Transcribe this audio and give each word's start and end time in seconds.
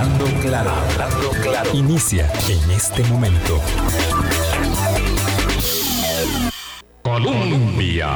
Hablando 0.00 0.24
claro, 0.40 0.70
hablando 0.70 1.30
claro. 1.42 1.70
Inicia 1.74 2.26
en 2.48 2.70
este 2.70 3.04
momento. 3.04 3.60
Colombia. 7.02 8.08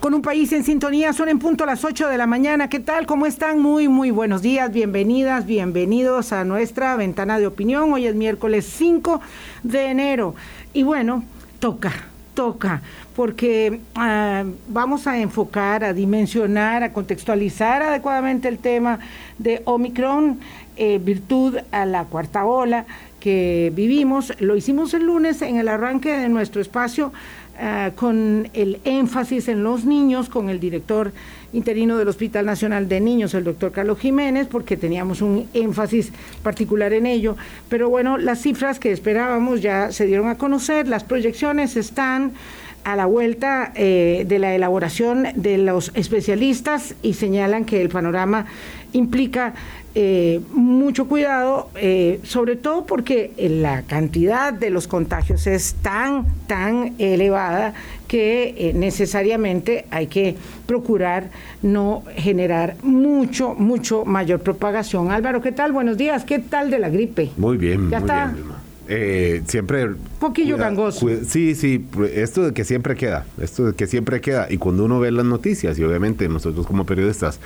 Con 0.00 0.14
un 0.14 0.22
país 0.22 0.50
en 0.50 0.64
sintonía, 0.64 1.12
son 1.12 1.28
en 1.28 1.38
punto 1.38 1.62
a 1.62 1.66
las 1.68 1.84
8 1.84 2.08
de 2.08 2.18
la 2.18 2.26
mañana. 2.26 2.68
¿Qué 2.68 2.80
tal? 2.80 3.06
¿Cómo 3.06 3.26
están? 3.26 3.60
Muy, 3.60 3.86
muy 3.86 4.10
buenos 4.10 4.42
días. 4.42 4.72
Bienvenidas, 4.72 5.46
bienvenidos 5.46 6.32
a 6.32 6.42
nuestra 6.42 6.96
ventana 6.96 7.38
de 7.38 7.46
opinión. 7.46 7.92
Hoy 7.92 8.08
es 8.08 8.16
miércoles 8.16 8.68
5 8.68 9.20
de 9.62 9.84
enero. 9.84 10.34
Y 10.72 10.82
bueno, 10.82 11.22
toca, 11.60 11.92
toca, 12.38 12.82
porque 13.16 13.80
ah, 13.96 14.44
vamos 14.68 15.08
a 15.08 15.18
enfocar, 15.18 15.82
a 15.82 15.92
dimensionar, 15.92 16.84
a 16.84 16.92
contextualizar 16.92 17.82
adecuadamente 17.82 18.46
el 18.46 18.58
tema 18.58 19.00
de 19.38 19.60
Omicron, 19.64 20.38
eh, 20.76 21.00
virtud 21.02 21.56
a 21.72 21.84
la 21.84 22.04
cuarta 22.04 22.44
ola 22.44 22.86
que 23.18 23.72
vivimos. 23.74 24.32
Lo 24.38 24.54
hicimos 24.54 24.94
el 24.94 25.06
lunes 25.06 25.42
en 25.42 25.56
el 25.56 25.66
arranque 25.66 26.16
de 26.16 26.28
nuestro 26.28 26.60
espacio 26.62 27.12
ah, 27.58 27.90
con 27.96 28.48
el 28.52 28.78
énfasis 28.84 29.48
en 29.48 29.64
los 29.64 29.84
niños, 29.84 30.28
con 30.28 30.48
el 30.48 30.60
director 30.60 31.10
interino 31.52 31.96
del 31.96 32.08
Hospital 32.08 32.46
Nacional 32.46 32.88
de 32.88 33.00
Niños, 33.00 33.34
el 33.34 33.44
doctor 33.44 33.72
Carlos 33.72 33.98
Jiménez, 33.98 34.46
porque 34.50 34.76
teníamos 34.76 35.22
un 35.22 35.48
énfasis 35.54 36.12
particular 36.42 36.92
en 36.92 37.06
ello. 37.06 37.36
Pero 37.68 37.88
bueno, 37.88 38.18
las 38.18 38.42
cifras 38.42 38.78
que 38.78 38.92
esperábamos 38.92 39.62
ya 39.62 39.92
se 39.92 40.06
dieron 40.06 40.28
a 40.28 40.36
conocer, 40.36 40.88
las 40.88 41.04
proyecciones 41.04 41.76
están 41.76 42.32
a 42.84 42.96
la 42.96 43.06
vuelta 43.06 43.72
eh, 43.74 44.24
de 44.26 44.38
la 44.38 44.54
elaboración 44.54 45.26
de 45.34 45.58
los 45.58 45.90
especialistas 45.94 46.94
y 47.02 47.14
señalan 47.14 47.64
que 47.64 47.82
el 47.82 47.88
panorama 47.88 48.46
implica 48.92 49.52
eh, 49.94 50.40
mucho 50.52 51.08
cuidado, 51.08 51.70
eh, 51.74 52.20
sobre 52.22 52.56
todo 52.56 52.86
porque 52.86 53.32
la 53.36 53.82
cantidad 53.82 54.52
de 54.52 54.70
los 54.70 54.86
contagios 54.86 55.46
es 55.46 55.74
tan, 55.82 56.26
tan 56.46 56.94
elevada 56.98 57.74
que 58.08 58.72
necesariamente 58.74 59.84
hay 59.90 60.06
que 60.08 60.34
procurar 60.66 61.30
no 61.62 62.02
generar 62.16 62.74
mucho, 62.82 63.54
mucho 63.54 64.04
mayor 64.04 64.40
propagación. 64.40 65.10
Álvaro, 65.12 65.40
¿qué 65.42 65.52
tal? 65.52 65.72
Buenos 65.72 65.96
días. 65.96 66.24
¿Qué 66.24 66.38
tal 66.38 66.70
de 66.70 66.78
la 66.78 66.88
gripe? 66.88 67.30
Muy 67.36 67.56
bien, 67.58 67.90
¿Ya 67.90 68.00
muy 68.00 68.08
está? 68.10 68.26
bien. 68.32 68.46
Eh, 68.90 69.42
siempre. 69.46 69.86
Poquillo 70.18 70.54
cuida- 70.56 70.66
gangoso. 70.66 71.00
cuida- 71.00 71.24
sí, 71.24 71.54
sí, 71.54 71.84
esto 72.14 72.46
de 72.46 72.54
que 72.54 72.64
siempre 72.64 72.96
queda, 72.96 73.26
esto 73.40 73.66
de 73.66 73.74
que 73.74 73.86
siempre 73.86 74.22
queda. 74.22 74.46
Y 74.50 74.56
cuando 74.56 74.86
uno 74.86 74.98
ve 74.98 75.10
las 75.12 75.26
noticias, 75.26 75.78
y 75.78 75.84
obviamente 75.84 76.26
nosotros 76.30 76.66
como 76.66 76.86
periodistas 76.86 77.38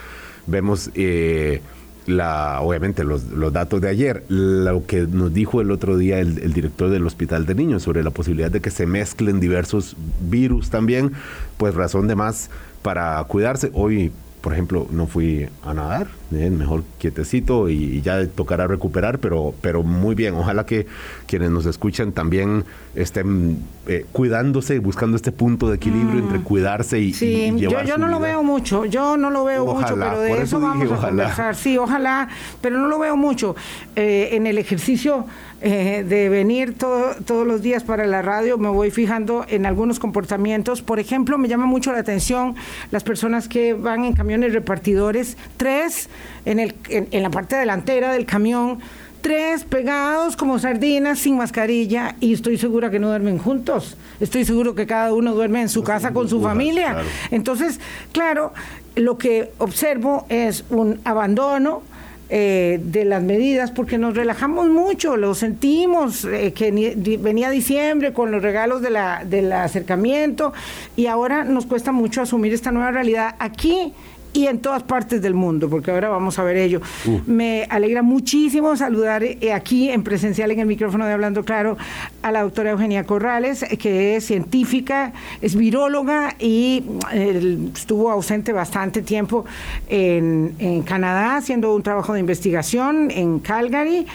vemos, 0.46 0.90
eh, 0.94 1.60
la, 2.06 2.60
obviamente, 2.60 3.04
los, 3.04 3.24
los 3.28 3.52
datos 3.52 3.80
de 3.80 3.88
ayer, 3.88 4.24
lo 4.28 4.86
que 4.86 5.02
nos 5.02 5.32
dijo 5.32 5.60
el 5.60 5.70
otro 5.70 5.96
día 5.96 6.18
el, 6.18 6.38
el 6.38 6.52
director 6.52 6.90
del 6.90 7.06
Hospital 7.06 7.46
de 7.46 7.54
Niños 7.54 7.82
sobre 7.82 8.02
la 8.02 8.10
posibilidad 8.10 8.50
de 8.50 8.60
que 8.60 8.70
se 8.70 8.86
mezclen 8.86 9.40
diversos 9.40 9.96
virus 10.20 10.70
también, 10.70 11.12
pues 11.56 11.74
razón 11.74 12.08
de 12.08 12.14
más 12.14 12.50
para 12.82 13.22
cuidarse. 13.24 13.70
Hoy, 13.74 14.12
por 14.40 14.52
ejemplo, 14.52 14.86
no 14.90 15.06
fui 15.06 15.48
a 15.64 15.74
nadar, 15.74 16.08
eh, 16.34 16.50
mejor 16.50 16.84
quietecito 16.98 17.68
y, 17.68 17.74
y 17.74 18.02
ya 18.02 18.26
tocará 18.26 18.66
recuperar, 18.66 19.18
pero, 19.18 19.54
pero 19.60 19.82
muy 19.82 20.14
bien. 20.14 20.34
Ojalá 20.34 20.66
que 20.66 20.86
quienes 21.26 21.50
nos 21.50 21.66
escuchan 21.66 22.12
también 22.12 22.64
estén 22.94 23.58
eh, 23.86 24.04
cuidándose, 24.12 24.78
buscando 24.78 25.16
este 25.16 25.32
punto 25.32 25.68
de 25.68 25.76
equilibrio 25.76 26.18
entre 26.20 26.40
cuidarse 26.40 26.98
y. 27.00 27.12
Sí, 27.12 27.26
y 27.54 27.60
yo, 27.60 27.70
llevar 27.70 27.86
yo 27.86 27.94
su 27.94 28.00
no 28.00 28.08
lo 28.08 28.20
veo 28.20 28.42
mucho, 28.42 28.84
yo 28.84 29.16
no 29.16 29.30
lo 29.30 29.44
veo 29.44 29.64
mucho, 29.66 29.94
pero 29.94 30.20
de 30.20 30.28
por 30.28 30.38
eso, 30.38 30.44
eso 30.44 30.58
dije 30.58 30.68
vamos 30.68 30.90
a 30.90 30.94
ojalá. 30.94 31.08
conversar. 31.22 31.56
Sí, 31.56 31.78
ojalá, 31.78 32.28
pero 32.60 32.78
no 32.78 32.88
lo 32.88 32.98
veo 32.98 33.16
mucho. 33.16 33.56
Eh, 33.96 34.30
en 34.32 34.46
el 34.46 34.58
ejercicio 34.58 35.26
eh, 35.60 36.04
de 36.08 36.28
venir 36.28 36.74
todo- 36.74 37.14
todos 37.24 37.46
los 37.46 37.62
días 37.62 37.84
para 37.84 38.04
la 38.06 38.20
radio 38.20 38.58
me 38.58 38.68
voy 38.68 38.90
fijando 38.90 39.44
en 39.48 39.64
algunos 39.66 39.98
comportamientos. 40.00 40.82
Por 40.82 40.98
ejemplo, 40.98 41.38
me 41.38 41.48
llama 41.48 41.66
mucho 41.66 41.92
la 41.92 41.98
atención 41.98 42.54
las 42.90 43.04
personas 43.04 43.48
que 43.48 43.72
van 43.74 44.04
en 44.04 44.12
camiones 44.12 44.52
repartidores, 44.52 45.36
tres 45.56 46.08
en, 46.44 46.58
el, 46.58 46.74
en, 46.88 47.08
en 47.10 47.22
la 47.22 47.30
parte 47.30 47.56
delantera 47.56 48.12
del 48.12 48.26
camión. 48.26 48.78
Tres 49.20 49.62
pegados 49.62 50.34
como 50.36 50.58
sardinas 50.58 51.20
sin 51.20 51.36
mascarilla 51.36 52.16
y 52.18 52.32
estoy 52.32 52.58
segura 52.58 52.90
que 52.90 52.98
no 52.98 53.06
duermen 53.06 53.38
juntos. 53.38 53.96
Estoy 54.18 54.44
seguro 54.44 54.74
que 54.74 54.84
cada 54.86 55.14
uno 55.14 55.32
duerme 55.32 55.60
en 55.62 55.68
su 55.68 55.84
casa 55.84 56.12
con 56.12 56.28
su 56.28 56.42
familia. 56.42 56.96
Entonces, 57.30 57.78
claro, 58.10 58.52
lo 58.96 59.18
que 59.18 59.52
observo 59.58 60.26
es 60.28 60.64
un 60.70 61.00
abandono 61.04 61.82
eh, 62.30 62.80
de 62.82 63.04
las 63.04 63.22
medidas 63.22 63.70
porque 63.70 63.96
nos 63.98 64.16
relajamos 64.16 64.68
mucho, 64.70 65.16
lo 65.16 65.34
sentimos, 65.36 66.24
eh, 66.24 66.52
que 66.52 66.72
ni- 66.72 66.94
di- 66.94 67.18
venía 67.18 67.50
diciembre 67.50 68.12
con 68.14 68.32
los 68.32 68.42
regalos 68.42 68.80
de 68.82 68.90
la, 68.90 69.22
del 69.24 69.52
acercamiento 69.52 70.52
y 70.96 71.06
ahora 71.06 71.44
nos 71.44 71.66
cuesta 71.66 71.92
mucho 71.92 72.22
asumir 72.22 72.52
esta 72.54 72.72
nueva 72.72 72.90
realidad 72.90 73.34
aquí 73.38 73.92
y 74.32 74.46
en 74.46 74.60
todas 74.60 74.82
partes 74.82 75.20
del 75.20 75.34
mundo, 75.34 75.68
porque 75.68 75.90
ahora 75.90 76.08
vamos 76.08 76.38
a 76.38 76.44
ver 76.44 76.56
ello. 76.56 76.80
Me 77.26 77.66
alegra 77.68 78.02
muchísimo 78.02 78.76
saludar 78.76 79.22
eh, 79.22 79.52
aquí 79.52 79.90
en 79.90 80.02
presencial 80.02 80.50
en 80.50 80.60
el 80.60 80.66
micrófono 80.66 81.06
de 81.06 81.12
Hablando 81.12 81.44
Claro 81.44 81.76
a 82.22 82.32
la 82.32 82.42
doctora 82.42 82.70
Eugenia 82.70 83.04
Corrales, 83.04 83.62
eh, 83.62 83.76
que 83.76 84.16
es 84.16 84.24
científica, 84.24 85.12
es 85.40 85.54
viróloga 85.54 86.34
y 86.38 86.84
eh, 87.12 87.70
estuvo 87.74 88.10
ausente 88.10 88.52
bastante 88.52 89.02
tiempo 89.02 89.44
en, 89.88 90.54
en 90.58 90.82
Canadá 90.82 91.36
haciendo 91.36 91.74
un 91.74 91.82
trabajo 91.82 92.14
de 92.14 92.20
investigación 92.20 93.10
en 93.10 93.38
Calgary. 93.38 94.06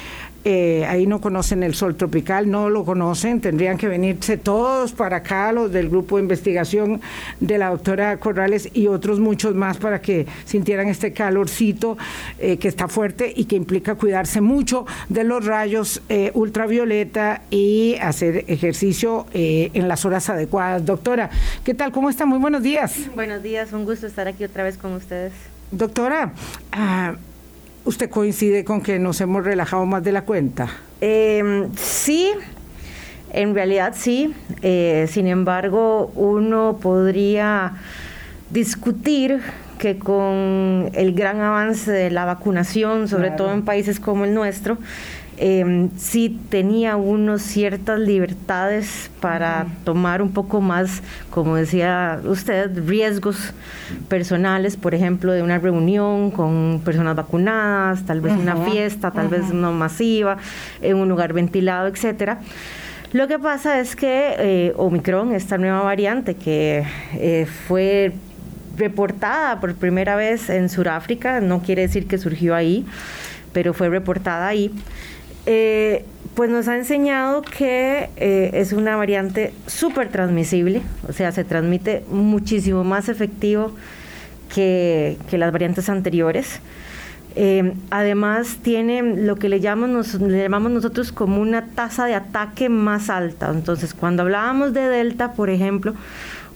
Eh, 0.50 0.85
ahí 0.85 1.08
no 1.08 1.19
conocen 1.19 1.62
el 1.62 1.75
sol 1.75 1.97
tropical, 1.97 2.50
no 2.50 2.69
lo 2.69 2.85
conocen, 2.85 3.41
tendrían 3.41 3.78
que 3.78 3.90
venirse 3.90 4.38
todos 4.38 4.94
para 4.94 5.18
acá, 5.18 5.52
los 5.52 5.74
del 5.74 5.90
grupo 5.90 6.16
de 6.16 6.24
investigación 6.24 7.02
de 7.41 7.58
la 7.58 7.72
doctora 7.72 8.18
Corrales 8.18 8.69
y 8.74 8.88
otros 8.88 9.19
muchos 9.19 9.56
más 9.56 9.75
para 9.75 10.00
que 10.00 10.25
sintieran 10.46 10.88
este 10.88 11.12
calorcito 11.12 11.97
eh, 12.40 12.56
que 12.56 12.69
está 12.69 12.88
fuerte 12.88 13.34
y 13.36 13.44
que 13.44 13.57
implica 13.57 13.96
cuidarse 13.96 14.40
mucho 14.40 14.86
de 15.09 15.25
los 15.25 15.46
rayos 15.46 16.02
eh, 16.07 16.31
ultravioleta 16.34 17.41
y 17.50 17.96
hacer 17.96 18.46
ejercicio 18.47 19.25
eh, 19.34 19.72
en 19.74 19.90
las 19.90 20.06
horas 20.06 20.30
adecuadas. 20.30 20.86
Doctora, 20.86 21.30
¿qué 21.66 21.74
tal? 21.74 21.91
¿Cómo 21.91 22.09
está? 22.09 22.25
Muy 22.25 22.40
buenos 22.40 22.63
días. 22.63 22.96
Buenos 23.16 23.44
días, 23.44 23.74
un 23.74 23.84
gusto 23.84 24.07
estar 24.07 24.30
aquí 24.30 24.46
otra 24.46 24.63
vez 24.63 24.78
con 24.78 24.94
ustedes. 24.94 25.34
Doctora, 25.72 26.31
ah, 26.72 27.16
¿usted 27.88 28.09
coincide 28.09 28.64
con 28.64 28.81
que 28.81 29.00
nos 29.00 29.20
hemos 29.22 29.44
relajado 29.44 29.86
más 29.86 30.03
de 30.03 30.12
la 30.12 30.24
cuenta? 30.24 30.68
Eh, 31.02 31.68
sí, 31.75 32.31
en 33.31 33.56
realidad 33.56 33.94
sí. 33.98 34.34
Eh, 34.62 35.08
sin 35.09 35.28
embargo, 35.28 36.12
uno 36.16 36.78
podría 36.81 37.74
discutir 38.52 39.40
que 39.80 40.00
con 40.00 40.90
el 40.94 41.14
gran 41.14 41.40
avance 41.42 41.92
de 41.92 42.09
la 42.09 42.25
vacunación, 42.25 43.08
sobre 43.08 43.28
Claro. 43.28 43.36
todo 43.44 43.53
en 43.53 43.62
países 43.64 44.00
como 44.00 44.25
el 44.25 44.34
nuestro, 44.34 44.78
eh, 45.38 45.90
sí 45.98 46.40
tenía 46.50 46.96
uno 46.96 47.38
ciertas 47.38 48.00
libertades 48.00 49.12
para 49.20 49.68
tomar 49.84 50.22
un 50.22 50.31
poco 50.31 50.62
más, 50.62 51.02
como 51.30 51.56
decía 51.56 52.20
usted, 52.25 52.72
riesgos 52.88 53.53
personales, 54.09 54.78
por 54.78 54.96
ejemplo, 54.96 55.31
de 55.31 55.44
una 55.44 55.59
reunión 55.59 56.31
con 56.31 56.81
personas 56.84 57.16
vacunadas, 57.16 58.06
tal 58.06 58.22
vez 58.22 58.36
una 58.38 58.56
Ujú, 58.56 58.58
fiesta, 58.58 59.12
tal 59.12 59.30
vez 59.30 59.52
no 59.52 59.72
masiva, 59.74 60.38
en 60.81 60.98
un 60.98 61.08
lugar 61.09 61.34
ventilado, 61.34 61.88
etcétera. 61.88 62.40
Lo 63.14 63.28
que 63.28 63.40
pasa 63.40 63.80
es 63.80 63.96
que 63.96 64.36
eh, 64.38 64.74
Omicron, 64.75 65.34
esta 65.34 65.58
nueva 65.58 65.81
variante 65.81 66.36
que 66.36 66.84
eh, 67.14 67.48
fue 67.68 68.14
reportada 68.78 69.59
por 69.59 69.74
primera 69.75 70.16
vez 70.16 70.50
en 70.50 70.69
Sudáfrica, 70.69 71.40
no 71.40 71.62
quiere 71.62 71.84
decir 71.84 72.08
que 72.08 72.18
surgió 72.18 72.54
ahí, 72.54 72.86
pero 73.54 73.74
fue 73.74 73.90
reportada 73.90 74.48
ahí, 74.48 74.72
eh, 75.48 76.06
pues 76.36 76.50
nos 76.50 76.68
ha 76.68 76.76
enseñado 76.76 77.42
que 77.42 78.10
eh, 78.18 78.52
es 78.54 78.74
una 78.74 78.98
variante 78.98 79.54
súper 79.66 80.10
transmisible, 80.10 80.82
o 81.08 81.14
sea, 81.14 81.32
se 81.32 81.46
transmite 81.46 82.04
muchísimo 82.12 82.84
más 82.84 83.08
efectivo 83.08 83.72
que, 84.54 85.18
las 85.32 85.52
variantes 85.54 85.90
anteriores. 85.90 86.60
Eh, 87.36 87.74
además 87.92 88.58
tiene 88.62 89.02
lo 89.02 89.38
que 89.38 89.48
le 89.48 89.62
llamamos, 89.62 90.16
le 90.16 90.44
llamamos 90.44 90.72
nosotros 90.72 91.14
como 91.14 91.42
una 91.42 91.68
tasa 91.68 92.06
de 92.06 92.16
ataque 92.16 92.68
más 92.68 93.10
alta. 93.10 93.50
Entonces, 93.50 93.94
cuando 93.94 94.24
hablábamos 94.24 94.74
de 94.74 94.82
Delta, 94.82 95.32
por 95.32 95.50
ejemplo, 95.50 95.96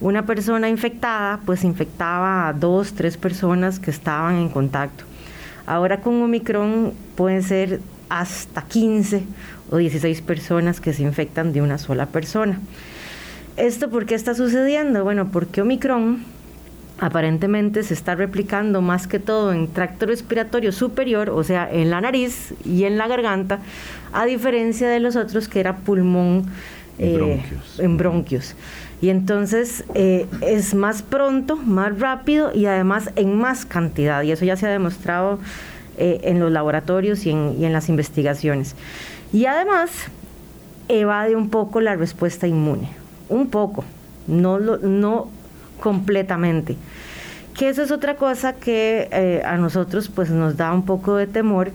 una 0.01 0.25
persona 0.25 0.67
infectada, 0.67 1.39
pues 1.45 1.63
infectaba 1.63 2.49
a 2.49 2.53
dos, 2.53 2.91
tres 2.93 3.15
personas 3.15 3.79
que 3.79 3.89
estaban 3.89 4.35
en 4.35 4.49
contacto. 4.49 5.05
Ahora 5.65 6.01
con 6.01 6.21
Omicron 6.21 6.93
pueden 7.15 7.43
ser 7.43 7.79
hasta 8.11 8.63
15 8.63 9.23
o 9.71 9.77
16 9.77 10.21
personas 10.21 10.81
que 10.81 10.91
se 10.91 11.01
infectan 11.01 11.53
de 11.53 11.61
una 11.61 11.77
sola 11.77 12.07
persona. 12.07 12.59
¿Esto 13.55 13.89
por 13.89 14.05
qué 14.05 14.15
está 14.15 14.35
sucediendo? 14.35 15.05
Bueno, 15.05 15.29
porque 15.31 15.61
Omicron 15.61 16.25
aparentemente 16.99 17.83
se 17.83 17.93
está 17.93 18.15
replicando 18.15 18.81
más 18.81 19.07
que 19.07 19.19
todo 19.19 19.53
en 19.53 19.69
tracto 19.69 20.07
respiratorio 20.07 20.73
superior, 20.73 21.29
o 21.29 21.41
sea, 21.45 21.69
en 21.71 21.89
la 21.89 22.01
nariz 22.01 22.53
y 22.65 22.83
en 22.83 22.97
la 22.97 23.07
garganta, 23.07 23.59
a 24.11 24.25
diferencia 24.25 24.89
de 24.89 24.99
los 24.99 25.15
otros 25.15 25.47
que 25.47 25.61
era 25.61 25.77
pulmón 25.77 26.47
eh, 26.99 27.41
en 27.77 27.95
bronquios. 27.95 28.55
Y 29.01 29.09
entonces 29.09 29.85
eh, 29.95 30.27
es 30.41 30.75
más 30.75 31.01
pronto, 31.01 31.55
más 31.55 31.97
rápido 31.97 32.51
y 32.53 32.65
además 32.65 33.09
en 33.15 33.37
más 33.37 33.65
cantidad. 33.65 34.21
Y 34.23 34.31
eso 34.31 34.43
ya 34.43 34.57
se 34.57 34.67
ha 34.67 34.69
demostrado 34.69 35.39
eh, 35.97 36.21
en 36.23 36.39
los 36.39 36.51
laboratorios 36.51 37.25
y 37.25 37.31
en, 37.31 37.73
las 37.73 37.89
investigaciones. 37.89 38.75
Y 39.33 39.45
además 39.45 39.91
evade 40.87 41.35
un 41.35 41.49
poco 41.49 41.81
la 41.81 41.95
respuesta 41.95 42.47
inmune. 42.47 42.89
Un 43.29 43.49
poco, 43.49 43.83
no, 44.27 44.59
no 44.59 45.29
completamente. 45.79 46.75
Que 47.57 47.69
eso 47.69 47.83
es 47.83 47.91
otra 47.91 48.15
cosa 48.15 48.53
que 48.53 49.09
eh, 49.11 49.41
a 49.45 49.57
nosotros 49.57 50.09
pues 50.09 50.29
nos 50.29 50.57
da 50.57 50.73
un 50.73 50.85
poco 50.85 51.15
de 51.15 51.27
temor 51.27 51.71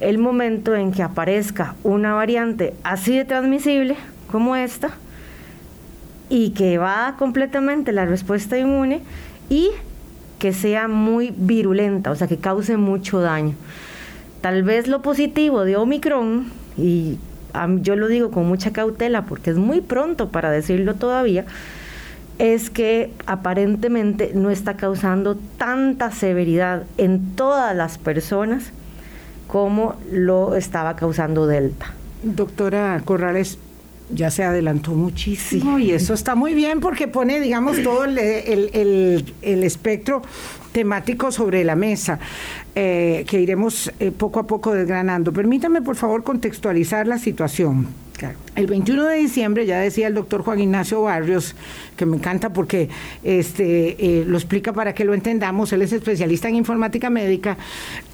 el 0.00 0.18
momento 0.18 0.74
en 0.74 0.90
que 0.92 1.02
aparezca 1.02 1.76
una 1.84 2.14
variante 2.14 2.74
así 2.82 3.16
de 3.16 3.24
transmisible 3.24 3.96
como 4.30 4.56
esta 4.56 4.90
y 6.28 6.50
que 6.50 6.78
va 6.78 7.14
completamente 7.18 7.92
la 7.92 8.04
respuesta 8.04 8.58
inmune 8.58 9.02
y 9.48 9.70
que 10.42 10.52
sea 10.52 10.88
muy 10.88 11.32
virulenta, 11.36 12.10
o 12.10 12.16
sea, 12.16 12.26
que 12.26 12.36
cause 12.36 12.76
mucho 12.76 13.20
daño. 13.20 13.54
Tal 14.40 14.64
vez 14.64 14.88
lo 14.88 15.00
positivo 15.00 15.64
de 15.64 15.76
Omicron, 15.76 16.46
y 16.76 17.16
yo 17.82 17.94
lo 17.94 18.08
digo 18.08 18.32
con 18.32 18.48
mucha 18.48 18.72
cautela 18.72 19.24
porque 19.24 19.50
es 19.50 19.56
muy 19.56 19.80
pronto 19.80 20.30
para 20.30 20.50
decirlo 20.50 20.96
todavía, 20.96 21.44
es 22.40 22.70
que 22.70 23.12
aparentemente 23.26 24.32
no 24.34 24.50
está 24.50 24.74
causando 24.74 25.36
tanta 25.58 26.10
severidad 26.10 26.82
en 26.98 27.36
todas 27.36 27.76
las 27.76 27.98
personas 27.98 28.72
como 29.46 29.94
lo 30.10 30.56
estaba 30.56 30.96
causando 30.96 31.46
Delta. 31.46 31.92
Doctora 32.24 33.00
Corrales, 33.04 33.60
ya 34.10 34.30
se 34.30 34.44
adelantó 34.44 34.92
muchísimo 34.92 35.78
y 35.78 35.92
eso 35.92 36.14
está 36.14 36.34
muy 36.34 36.54
bien 36.54 36.80
porque 36.80 37.08
pone, 37.08 37.40
digamos, 37.40 37.82
todo 37.82 38.04
el, 38.04 39.24
espectro 39.42 40.22
temático 40.72 41.30
sobre 41.30 41.64
la 41.64 41.76
mesa 41.76 42.18
eh, 42.74 43.24
que 43.28 43.40
iremos 43.40 43.92
eh, 44.00 44.10
poco 44.10 44.40
a 44.40 44.46
poco 44.46 44.72
desgranando. 44.72 45.32
Permítame, 45.32 45.82
por 45.82 45.96
favor, 45.96 46.22
contextualizar 46.24 47.06
la 47.06 47.18
situación. 47.18 47.88
El 48.54 48.68
21 48.68 49.04
de 49.06 49.16
diciembre, 49.16 49.66
ya 49.66 49.80
decía 49.80 50.06
el 50.06 50.14
doctor 50.14 50.42
Juan 50.42 50.60
Ignacio 50.60 51.02
Barrios, 51.02 51.56
que 51.96 52.06
me 52.06 52.16
encanta 52.16 52.52
porque 52.52 52.88
este, 53.24 53.96
eh, 53.98 54.24
lo 54.24 54.36
explica 54.36 54.72
para 54.72 54.94
que 54.94 55.04
lo 55.04 55.12
entendamos, 55.12 55.72
él 55.72 55.82
es 55.82 55.92
especialista 55.92 56.48
en 56.48 56.54
informática 56.54 57.10
médica, 57.10 57.56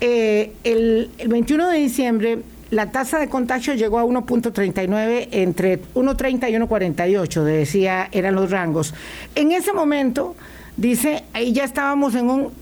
el, 0.01 1.11
el 1.19 1.29
21 1.29 1.69
de 1.69 1.79
diciembre 1.79 2.39
la 2.71 2.91
tasa 2.91 3.19
de 3.19 3.29
contagio 3.29 3.75
llegó 3.75 3.99
a 3.99 4.05
1.39 4.05 5.29
entre 5.33 5.83
1.30 5.95 6.51
y 6.51 6.55
1.48, 6.55 7.43
decía, 7.43 8.09
eran 8.13 8.35
los 8.35 8.51
rangos. 8.51 8.95
En 9.35 9.53
ese 9.53 9.73
momento, 9.73 10.37
dice, 10.77 11.25
ahí 11.33 11.53
ya 11.53 11.65
estábamos 11.65 12.15
en 12.15 12.29
un 12.29 12.53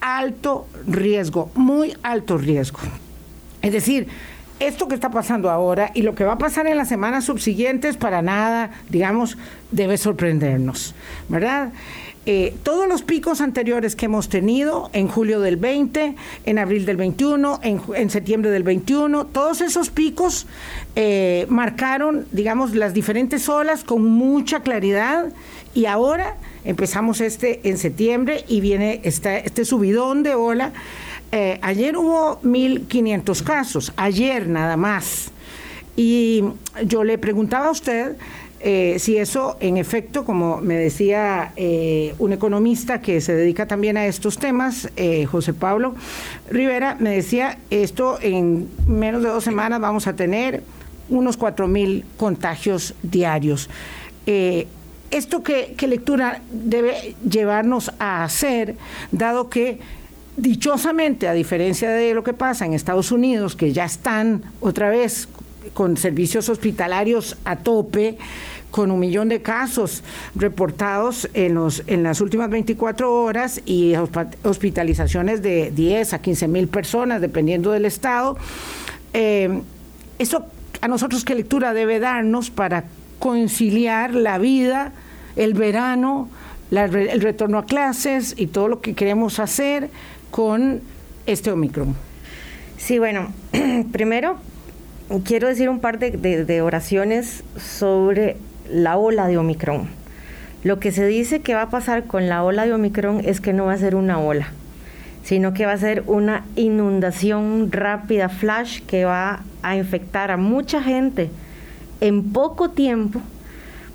alto 0.00 0.66
riesgo, 0.86 1.50
muy 1.54 1.94
alto 2.02 2.38
riesgo. 2.38 2.80
Es 3.60 3.72
decir, 3.72 4.08
esto 4.60 4.88
que 4.88 4.94
está 4.94 5.10
pasando 5.10 5.50
ahora 5.50 5.90
y 5.94 6.02
lo 6.02 6.14
que 6.14 6.24
va 6.24 6.32
a 6.32 6.38
pasar 6.38 6.66
en 6.66 6.76
las 6.76 6.88
semanas 6.88 7.24
subsiguientes 7.24 7.96
para 7.96 8.22
nada, 8.22 8.70
digamos, 8.88 9.36
debe 9.70 9.98
sorprendernos, 9.98 10.94
¿verdad? 11.28 11.70
Eh, 12.30 12.54
todos 12.62 12.86
los 12.86 13.00
picos 13.00 13.40
anteriores 13.40 13.96
que 13.96 14.04
hemos 14.04 14.28
tenido 14.28 14.90
en 14.92 15.08
julio 15.08 15.40
del 15.40 15.56
20, 15.56 16.14
en 16.44 16.58
abril 16.58 16.84
del 16.84 16.98
21, 16.98 17.60
en, 17.62 18.10
septiembre 18.10 18.50
del 18.50 18.64
21, 18.64 19.24
todos 19.24 19.62
esos 19.62 19.88
picos 19.88 20.46
eh, 20.94 21.46
marcaron, 21.48 22.26
digamos, 22.30 22.74
las 22.74 22.92
diferentes 22.92 23.48
olas 23.48 23.82
con 23.82 24.04
mucha 24.04 24.60
claridad 24.60 25.32
y 25.72 25.86
ahora 25.86 26.36
empezamos 26.66 27.22
este 27.22 27.66
en 27.66 27.78
septiembre 27.78 28.44
y 28.46 28.60
viene 28.60 29.00
este 29.04 29.64
subidón 29.64 30.22
de 30.22 30.34
ola. 30.34 30.74
Eh, 31.32 31.58
ayer 31.62 31.96
hubo 31.96 32.42
1.500 32.42 33.42
casos, 33.42 33.94
ayer 33.96 34.48
nada 34.48 34.76
más. 34.76 35.30
Y 35.96 36.44
yo 36.84 37.04
le 37.04 37.16
preguntaba 37.16 37.68
a 37.68 37.70
usted 37.70 38.16
eh, 38.60 38.96
si 38.98 39.16
eso, 39.16 39.56
en 39.60 39.76
efecto, 39.76 40.24
como 40.24 40.60
me 40.60 40.74
decía 40.74 41.52
eh, 41.56 42.14
un 42.18 42.32
economista 42.32 43.00
que 43.00 43.20
se 43.20 43.34
dedica 43.34 43.66
también 43.66 43.96
a 43.96 44.06
estos 44.06 44.38
temas, 44.38 44.90
eh, 44.96 45.26
José 45.26 45.54
Pablo 45.54 45.94
Rivera, 46.50 46.96
me 46.98 47.10
decía, 47.10 47.58
esto 47.70 48.18
en 48.20 48.68
menos 48.86 49.22
de 49.22 49.28
dos 49.28 49.44
semanas 49.44 49.80
vamos 49.80 50.06
a 50.06 50.16
tener 50.16 50.62
unos 51.08 51.36
cuatro 51.36 51.68
mil 51.68 52.04
contagios 52.16 52.94
diarios. 53.02 53.70
¿Esto 55.10 55.42
qué, 55.42 55.74
qué 55.76 55.86
lectura 55.86 56.42
debe 56.50 57.14
llevarnos 57.26 57.92
a 57.98 58.24
hacer, 58.24 58.76
dado 59.10 59.48
que 59.48 59.78
dichosamente, 60.36 61.28
a 61.28 61.32
diferencia 61.32 61.90
de 61.90 62.12
lo 62.12 62.22
que 62.22 62.34
pasa 62.34 62.66
en 62.66 62.74
Estados 62.74 63.10
Unidos, 63.10 63.56
que 63.56 63.72
ya 63.72 63.84
están 63.84 64.42
otra 64.60 64.90
vez 64.90 65.28
con 65.74 65.96
servicios 65.96 66.48
hospitalarios 66.48 67.36
a 67.44 67.56
tope, 67.56 68.18
con 68.70 68.90
un 68.90 69.00
millón 69.00 69.28
de 69.28 69.40
casos 69.40 70.02
reportados 70.34 71.28
en, 71.34 71.54
los, 71.54 71.82
en 71.86 72.02
las 72.02 72.20
últimas 72.20 72.50
24 72.50 73.12
horas 73.12 73.62
y 73.64 73.94
hospitalizaciones 74.42 75.42
de 75.42 75.70
10 75.70 76.12
a 76.14 76.20
15 76.20 76.48
mil 76.48 76.68
personas, 76.68 77.20
dependiendo 77.20 77.72
del 77.72 77.86
estado. 77.86 78.36
Eh, 79.14 79.62
¿Eso 80.18 80.46
a 80.80 80.88
nosotros 80.88 81.24
qué 81.24 81.34
lectura 81.34 81.72
debe 81.72 81.98
darnos 81.98 82.50
para 82.50 82.84
conciliar 83.18 84.14
la 84.14 84.38
vida, 84.38 84.92
el 85.36 85.54
verano, 85.54 86.28
el 86.70 87.20
retorno 87.20 87.58
a 87.58 87.64
clases 87.64 88.34
y 88.36 88.48
todo 88.48 88.68
lo 88.68 88.80
que 88.80 88.94
queremos 88.94 89.38
hacer 89.38 89.90
con 90.30 90.82
este 91.26 91.50
Omicron? 91.50 91.96
Sí, 92.76 92.98
bueno, 92.98 93.32
primero 93.92 94.36
quiero 95.24 95.48
decir 95.48 95.68
un 95.68 95.80
par 95.80 95.98
de, 95.98 96.62
oraciones 96.62 97.42
sobre 97.56 98.36
la 98.70 98.96
ola 98.96 99.26
de 99.26 99.38
Omicron. 99.38 99.88
Lo 100.64 100.80
que 100.80 100.92
se 100.92 101.06
dice 101.06 101.40
que 101.40 101.54
va 101.54 101.62
a 101.62 101.70
pasar 101.70 102.04
con 102.04 102.28
la 102.28 102.42
ola 102.42 102.66
de 102.66 102.74
Omicron 102.74 103.22
es 103.24 103.40
que 103.40 103.52
no 103.52 103.66
va 103.66 103.72
a 103.72 103.78
ser 103.78 103.94
una 103.94 104.18
ola, 104.18 104.48
sino 105.22 105.54
que 105.54 105.66
va 105.66 105.72
a 105.72 105.78
ser 105.78 106.02
una 106.06 106.44
inundación 106.56 107.72
rápida, 107.72 108.28
flash, 108.28 108.82
que 108.82 109.04
va 109.04 109.44
a 109.62 109.76
infectar 109.76 110.30
a 110.30 110.36
mucha 110.36 110.82
gente 110.82 111.30
en 112.00 112.32
poco 112.32 112.70
tiempo, 112.70 113.20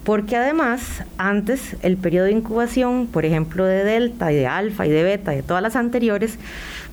porque 0.04 0.36
además 0.36 1.04
antes 1.18 1.76
el 1.84 1.98
periodo 1.98 2.26
de 2.26 2.32
incubación, 2.32 3.08
por 3.08 3.26
ejemplo, 3.26 3.66
de 3.66 3.84
Delta 3.84 4.32
y 4.32 4.36
de 4.36 4.48
Alfa 4.48 4.88
y 4.88 4.90
de 4.90 5.04
Beta 5.04 5.34
y 5.34 5.38
de 5.38 5.44
todas 5.44 5.62
las 5.62 5.76
anteriores, 5.76 6.40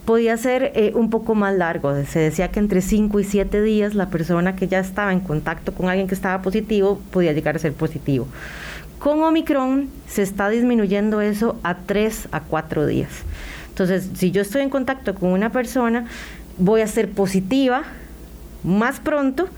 podía 0.04 0.36
ser 0.36 0.72
eh, 0.74 0.92
un 0.94 1.10
poco 1.10 1.34
más 1.34 1.54
largo. 1.54 1.94
Se 2.04 2.18
decía 2.18 2.50
que 2.50 2.58
entre 2.58 2.80
5 2.80 3.20
y 3.20 3.24
7 3.24 3.62
días 3.62 3.94
la 3.94 4.08
persona 4.08 4.56
que 4.56 4.68
ya 4.68 4.80
estaba 4.80 5.12
en 5.12 5.20
contacto 5.20 5.72
con 5.72 5.88
alguien 5.88 6.08
que 6.08 6.14
estaba 6.14 6.42
positivo 6.42 7.00
podía 7.10 7.32
llegar 7.32 7.56
a 7.56 7.58
ser 7.58 7.72
positivo. 7.72 8.26
Con 8.98 9.22
Omicron 9.22 9.88
se 10.08 10.22
está 10.22 10.48
disminuyendo 10.50 11.20
eso 11.20 11.58
a 11.62 11.78
3 11.78 12.28
a 12.32 12.40
4 12.40 12.86
días. 12.86 13.10
Entonces, 13.68 14.10
si 14.14 14.30
yo 14.30 14.42
estoy 14.42 14.62
en 14.62 14.70
contacto 14.70 15.14
con 15.14 15.30
una 15.30 15.50
persona, 15.50 16.06
voy 16.58 16.82
a 16.82 16.86
ser 16.86 17.10
positiva 17.10 17.84
más 18.62 19.00
pronto 19.00 19.48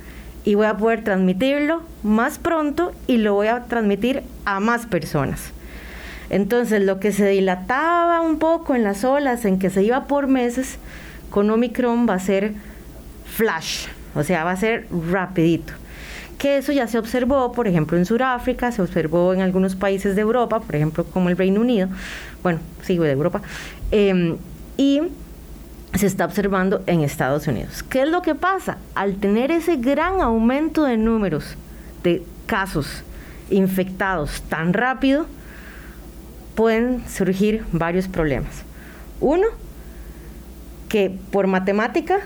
y 0.45 0.55
voy 0.55 0.67
a 0.67 0.77
poder 0.77 1.03
transmitirlo 1.03 1.83
más 2.03 2.39
pronto 2.39 2.93
y 3.07 3.17
lo 3.17 3.35
voy 3.35 3.49
a 3.49 3.65
transmitir 3.65 4.23
a 4.45 4.61
más 4.61 4.87
personas. 4.87 5.53
Entonces, 6.33 6.81
lo 6.81 6.99
que 6.99 7.13
se 7.13 7.29
dilataba 7.29 8.23
un 8.23 8.39
poco 8.39 8.75
en 8.75 8.83
las 8.83 9.05
olas, 9.05 9.45
en 9.45 9.59
que 9.59 9.69
se 9.69 9.83
iba 9.83 10.07
por 10.07 10.29
meses, 10.29 10.79
con 11.29 11.51
Omicron 11.51 12.09
va 12.09 12.15
a 12.15 12.19
ser 12.19 12.55
flash, 13.27 13.89
o 14.15 14.23
sea, 14.23 14.43
va 14.43 14.53
a 14.53 14.57
ser 14.57 14.87
rapidito. 15.11 15.75
Que 16.39 16.57
eso 16.57 16.73
ya 16.73 16.87
se 16.87 16.99
observó, 16.99 17.53
por 17.53 17.69
ejemplo, 17.69 17.99
en 17.99 18.07
Sudáfrica, 18.07 18.73
se 18.73 18.81
observó 18.81 19.35
en 19.35 19.43
algunos 19.43 19.77
países 19.77 20.17
de 20.17 20.23
Europa, 20.23 20.61
por 20.61 20.75
ejemplo, 20.75 21.05
como 21.05 21.29
el 21.29 21.37
Reino 21.37 21.61
Unido, 21.61 21.91
bueno, 22.43 22.61
sigo 22.81 23.05
de 23.05 23.13
Europa, 23.13 23.43
em, 23.91 24.39
y 24.79 25.03
se 25.95 26.07
está 26.07 26.25
observando 26.25 26.83
en 26.87 27.03
Estados 27.03 27.47
Unidos. 27.47 27.83
¿Qué 27.83 28.03
es 28.03 28.09
lo 28.09 28.23
que 28.23 28.35
pasa? 28.35 28.79
Al 28.95 29.17
tener 29.17 29.51
ese 29.51 29.77
gran 29.77 30.23
aumento 30.23 30.85
de 30.85 30.97
números 30.97 31.59
de 32.03 32.23
casos 32.47 33.03
infectados 33.51 34.41
tan 34.49 34.73
rápido, 34.73 35.27
pueden 36.55 37.03
surgir 37.09 37.65
varios 37.73 38.09
problemas. 38.09 38.63
Uno, 39.21 39.47
que 40.89 41.11
por 41.31 41.47
matemática 41.47 42.21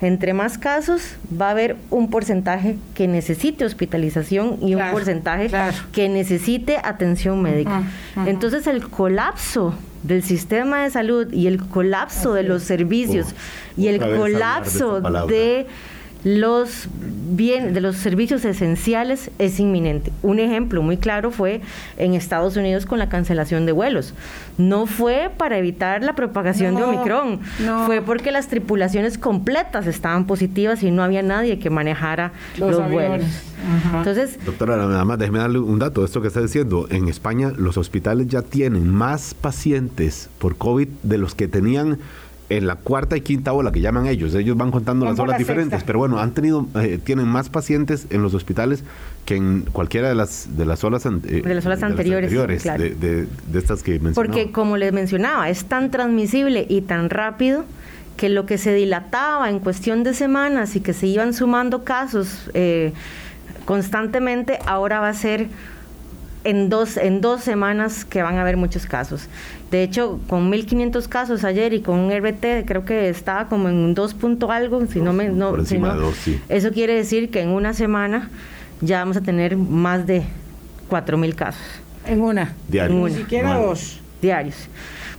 entre 0.00 0.34
más 0.34 0.58
casos, 0.58 1.16
va 1.40 1.48
a 1.48 1.50
haber 1.52 1.76
un 1.90 2.10
porcentaje 2.10 2.76
que 2.94 3.08
necesite 3.08 3.64
hospitalización 3.64 4.58
y 4.60 4.74
un 4.74 4.90
porcentaje 4.90 5.50
que 5.92 6.08
necesite 6.08 6.78
atención 6.82 7.40
médica. 7.40 7.82
Entonces 8.26 8.66
el 8.66 8.88
colapso 8.88 9.74
del 10.02 10.22
sistema 10.22 10.82
de 10.82 10.90
salud 10.90 11.32
y 11.32 11.46
el 11.46 11.58
colapso 11.66 12.34
de 12.34 12.42
los 12.42 12.62
servicios 12.62 13.28
y 13.76 13.88
el 13.88 13.98
colapso 13.98 15.00
de 15.26 15.66
los 16.26 16.88
bien 17.30 17.72
de 17.72 17.80
los 17.80 17.94
servicios 17.94 18.44
esenciales 18.44 19.30
es 19.38 19.60
inminente. 19.60 20.10
Un 20.22 20.40
ejemplo 20.40 20.82
muy 20.82 20.96
claro 20.96 21.30
fue 21.30 21.60
en 21.98 22.14
Estados 22.14 22.56
Unidos 22.56 22.84
con 22.84 22.98
la 22.98 23.08
cancelación 23.08 23.64
de 23.64 23.70
vuelos. 23.70 24.12
No 24.58 24.86
fue 24.86 25.30
para 25.36 25.56
evitar 25.56 26.02
la 26.02 26.16
propagación 26.16 26.74
de 26.74 26.82
Omicron, 26.82 27.38
fue 27.86 28.02
porque 28.02 28.32
las 28.32 28.48
tripulaciones 28.48 29.18
completas 29.18 29.86
estaban 29.86 30.26
positivas 30.26 30.82
y 30.82 30.90
no 30.90 31.04
había 31.04 31.22
nadie 31.22 31.60
que 31.60 31.70
manejara 31.70 32.32
los, 32.58 32.90
vuelos. 32.90 33.24
Entonces, 33.94 34.44
doctora, 34.44 34.76
nada 34.76 35.04
más 35.04 35.20
déjeme 35.20 35.38
darle 35.38 35.60
un 35.60 35.78
dato 35.78 36.00
de 36.00 36.06
esto 36.06 36.20
que 36.22 36.28
está 36.28 36.40
diciendo. 36.40 36.88
En 36.90 37.06
España 37.06 37.52
los 37.56 37.76
hospitales 37.76 38.26
ya 38.26 38.42
tienen 38.42 38.92
más 38.92 39.32
pacientes 39.34 40.28
por 40.40 40.56
COVID 40.56 40.88
de 41.04 41.18
los 41.18 41.36
que 41.36 41.46
tenían 41.46 41.98
en 42.48 42.66
la 42.66 42.76
cuarta 42.76 43.16
y 43.16 43.22
quinta 43.22 43.52
ola 43.52 43.72
que 43.72 43.80
llaman 43.80 44.06
ellos, 44.06 44.34
ellos 44.34 44.56
van 44.56 44.70
contando 44.70 45.04
las 45.04 45.18
olas 45.18 45.38
diferentes, 45.38 45.82
pero 45.84 45.98
bueno, 45.98 46.18
han 46.18 46.32
tenido, 46.32 46.66
eh, 46.76 46.98
tienen 47.02 47.26
más 47.26 47.48
pacientes 47.48 48.06
en 48.10 48.22
los 48.22 48.34
hospitales 48.34 48.84
que 49.24 49.36
en 49.36 49.62
cualquiera 49.72 50.08
de 50.08 50.14
las 50.14 50.56
de 50.56 50.64
las 50.64 50.84
olas, 50.84 51.04
eh, 51.06 51.10
de 51.10 51.54
las 51.54 51.66
olas 51.66 51.82
anteriores, 51.82 52.30
de, 52.30 53.26
estas 53.54 53.82
que 53.82 53.92
mencionaba. 53.98 54.14
Porque 54.14 54.52
como 54.52 54.76
les 54.76 54.92
mencionaba, 54.92 55.50
es 55.50 55.64
tan 55.64 55.90
transmisible 55.90 56.66
y 56.68 56.82
tan 56.82 57.10
rápido 57.10 57.64
que 58.16 58.28
lo 58.28 58.46
que 58.46 58.58
se 58.58 58.72
dilataba 58.72 59.50
en 59.50 59.58
cuestión 59.58 60.04
de 60.04 60.14
semanas 60.14 60.76
y 60.76 60.80
que 60.80 60.92
se 60.92 61.06
iban 61.06 61.34
sumando 61.34 61.84
casos 61.84 62.50
eh, 62.54 62.92
constantemente, 63.64 64.58
ahora 64.66 65.00
va 65.00 65.08
a 65.08 65.14
ser 65.14 65.48
en 66.44 66.68
dos, 66.68 66.96
en 66.96 67.20
dos 67.20 67.42
semanas 67.42 68.04
que 68.04 68.22
van 68.22 68.36
a 68.36 68.42
haber 68.42 68.56
muchos 68.56 68.86
casos. 68.86 69.28
De 69.70 69.82
hecho, 69.82 70.20
con 70.28 70.50
1.500 70.52 71.08
casos 71.08 71.42
ayer 71.42 71.72
y 71.72 71.80
con 71.80 71.98
un 71.98 72.12
RT 72.12 72.64
creo 72.66 72.84
que 72.84 73.08
estaba 73.08 73.48
como 73.48 73.68
en 73.68 73.94
2 73.94 74.14
punto 74.14 74.52
algo, 74.52 74.86
si 74.86 75.00
no 75.00 75.12
me... 75.12 75.28
No, 75.28 75.56
Eso 76.48 76.70
quiere 76.70 76.94
decir 76.94 77.30
que 77.30 77.40
en 77.40 77.48
una 77.48 77.72
semana 77.72 78.30
ya 78.80 79.00
vamos 79.00 79.16
a 79.16 79.22
tener 79.22 79.56
más 79.56 80.06
de 80.06 80.22
4.000 80.88 81.34
casos. 81.34 81.62
En 82.06 82.20
una. 82.20 82.54
Diarios. 82.68 83.10
Ni 83.10 83.16
siquiera 83.16 83.54
dos. 83.54 84.00
Diarios. 84.22 84.68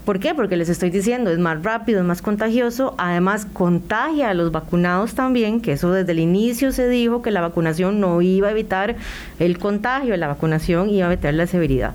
¿Por 0.08 0.20
qué? 0.20 0.34
Porque 0.34 0.56
les 0.56 0.70
estoy 0.70 0.88
diciendo, 0.88 1.30
es 1.30 1.38
más 1.38 1.62
rápido, 1.62 2.00
es 2.00 2.06
más 2.06 2.22
contagioso, 2.22 2.94
además 2.96 3.44
contagia 3.44 4.30
a 4.30 4.32
los 4.32 4.50
vacunados 4.50 5.12
también, 5.12 5.60
que 5.60 5.72
eso 5.72 5.92
desde 5.92 6.12
el 6.12 6.18
inicio 6.18 6.72
se 6.72 6.88
dijo 6.88 7.20
que 7.20 7.30
la 7.30 7.42
vacunación 7.42 8.00
no 8.00 8.22
iba 8.22 8.48
a 8.48 8.52
evitar 8.52 8.96
el 9.38 9.58
contagio, 9.58 10.16
la 10.16 10.26
vacunación 10.26 10.88
iba 10.88 11.06
a 11.06 11.12
evitar 11.12 11.34
la 11.34 11.46
severidad. 11.46 11.92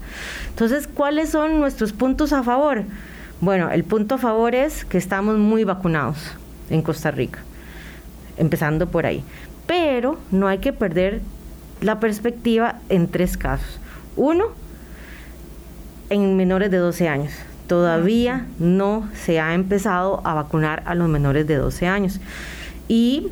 Entonces, 0.50 0.86
¿cuáles 0.86 1.32
son 1.32 1.60
nuestros 1.60 1.92
puntos 1.92 2.34
a 2.34 2.44
favor? 2.44 2.84
Bueno, 3.42 3.72
el 3.72 3.84
punto 3.84 4.14
a 4.14 4.18
favor 4.20 4.54
es 4.54 4.86
que 4.86 5.00
estamos 5.00 5.40
muy 5.40 5.64
vacunados 5.64 6.20
en 6.70 6.84
Costa 6.84 7.10
Rica, 7.10 7.40
empezando 8.38 8.90
por 8.90 9.08
ahí. 9.08 9.24
Pero 9.66 10.20
no 10.30 10.48
hay 10.48 10.60
que 10.60 10.72
perder 10.72 11.22
la 11.82 12.00
perspectiva 12.00 12.76
en 12.90 13.08
tres 13.08 13.38
casos. 13.38 13.80
Uno, 14.16 14.50
en 16.12 16.38
menores 16.38 16.70
de 16.70 16.78
12 16.78 17.08
años 17.10 17.34
todavía 17.74 18.46
no 18.60 19.10
se 19.16 19.40
ha 19.40 19.56
empezado 19.56 20.22
a 20.26 20.36
vacunar 20.36 20.84
a 20.86 20.94
los 20.94 21.10
menores 21.10 21.48
de 21.48 21.56
12 21.56 21.88
años. 21.88 22.22
Y 22.88 23.30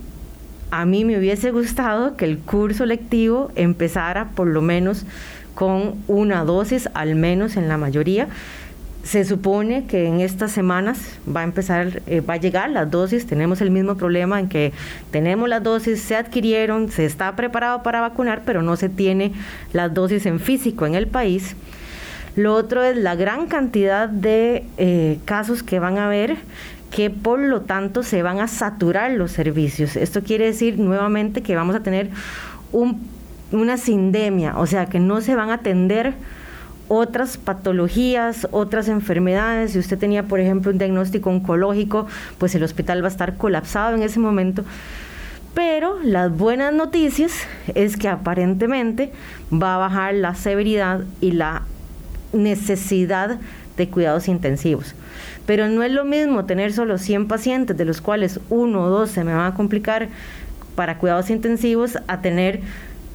a 0.72 0.84
mí 0.84 1.06
me 1.06 1.16
hubiese 1.20 1.52
gustado 1.52 2.18
que 2.18 2.26
el 2.26 2.40
curso 2.40 2.88
lectivo 2.88 3.52
empezara 3.56 4.30
por 4.30 4.48
lo 4.48 4.64
menos 4.64 5.06
con 5.54 5.94
una 6.08 6.44
dosis, 6.44 6.90
al 6.96 7.14
menos 7.14 7.56
en 7.56 7.68
la 7.68 7.78
mayoría. 7.78 8.30
Se 9.04 9.26
supone 9.26 9.86
que 9.86 10.08
en 10.08 10.22
estas 10.22 10.52
semanas 10.52 10.98
va 11.28 11.42
a 11.42 11.44
empezar, 11.44 12.02
eh, 12.08 12.22
va 12.22 12.34
a 12.34 12.38
llegar 12.38 12.72
las 12.72 12.90
dosis. 12.90 13.28
Tenemos 13.28 13.62
el 13.62 13.70
mismo 13.70 13.96
problema 13.96 14.40
en 14.40 14.50
que 14.50 14.74
tenemos 15.12 15.50
las 15.50 15.62
dosis, 15.62 16.02
se 16.02 16.16
adquirieron, 16.16 16.90
se 16.90 17.06
está 17.06 17.36
preparado 17.36 17.84
para 17.84 18.02
vacunar, 18.02 18.42
pero 18.44 18.64
no 18.64 18.76
se 18.76 18.90
tiene 18.90 19.34
las 19.72 19.94
dosis 19.94 20.26
en 20.26 20.40
físico 20.40 20.88
en 20.88 20.96
el 20.96 21.06
país. 21.06 21.56
Lo 22.36 22.56
otro 22.56 22.84
es 22.84 22.96
la 22.96 23.16
gran 23.16 23.48
cantidad 23.48 24.08
de 24.08 24.66
eh, 24.78 25.20
casos 25.26 25.64
que 25.64 25.80
van 25.80 25.98
a 25.98 26.06
haber 26.06 26.38
que 26.92 27.10
por 27.10 27.40
lo 27.40 27.62
tanto 27.62 28.04
se 28.04 28.22
van 28.22 28.40
a 28.40 28.48
saturar 28.48 29.12
los 29.12 29.32
servicios. 29.32 29.96
Esto 29.96 30.22
quiere 30.24 30.46
decir 30.46 30.78
nuevamente 30.78 31.42
que 31.42 31.56
vamos 31.56 31.76
a 31.76 31.82
tener 31.82 32.10
una 33.52 33.78
sindemia, 33.78 34.58
o 34.58 34.68
sea 34.68 34.86
que 34.86 35.00
no 35.00 35.22
se 35.22 35.36
van 35.36 35.50
a 35.50 35.56
atender 35.56 36.14
otras 36.90 37.38
patologías, 37.38 38.48
otras 38.52 38.90
enfermedades. 38.90 39.72
Si 39.72 39.80
usted 39.80 39.98
tenía, 39.98 40.24
por 40.24 40.42
ejemplo, 40.42 40.72
un 40.72 40.78
diagnóstico 40.78 41.30
oncológico, 41.30 42.08
pues 42.38 42.54
el 42.56 42.64
hospital 42.64 43.02
va 43.02 43.08
a 43.08 43.12
estar 43.12 43.38
colapsado 43.38 43.96
en 43.96 44.04
ese 44.04 44.20
momento. 44.20 44.66
Pero 45.54 45.98
las 46.04 46.36
buenas 46.36 46.74
noticias 46.74 47.32
es 47.76 47.96
que 47.96 48.10
aparentemente 48.10 49.14
va 49.52 49.76
a 49.76 49.78
bajar 49.78 50.14
la 50.16 50.36
severidad 50.36 51.02
y 51.22 51.32
la 51.32 51.64
necesidad 52.34 53.40
de 53.78 53.90
cuidados 53.90 54.28
intensivos. 54.28 54.96
Pero 55.46 55.68
no 55.68 55.84
es 55.84 55.92
lo 55.92 56.06
mismo 56.06 56.46
tener 56.46 56.74
solo 56.74 56.98
100 56.98 57.28
pacientes, 57.28 57.78
de 57.78 57.86
los 57.86 58.02
cuales 58.02 58.40
uno 58.50 58.84
o 58.84 58.90
dos 58.90 59.12
se 59.12 59.24
me 59.24 59.34
van 59.34 59.52
a 59.52 59.56
complicar 59.56 60.10
para 60.76 60.98
cuidados 60.98 61.30
intensivos, 61.30 61.98
a 62.08 62.22
tener 62.22 62.62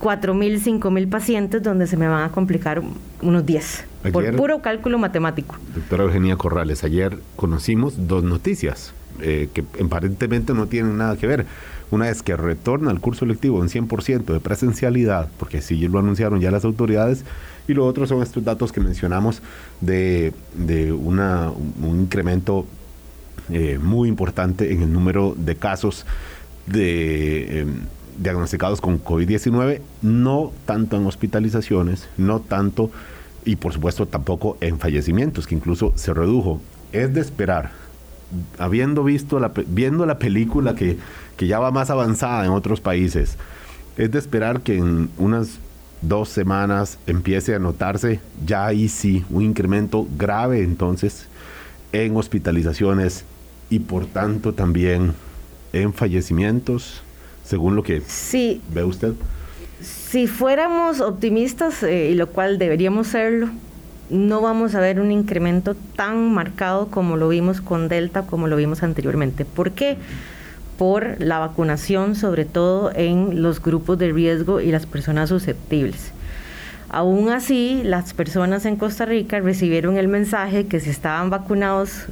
4.000, 0.00 0.81
5.000 0.81 1.09
pacientes 1.09 1.62
donde 1.62 1.87
se 1.87 1.97
me 1.97 2.09
van 2.09 2.25
a 2.25 2.31
complicar 2.31 2.83
unos 3.23 3.47
10, 3.47 3.85
por 4.12 4.37
puro 4.37 4.61
cálculo 4.61 4.99
matemático. 4.99 5.57
Doctora 5.75 6.05
Eugenia 6.05 6.37
Corrales, 6.37 6.85
ayer 6.85 7.19
conocimos 7.37 8.07
dos 8.07 8.23
noticias 8.23 8.93
eh, 9.21 9.49
que 9.53 9.65
aparentemente 9.83 10.53
no 10.53 10.67
tienen 10.67 10.99
nada 10.99 11.17
que 11.17 11.26
ver. 11.26 11.47
Una 11.91 12.11
es 12.11 12.23
que 12.23 12.37
retorna 12.37 12.91
al 12.91 13.00
curso 13.00 13.25
lectivo 13.26 13.62
en 13.62 13.69
100% 13.69 14.25
de 14.25 14.41
presencialidad, 14.41 15.29
porque 15.38 15.62
si 15.62 15.76
lo 15.88 15.99
anunciaron 16.00 16.41
ya 16.41 16.50
las 16.50 16.65
autoridades, 16.65 17.25
y 17.69 17.75
lo 17.75 17.87
otro 17.87 18.07
son 18.07 18.23
estos 18.23 18.45
datos 18.45 18.73
que 18.73 18.81
mencionamos 18.81 19.41
de, 19.81 20.33
una, 21.00 21.50
un 21.50 22.00
incremento 22.00 22.67
eh, 23.50 23.79
muy 23.81 24.09
importante 24.09 24.73
en 24.73 24.83
el 24.83 24.93
número 24.93 25.35
de 25.37 25.55
casos 25.57 26.05
de, 26.67 27.61
em, 27.61 27.81
diagnosticados 28.19 28.81
con 28.81 29.03
COVID-19, 29.03 29.81
no 30.03 30.53
tanto 30.65 30.97
en 30.97 31.07
hospitalizaciones, 31.07 32.09
no 32.17 32.41
tanto 32.41 32.91
y 33.45 33.57
por 33.57 33.73
supuesto 33.73 34.07
tampoco 34.07 34.57
en 34.61 34.79
fallecimientos, 34.79 35.47
que 35.47 35.55
incluso 35.55 35.93
se 35.95 36.13
redujo. 36.13 36.61
Es 36.93 37.15
de 37.15 37.21
esperar, 37.21 37.73
habiendo 38.59 39.05
visto 39.05 39.41
viendo 39.69 40.07
la 40.07 40.19
película 40.19 40.75
que, 40.75 40.99
que 41.37 41.47
ya 41.47 41.59
va 41.59 41.71
más 41.71 41.91
avanzada 41.91 42.45
en 42.45 42.51
otros 42.51 42.81
países, 42.81 43.37
es 43.97 44.11
de 44.11 44.19
esperar 44.19 44.61
que 44.61 44.77
en 44.77 45.11
unas 45.19 45.59
dos 46.03 46.29
semanas 46.29 46.99
empiece 47.07 47.55
a 47.55 47.59
notarse 47.59 48.21
ya 48.45 48.67
ahí 48.67 48.89
sí 48.89 49.25
un 49.31 49.43
incremento 49.43 50.07
grave 50.19 50.63
entonces 50.63 51.27
en 51.93 52.17
hospitalizaciones 52.17 53.25
y 53.71 53.79
por 53.81 54.07
tanto 54.07 54.53
también 54.53 55.15
en 55.73 55.93
fallecimientos, 55.93 57.03
según 57.47 57.76
lo 57.76 57.83
que 57.83 58.03
sí, 58.07 58.61
ve 58.75 58.85
usted. 58.85 59.12
Si 59.81 60.26
fuéramos 60.26 61.00
optimistas, 61.00 61.83
eh, 61.83 62.11
y 62.11 62.15
lo 62.15 62.29
cual 62.29 62.59
deberíamos 62.59 63.09
serlo, 63.09 63.49
no 64.11 64.41
vamos 64.41 64.75
a 64.75 64.81
ver 64.81 65.00
un 65.00 65.12
incremento 65.12 65.75
tan 65.97 66.33
marcado 66.33 66.88
como 66.88 67.17
lo 67.17 67.29
vimos 67.29 67.61
con 67.61 67.88
Delta, 67.88 68.23
como 68.23 68.47
lo 68.49 68.57
vimos 68.57 68.83
anteriormente. 68.83 69.45
¿Por 69.45 69.73
qué? 69.73 69.97
por 70.76 71.21
la 71.21 71.38
vacunación, 71.38 72.15
sobre 72.15 72.45
todo 72.45 72.93
en 72.95 73.43
los 73.43 73.62
grupos 73.62 73.99
de 73.99 74.12
riesgo 74.12 74.61
y 74.61 74.71
las 74.71 74.87
personas 74.87 75.29
susceptibles. 75.29 76.12
Aún 76.88 77.31
así, 77.31 77.83
las 77.85 78.15
personas 78.15 78.65
en 78.65 78.76
Costa 78.76 79.07
Rica 79.07 79.41
recibieron 79.41 79.97
el 79.97 80.07
mensaje 80.07 80.67
que 80.67 80.79
si 80.79 80.91
estaban 80.91 81.31
vacunados 81.31 82.07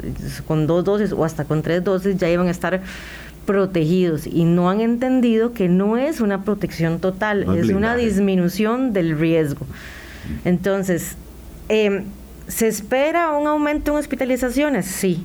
con 0.48 0.66
dos 0.66 0.84
dosis 0.84 1.12
o 1.12 1.24
hasta 1.24 1.44
con 1.44 1.62
tres 1.62 1.84
dosis 1.84 2.16
ya 2.16 2.28
iban 2.28 2.48
a 2.48 2.50
estar 2.50 2.80
protegidos 3.46 4.26
y 4.26 4.44
no 4.44 4.70
han 4.70 4.80
entendido 4.80 5.52
que 5.52 5.68
no 5.68 5.96
es 5.96 6.20
una 6.20 6.44
protección 6.44 7.00
total, 7.00 7.46
es 7.56 7.70
una 7.70 7.96
disminución 7.96 8.92
del 8.92 9.18
riesgo. 9.18 9.66
Entonces, 10.44 11.16
em, 11.68 12.04
¿se 12.48 12.68
espera 12.68 13.32
un 13.32 13.46
aumento 13.46 13.92
en 13.92 13.98
hospitalizaciones? 13.98 14.86
Sí, 14.86 15.24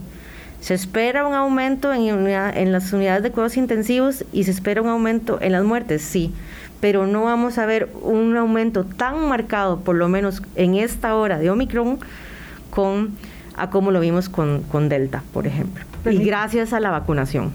se 0.62 0.74
espera 0.74 1.26
un 1.26 1.34
aumento 1.34 1.94
en, 1.94 2.28
en 2.28 2.72
las 2.72 2.92
unidades 2.92 3.24
de 3.24 3.32
cuidados 3.32 3.58
intensivos 3.58 4.26
y 4.34 4.44
se 4.44 4.52
espera 4.52 4.82
un 4.82 4.90
aumento 4.90 5.40
en 5.42 5.54
las 5.54 5.64
muertes, 5.64 6.02
sí, 6.02 6.34
pero 6.82 7.08
no 7.08 7.24
vamos 7.24 7.58
a 7.58 7.66
ver 7.66 7.90
un 8.02 8.36
aumento 8.38 8.84
tan 8.84 9.28
marcado, 9.28 9.80
por 9.80 9.96
lo 9.96 10.08
menos 10.10 10.42
en 10.56 10.76
esta 10.76 11.16
hora 11.16 11.40
de 11.40 11.50
Omicron, 11.50 12.00
con, 12.70 13.16
a 13.56 13.70
como 13.70 13.92
lo 13.92 14.00
vimos 14.00 14.30
con, 14.30 14.90
Delta, 14.90 15.24
por 15.34 15.48
ejemplo. 15.48 15.84
Y 16.10 16.18
gracias 16.24 16.74
a 16.74 16.80
la 16.80 16.90
vacunación. 16.90 17.52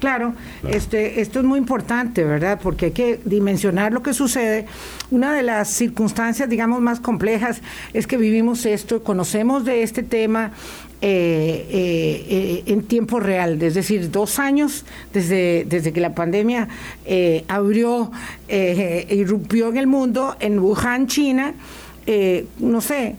Claro, 0.00 0.34
Este, 0.68 1.20
esto 1.20 1.40
es 1.40 1.44
muy 1.44 1.58
importante, 1.58 2.22
¿verdad? 2.22 2.60
Porque 2.62 2.86
hay 2.86 2.92
que 2.92 3.20
dimensionar 3.24 3.92
lo 3.92 4.02
que 4.02 4.14
sucede. 4.14 4.66
Una 5.10 5.32
de 5.32 5.42
las 5.42 5.68
circunstancias, 5.70 6.48
digamos, 6.48 6.80
más 6.80 7.00
complejas 7.00 7.62
es 7.92 8.06
que 8.06 8.16
vivimos 8.16 8.64
esto, 8.64 9.02
conocemos 9.02 9.64
de 9.64 9.82
este 9.82 10.04
tema 10.04 10.52
eh, 11.00 11.66
eh, 11.70 12.26
eh, 12.28 12.62
en 12.66 12.82
tiempo 12.82 13.18
real, 13.18 13.60
es 13.62 13.74
decir, 13.74 14.10
dos 14.10 14.38
años 14.38 14.84
desde, 15.12 15.64
desde 15.68 15.92
que 15.92 16.00
la 16.00 16.14
pandemia 16.14 16.68
abrió, 17.48 18.12
irrumpió 18.48 19.68
en 19.68 19.76
el 19.78 19.86
mundo, 19.86 20.36
en 20.38 20.58
Wuhan, 20.58 21.06
China, 21.08 21.54
no 22.58 22.80
sé, 22.80 23.16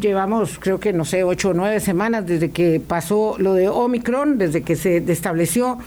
llevamos 0.00 0.58
creo 0.58 0.80
que 0.80 0.92
no 0.92 1.04
sé 1.04 1.24
ocho 1.24 1.50
o 1.50 1.54
nueve 1.54 1.80
semanas 1.80 2.26
desde 2.26 2.50
que 2.50 2.80
pasó 2.80 3.36
lo 3.38 3.54
de 3.54 3.68
Omicron, 3.68 4.38
desde 4.38 4.62
que 4.62 4.76
se 4.76 4.98
estableció 5.10 5.78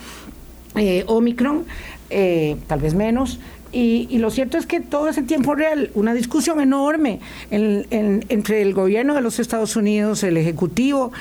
eh, 0.76 1.04
Omicron, 1.06 1.64
eh, 2.10 2.56
tal 2.66 2.80
vez 2.80 2.94
menos. 2.94 3.40
Y, 3.72 4.18
lo 4.18 4.30
cierto 4.30 4.56
es 4.56 4.64
que 4.64 4.80
todo 4.80 5.08
ese 5.08 5.22
tiempo 5.22 5.54
real, 5.54 5.90
una 5.94 6.14
discusión 6.14 6.60
enorme 6.60 7.20
entre 7.50 8.62
el 8.62 8.72
gobierno 8.72 9.14
de 9.14 9.20
los 9.20 9.38
Estados 9.38 9.76
Unidos, 9.76 10.22
el 10.22 10.38
Ejecutivo, 10.38 11.12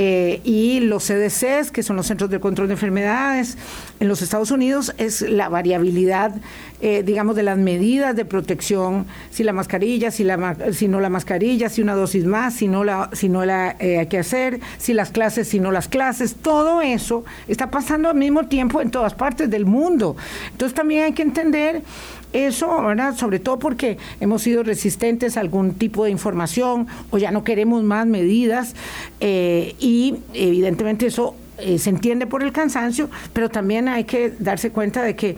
eh, 0.00 0.40
y 0.44 0.78
los 0.78 1.02
CDCs, 1.08 1.72
que 1.72 1.82
son 1.82 1.96
los 1.96 2.06
Centros 2.06 2.30
de 2.30 2.38
Control 2.38 2.68
de 2.68 2.74
Enfermedades 2.74 3.58
en 3.98 4.06
los 4.06 4.22
Estados 4.22 4.52
Unidos, 4.52 4.94
es 4.96 5.22
la 5.22 5.48
variabilidad, 5.48 6.36
eh, 6.80 7.02
digamos, 7.02 7.34
de 7.34 7.42
las 7.42 7.58
medidas 7.58 8.14
de 8.14 8.24
protección, 8.24 9.06
si 9.32 9.42
la 9.42 9.52
mascarilla, 9.52 10.12
si, 10.12 10.22
la, 10.22 10.56
si 10.72 10.86
no 10.86 11.00
la 11.00 11.08
mascarilla, 11.08 11.68
si 11.68 11.82
una 11.82 11.96
dosis 11.96 12.26
más, 12.26 12.54
si 12.54 12.68
no 12.68 12.84
la, 12.84 13.10
si 13.12 13.28
no 13.28 13.44
la 13.44 13.74
eh, 13.80 13.98
hay 13.98 14.06
que 14.06 14.20
hacer, 14.20 14.60
si 14.78 14.94
las 14.94 15.10
clases, 15.10 15.48
si 15.48 15.58
no 15.58 15.72
las 15.72 15.88
clases, 15.88 16.36
todo 16.36 16.80
eso 16.80 17.24
está 17.48 17.68
pasando 17.68 18.08
al 18.08 18.16
mismo 18.16 18.46
tiempo 18.46 18.80
en 18.80 18.92
todas 18.92 19.14
partes 19.14 19.50
del 19.50 19.66
mundo. 19.66 20.16
Entonces 20.52 20.76
también 20.76 21.06
hay 21.06 21.12
que 21.12 21.22
entender 21.22 21.82
eso, 22.32 22.82
¿verdad? 22.82 23.16
Sobre 23.16 23.38
todo 23.38 23.58
porque 23.58 23.98
hemos 24.20 24.42
sido 24.42 24.62
resistentes 24.62 25.36
a 25.36 25.40
algún 25.40 25.74
tipo 25.74 26.04
de 26.04 26.10
información 26.10 26.86
o 27.10 27.18
ya 27.18 27.30
no 27.30 27.44
queremos 27.44 27.82
más 27.82 28.06
medidas 28.06 28.74
eh, 29.20 29.74
y 29.78 30.16
evidentemente 30.34 31.06
eso 31.06 31.34
eh, 31.58 31.78
se 31.78 31.90
entiende 31.90 32.26
por 32.26 32.42
el 32.42 32.52
cansancio, 32.52 33.10
pero 33.32 33.48
también 33.48 33.88
hay 33.88 34.04
que 34.04 34.32
darse 34.38 34.70
cuenta 34.70 35.02
de 35.02 35.16
que 35.16 35.36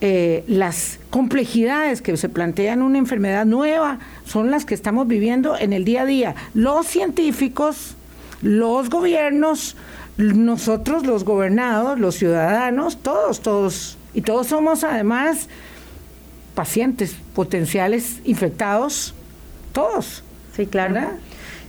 eh, 0.00 0.44
las 0.48 0.98
complejidades 1.10 2.02
que 2.02 2.16
se 2.16 2.28
plantean 2.28 2.82
una 2.82 2.98
enfermedad 2.98 3.46
nueva 3.46 4.00
son 4.24 4.50
las 4.50 4.64
que 4.64 4.74
estamos 4.74 5.06
viviendo 5.06 5.56
en 5.56 5.72
el 5.72 5.84
día 5.84 6.02
a 6.02 6.06
día. 6.06 6.34
Los 6.54 6.88
científicos, 6.88 7.94
los 8.42 8.90
gobiernos, 8.90 9.76
nosotros 10.16 11.06
los 11.06 11.24
gobernados, 11.24 11.98
los 11.98 12.16
ciudadanos, 12.16 12.98
todos, 12.98 13.40
todos, 13.40 13.96
y 14.12 14.22
todos 14.22 14.48
somos 14.48 14.84
además 14.84 15.48
pacientes 16.54 17.16
potenciales 17.34 18.20
infectados, 18.24 19.14
todos. 19.72 20.22
Sí, 20.54 20.66
claro. 20.66 21.00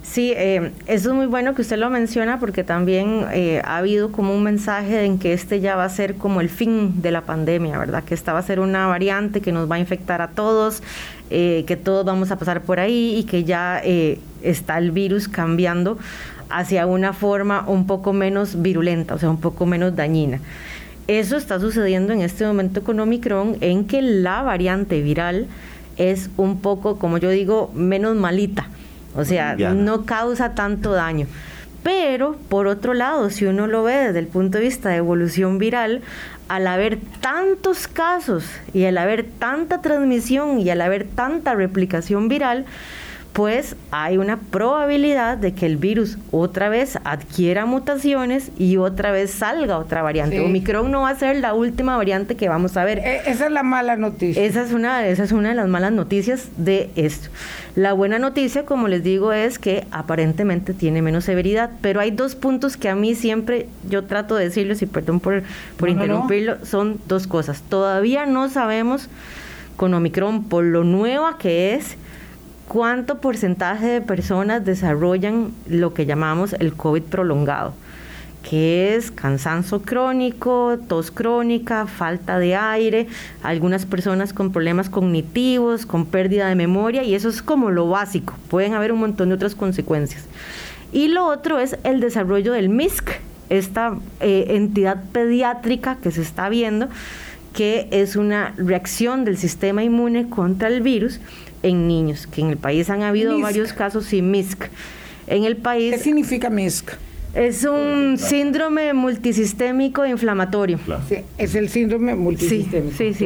Sí, 0.04 0.34
eh, 0.36 0.72
eso 0.86 1.10
es 1.12 1.16
muy 1.16 1.28
bueno 1.28 1.56
que 1.56 1.62
usted 1.62 1.78
lo 1.78 1.90
menciona 1.90 2.38
porque 2.38 2.66
también 2.66 3.26
eh, 3.32 3.62
ha 3.64 3.78
habido 3.78 4.12
como 4.12 4.36
un 4.36 4.44
mensaje 4.44 5.06
en 5.06 5.18
que 5.18 5.32
este 5.32 5.62
ya 5.62 5.78
va 5.78 5.86
a 5.86 5.90
ser 5.90 6.16
como 6.16 6.42
el 6.42 6.50
fin 6.50 7.02
de 7.02 7.10
la 7.12 7.22
pandemia, 7.22 7.78
¿verdad? 7.78 8.04
Que 8.04 8.14
esta 8.14 8.34
va 8.34 8.40
a 8.40 8.44
ser 8.44 8.60
una 8.60 8.86
variante 8.86 9.40
que 9.40 9.54
nos 9.54 9.72
va 9.72 9.76
a 9.76 9.80
infectar 9.80 10.22
a 10.22 10.28
todos, 10.28 10.84
eh, 11.30 11.64
que 11.66 11.78
todos 11.78 12.06
vamos 12.06 12.32
a 12.32 12.38
pasar 12.38 12.62
por 12.62 12.82
ahí 12.82 13.16
y 13.18 13.24
que 13.24 13.46
ya 13.46 13.82
está 14.42 14.78
el 14.78 14.92
virus 14.92 15.30
cambiando 15.30 15.98
hacia 16.50 16.86
una 16.86 17.14
forma 17.14 17.64
un 17.66 17.88
poco 17.88 18.12
menos 18.12 18.62
virulenta, 18.62 19.16
o 19.16 19.20
sea, 19.20 19.30
un 19.30 19.40
poco 19.40 19.66
menos 19.66 19.96
dañina. 19.96 20.42
Eso 21.08 21.36
está 21.36 21.60
sucediendo 21.60 22.14
en 22.14 22.22
este 22.22 22.46
momento 22.46 22.84
con 22.84 23.00
Omicron, 23.00 23.58
en 23.62 23.86
que 23.86 24.02
la 24.02 24.42
variante 24.42 25.02
viral 25.02 25.48
es 25.98 26.30
un 26.38 26.60
poco, 26.62 26.98
como 26.98 27.18
yo 27.18 27.30
digo, 27.30 27.72
menos 27.74 28.16
malita. 28.16 28.68
O 29.16 29.26
sea, 29.26 29.56
no 29.56 30.06
causa 30.06 30.56
tanto 30.56 30.94
daño. 30.94 31.28
Pero, 31.84 32.38
por 32.48 32.68
otro 32.68 32.94
lado, 32.94 33.30
si 33.30 33.46
uno 33.46 33.68
lo 33.68 33.84
ve 33.84 33.96
desde 33.96 34.20
el 34.20 34.28
punto 34.28 34.58
de 34.58 34.64
vista 34.64 34.90
de 34.90 34.96
evolución 34.96 35.58
viral, 35.58 36.02
al 36.48 36.68
haber 36.68 36.98
tantos 37.20 37.88
casos 37.88 38.46
y 38.74 38.86
al 38.86 38.98
haber 38.98 39.26
tanta 39.26 39.82
transmisión 39.82 40.60
y 40.60 40.70
al 40.70 40.82
haber 40.82 41.06
tanta 41.06 41.54
replicación 41.54 42.30
viral, 42.30 42.66
pues 43.34 43.76
hay 43.90 44.18
una 44.18 44.38
probabilidad 44.38 45.38
de 45.40 45.54
que 45.54 45.66
el 45.66 45.78
virus 45.78 46.20
otra 46.30 46.70
vez 46.70 47.00
adquiera 47.04 47.66
mutaciones 47.66 48.52
y 48.60 48.78
otra 48.78 49.12
vez 49.12 49.32
salga 49.32 49.80
otra 49.80 50.04
variante. 50.04 50.40
Omicron 50.40 50.92
no 50.92 51.02
va 51.02 51.10
a 51.10 51.16
ser 51.16 51.38
la 51.38 51.56
última 51.56 51.98
variante 51.98 52.36
que 52.36 52.48
vamos 52.48 52.78
a 52.78 52.86
ver. 52.86 53.00
E, 53.00 53.22
esa 53.26 53.48
es 53.48 53.52
la 53.52 53.64
mala 53.64 53.96
noticia. 53.96 54.42
Esa 54.42 54.62
es 54.62 54.72
una, 54.72 55.08
esa 55.08 55.24
es 55.24 55.32
una 55.32 55.50
de 55.50 55.56
las 55.56 55.68
malas 55.68 55.92
noticias 55.92 56.50
de 56.58 56.92
esto. 56.96 57.30
La 57.76 57.94
buena 57.94 58.20
noticia, 58.20 58.66
como 58.66 58.88
les 58.88 59.04
digo, 59.04 59.34
es 59.34 59.58
que 59.58 59.88
aparentemente 59.90 60.76
tiene 60.76 61.02
menos 61.02 61.24
severidad, 61.26 61.72
pero 61.82 62.02
hay 62.02 62.12
dos 62.12 62.36
puntos 62.36 62.78
que 62.78 62.88
a 62.88 62.96
mí 62.96 63.16
siempre 63.16 63.68
yo 63.90 64.04
trato 64.04 64.36
de 64.36 64.44
decirles, 64.46 64.84
y 64.84 64.86
perdón 64.86 65.20
por, 65.20 65.42
por 65.78 65.90
interrumpirlo, 65.90 66.64
son 66.64 67.00
dos 67.08 67.26
cosas. 67.26 67.64
Todavía 67.68 68.28
no 68.28 68.48
sabemos 68.50 69.10
con 69.76 69.92
Omicron, 69.96 70.44
por 70.44 70.64
lo 70.64 70.84
nueva 70.84 71.40
que 71.40 71.74
es, 71.74 71.98
cuánto 72.68 73.20
porcentaje 73.20 73.88
de 73.88 74.02
personas 74.02 74.66
desarrollan 74.66 75.52
lo 75.68 75.94
que 75.94 76.06
llamamos 76.06 76.54
el 76.54 76.74
COVID 76.74 77.04
prolongado, 77.04 77.74
que 78.48 78.96
es 78.96 79.12
cansancio 79.12 79.82
crónico, 79.82 80.78
tos 80.88 81.12
crónica, 81.12 81.88
falta 81.88 82.40
de 82.40 82.56
aire, 82.56 83.08
algunas 83.42 83.86
personas 83.86 84.34
con 84.34 84.52
problemas 84.52 84.90
cognitivos, 84.90 85.86
con 85.86 86.06
pérdida 86.06 86.48
de 86.48 86.56
memoria, 86.56 87.04
y 87.04 87.16
eso 87.16 87.30
es 87.30 87.42
como 87.42 87.72
lo 87.72 87.90
básico. 87.90 88.34
Pueden 88.50 88.74
haber 88.74 88.92
un 88.92 89.00
montón 89.00 89.30
de 89.30 89.36
otras 89.36 89.56
consecuencias. 89.56 90.26
Y 90.92 91.08
lo 91.08 91.26
otro 91.26 91.60
es 91.60 91.78
el 91.84 92.00
desarrollo 92.00 92.54
del 92.54 92.70
MISC, 92.70 93.10
esta 93.50 93.98
eh, 94.20 94.46
entidad 94.50 95.04
pediátrica 95.12 95.98
que 95.98 96.12
se 96.12 96.22
está 96.22 96.50
viendo, 96.50 96.88
que 97.54 97.88
es 97.92 98.16
una 98.16 98.54
reacción 98.58 99.26
del 99.26 99.38
sistema 99.38 99.84
inmune 99.84 100.30
contra 100.30 100.68
el 100.68 100.82
virus 100.82 101.20
en 101.64 101.88
niños, 101.88 102.28
que 102.28 102.42
en 102.42 102.50
el 102.50 102.58
país 102.58 102.90
han 102.90 103.02
habido 103.02 103.40
varios 103.40 103.74
casos 103.74 104.06
sin 104.06 104.30
MISC. 104.30 104.66
En 105.28 105.46
el 105.46 105.58
país... 105.58 105.94
¿Qué 105.94 106.00
significa 106.00 106.50
MISC? 106.50 106.92
Es 107.34 107.64
un 107.64 108.18
síndrome 108.20 108.94
multisistémico 108.94 110.06
inflamatorio. 110.06 110.78
Sí, 111.10 111.16
es 111.38 111.56
el 111.56 111.70
síndrome 111.70 112.14
multisistémico. 112.14 112.96
Sí, 112.96 113.14
sí, 113.16 113.26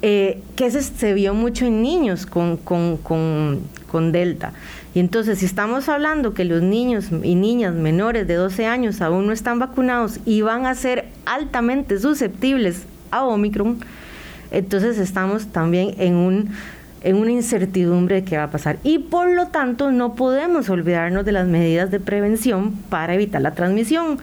eh, 0.00 0.40
que 0.56 0.70
se, 0.70 1.14
vio 1.14 1.34
mucho 1.34 1.66
en 1.66 1.82
niños 1.82 2.24
con, 2.24 2.56
con, 2.56 2.96
con, 2.96 3.60
con, 3.90 4.12
Delta. 4.12 4.52
Y 4.94 5.00
entonces, 5.00 5.40
si 5.40 5.44
estamos 5.44 5.88
hablando 5.88 6.34
que 6.34 6.44
los 6.44 6.62
niños 6.62 7.06
y 7.22 7.34
niñas 7.34 7.74
menores 7.74 8.26
de 8.26 8.34
12 8.34 8.66
años 8.66 9.00
aún 9.00 9.26
no 9.26 9.32
están 9.32 9.58
vacunados 9.58 10.20
y 10.24 10.40
van 10.42 10.66
a 10.66 10.74
ser 10.74 11.06
altamente 11.24 11.98
susceptibles 11.98 12.84
a 13.10 13.24
Omicron, 13.24 13.78
entonces 14.50 14.98
estamos 14.98 15.48
también 15.48 15.94
en 15.98 16.14
un 16.14 16.50
en 17.02 17.16
una 17.16 17.32
incertidumbre 17.32 18.16
de 18.16 18.24
qué 18.24 18.36
va 18.36 18.44
a 18.44 18.50
pasar. 18.50 18.78
Y 18.82 18.98
por 18.98 19.30
lo 19.30 19.48
tanto 19.48 19.90
no 19.90 20.14
podemos 20.14 20.68
olvidarnos 20.70 21.24
de 21.24 21.32
las 21.32 21.46
medidas 21.46 21.90
de 21.90 22.00
prevención 22.00 22.72
para 22.90 23.14
evitar 23.14 23.42
la 23.42 23.54
transmisión. 23.54 24.18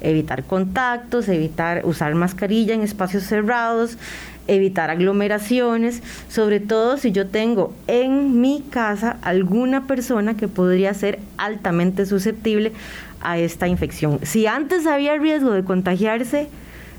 Evitar 0.00 0.44
contactos, 0.44 1.28
evitar 1.28 1.82
usar 1.86 2.14
mascarilla 2.14 2.74
en 2.74 2.82
espacios 2.82 3.22
cerrados, 3.22 3.96
evitar 4.46 4.90
aglomeraciones, 4.90 6.02
sobre 6.28 6.60
todo 6.60 6.98
si 6.98 7.12
yo 7.12 7.26
tengo 7.28 7.72
en 7.86 8.40
mi 8.40 8.62
casa 8.68 9.16
alguna 9.22 9.86
persona 9.86 10.36
que 10.36 10.48
podría 10.48 10.92
ser 10.92 11.20
altamente 11.38 12.04
susceptible 12.04 12.72
a 13.22 13.38
esta 13.38 13.68
infección. 13.68 14.20
Si 14.22 14.46
antes 14.46 14.86
había 14.86 15.16
riesgo 15.16 15.52
de 15.52 15.64
contagiarse, 15.64 16.48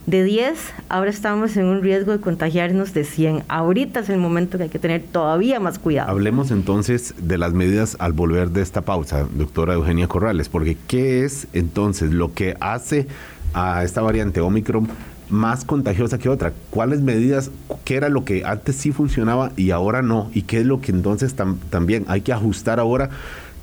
de 0.06 0.24
10, 0.24 0.58
ahora 0.88 1.10
estamos 1.10 1.58
en 1.58 1.65
un 1.65 1.82
riesgo 1.82 2.12
de 2.12 2.20
contagiarnos 2.20 2.94
de 2.94 3.04
100. 3.04 3.44
Ahorita 3.48 4.02
es 4.02 4.10
el 4.10 4.20
momento 4.20 4.58
que 4.58 4.65
hay 4.65 4.70
que 4.70 4.80
tener 4.80 5.02
todavía 5.02 5.60
más 5.60 5.80
cuidado. 5.80 6.12
Hablemos 6.12 6.52
entonces 6.52 7.15
de 7.18 7.38
las 7.38 7.54
medidas 7.54 7.98
al 8.00 8.13
volver 8.13 8.52
de 8.52 8.62
esta 8.62 8.82
pausa, 8.82 9.28
doctora 9.34 9.74
Eugenia 9.74 10.08
Corrales, 10.08 10.48
porque 10.50 10.78
¿qué 10.88 11.24
es 11.24 11.48
entonces 11.54 12.12
lo 12.12 12.34
que 12.34 12.56
hace 12.60 13.08
a 13.54 13.84
esta 13.84 14.02
variante 14.02 14.41
Omicron 14.41 14.88
más 15.30 15.65
contagiosa 15.65 16.20
que 16.20 16.30
otra? 16.30 16.54
¿Cuáles 16.70 17.02
medidas, 17.02 17.50
qué 17.84 17.96
era 17.96 18.10
lo 18.10 18.26
que 18.26 18.46
antes 18.46 18.76
sí 18.76 18.91
funcionaba 18.91 19.52
y 19.58 19.72
ahora 19.72 20.04
no? 20.04 20.30
¿Y 20.36 20.44
qué 20.44 20.60
es 20.60 20.68
lo 20.68 20.82
que 20.82 20.91
entonces 20.91 21.36
también 21.72 22.06
hay 22.08 22.22
que 22.22 22.32
ajustar 22.32 22.80
ahora? 22.80 23.10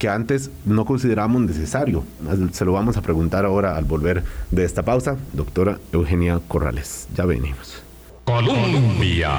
Que 0.02 0.08
antes 0.08 0.50
no 0.64 0.84
considerábamos 0.84 1.42
necesario. 1.42 2.02
Se 2.50 2.64
lo 2.64 2.72
vamos 2.72 2.96
a 2.96 3.02
preguntar 3.02 3.44
ahora 3.44 3.76
al 3.76 3.84
volver 3.84 4.24
de 4.50 4.64
esta 4.64 4.82
pausa. 4.82 5.16
Doctora 5.32 5.78
Eugenia 5.92 6.40
Corrales, 6.48 7.06
ya 7.14 7.24
venimos. 7.24 7.80
Colombia. 8.24 9.30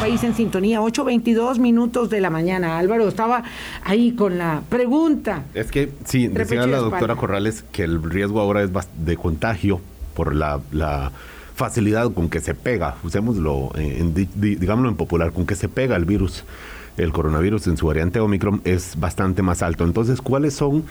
País 0.00 0.24
en 0.24 0.34
sintonía, 0.34 0.80
8.22 0.80 1.60
minutos 1.60 2.10
de 2.10 2.20
la 2.20 2.28
mañana. 2.28 2.76
Álvaro 2.76 3.06
estaba 3.06 3.44
ahí 3.84 4.16
con 4.16 4.36
la 4.36 4.62
pregunta. 4.68 5.44
Es 5.54 5.70
que, 5.70 5.92
sí, 6.04 6.26
decía 6.26 6.66
la 6.66 6.78
doctora 6.78 7.14
Corrales 7.14 7.62
que 7.70 7.84
el 7.84 8.02
riesgo 8.02 8.40
ahora 8.40 8.64
es 8.64 8.70
de 8.96 9.16
contagio 9.16 9.80
por 10.14 10.34
la, 10.34 10.60
la 10.72 11.12
facilidad 11.54 12.10
con 12.12 12.30
que 12.30 12.40
se 12.40 12.54
pega, 12.54 12.96
usémoslo, 13.04 13.70
en, 13.76 14.12
digámoslo 14.12 14.88
en 14.88 14.96
popular, 14.96 15.30
con 15.30 15.46
que 15.46 15.54
se 15.54 15.68
pega 15.68 15.94
el 15.94 16.04
virus, 16.04 16.42
el 16.96 17.12
coronavirus 17.12 17.66
en 17.66 17.76
su 17.76 17.86
variante 17.86 18.20
Omicron 18.20 18.60
es 18.64 18.98
bastante 18.98 19.42
más 19.42 19.62
alto. 19.62 19.84
Entonces, 19.84 20.20
¿cuáles 20.20 20.54
son 20.54 20.84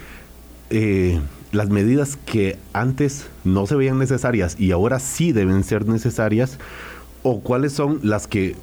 eh, 0.70 1.20
las 1.52 1.70
medidas 1.70 2.18
que 2.18 2.58
antes 2.74 3.28
no 3.44 3.66
se 3.66 3.76
veían 3.76 4.00
necesarias 4.00 4.56
y 4.60 4.72
ahora 4.72 5.00
sí 5.00 5.32
deben 5.32 5.64
ser 5.64 5.88
necesarias? 5.88 6.60
¿O 7.26 7.40
cuáles 7.40 7.72
son 7.72 8.00
las 8.04 8.28
que 8.28 8.56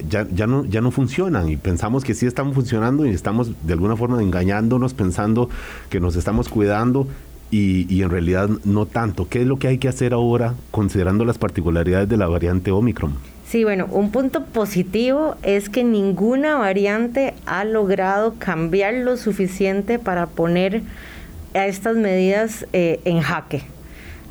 ya, 0.00 0.46
no, 0.46 0.64
ya 0.64 0.80
no 0.80 0.90
funcionan 0.92 1.48
y 1.48 1.56
pensamos 1.56 2.04
que 2.04 2.14
sí 2.14 2.24
están 2.24 2.52
funcionando 2.52 3.04
y 3.04 3.10
estamos 3.10 3.50
de 3.66 3.72
alguna 3.72 3.96
forma 3.96 4.22
engañándonos 4.22 4.94
pensando 4.94 5.50
que 5.90 5.98
nos 5.98 6.14
estamos 6.14 6.48
cuidando 6.48 7.08
y, 7.50 8.02
en 8.02 8.10
realidad 8.10 8.48
no 8.64 8.86
tanto. 8.86 9.28
¿Qué 9.28 9.42
es 9.42 9.46
lo 9.46 9.58
que 9.58 9.68
hay 9.68 9.78
que 9.78 9.88
hacer 9.88 10.12
ahora 10.12 10.54
considerando 10.70 11.24
las 11.24 11.38
particularidades 11.38 12.08
de 12.08 12.16
la 12.16 12.26
variante 12.26 12.70
Omicron? 12.70 13.14
Sí, 13.48 13.62
bueno, 13.62 13.86
un 13.92 14.10
punto 14.10 14.44
positivo 14.44 15.36
es 15.44 15.68
que 15.68 15.84
ninguna 15.84 16.56
variante 16.56 17.32
ha 17.46 17.62
logrado 17.64 18.34
cambiar 18.40 18.94
lo 18.94 19.16
suficiente 19.16 20.00
para 20.00 20.26
poner 20.26 20.82
a 21.54 21.66
estas 21.66 21.94
medidas 21.94 22.66
eh, 22.72 22.98
en 23.04 23.20
jaque. 23.20 23.62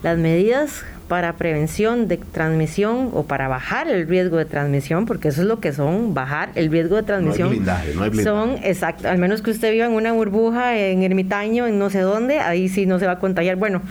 Las 0.03 0.17
medidas 0.17 0.83
para 1.07 1.33
prevención 1.33 2.07
de 2.07 2.17
transmisión 2.17 3.11
o 3.13 3.23
para 3.23 3.47
bajar 3.47 3.87
el 3.89 4.07
riesgo 4.07 4.37
de 4.37 4.45
transmisión, 4.45 5.05
porque 5.05 5.27
eso 5.27 5.41
es 5.41 5.47
lo 5.47 5.59
que 5.59 5.71
son, 5.71 6.13
bajar 6.13 6.49
el 6.55 6.71
riesgo 6.71 6.95
de 6.95 7.03
transmisión. 7.03 7.47
No 7.47 7.51
hay 7.51 7.57
blindaje, 7.57 7.93
no 7.93 8.03
hay 8.03 8.09
blindaje. 8.09 8.37
Son, 8.37 8.63
exacto, 8.63 9.07
al 9.07 9.17
menos 9.17 9.41
que 9.41 9.51
usted 9.51 9.71
viva 9.71 9.85
en 9.85 9.91
una 9.91 10.13
burbuja, 10.13 10.77
en 10.77 11.03
ermitaño, 11.03 11.67
en 11.67 11.77
no 11.77 11.89
sé 11.89 11.99
dónde, 11.99 12.39
ahí 12.39 12.69
sí 12.69 12.85
no 12.85 12.99
se 12.99 13.05
va 13.05 13.13
a 13.13 13.19
contagiar. 13.19 13.55
Bueno, 13.57 13.81